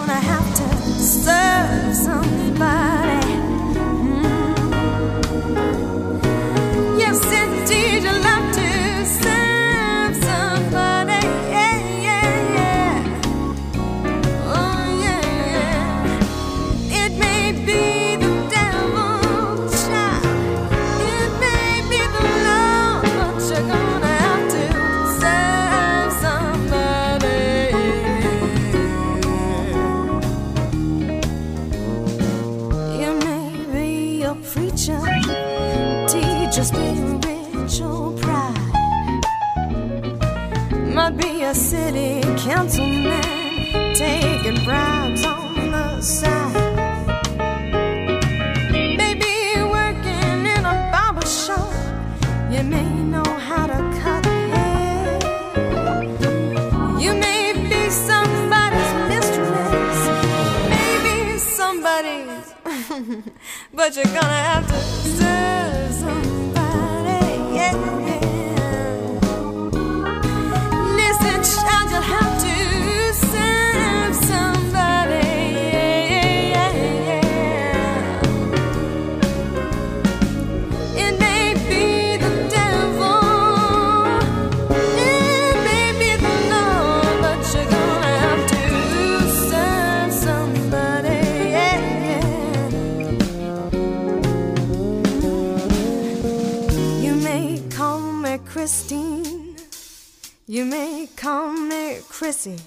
gonna 0.07 0.20
have 0.20 0.54
to 0.54 0.78
serve 1.02 1.76
but 63.87 63.95
you're 63.95 64.05
gonna 64.20 64.34
have 64.34 64.66
to 64.66 64.80
serve 65.09 65.55
Christine, 98.67 99.55
you 100.49 100.64
may 100.64 101.09
call 101.14 101.53
me 101.53 102.01
Chrissy, 102.09 102.59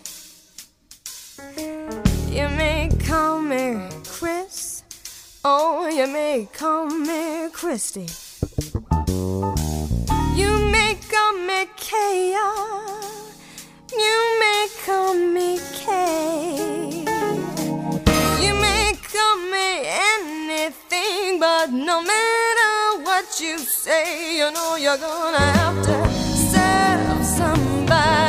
you 2.30 2.48
may 2.56 2.90
call 3.06 3.42
me 3.42 3.86
Chris. 4.08 4.84
Oh, 5.44 5.90
you 5.90 6.08
may 6.08 6.48
call 6.54 6.86
me 6.88 7.50
Christy. 7.52 8.08
You 10.40 10.52
may 10.72 10.98
call 11.12 11.34
me 11.34 11.68
Kaya. 11.76 12.50
You 13.92 14.20
may 14.40 14.68
call 14.86 15.14
me 15.16 15.60
Kay. 15.74 17.04
You 18.40 18.54
may 18.56 18.94
call 19.12 19.38
me 19.52 19.84
anything, 19.84 21.42
but 21.42 21.72
no 21.72 22.02
what 22.04 22.49
you 23.42 23.58
say, 23.58 24.38
you 24.38 24.52
know 24.52 24.76
you're 24.76 24.98
gonna 24.98 25.38
have 25.38 25.82
to 25.84 26.10
serve 26.12 27.26
somebody. 27.26 28.29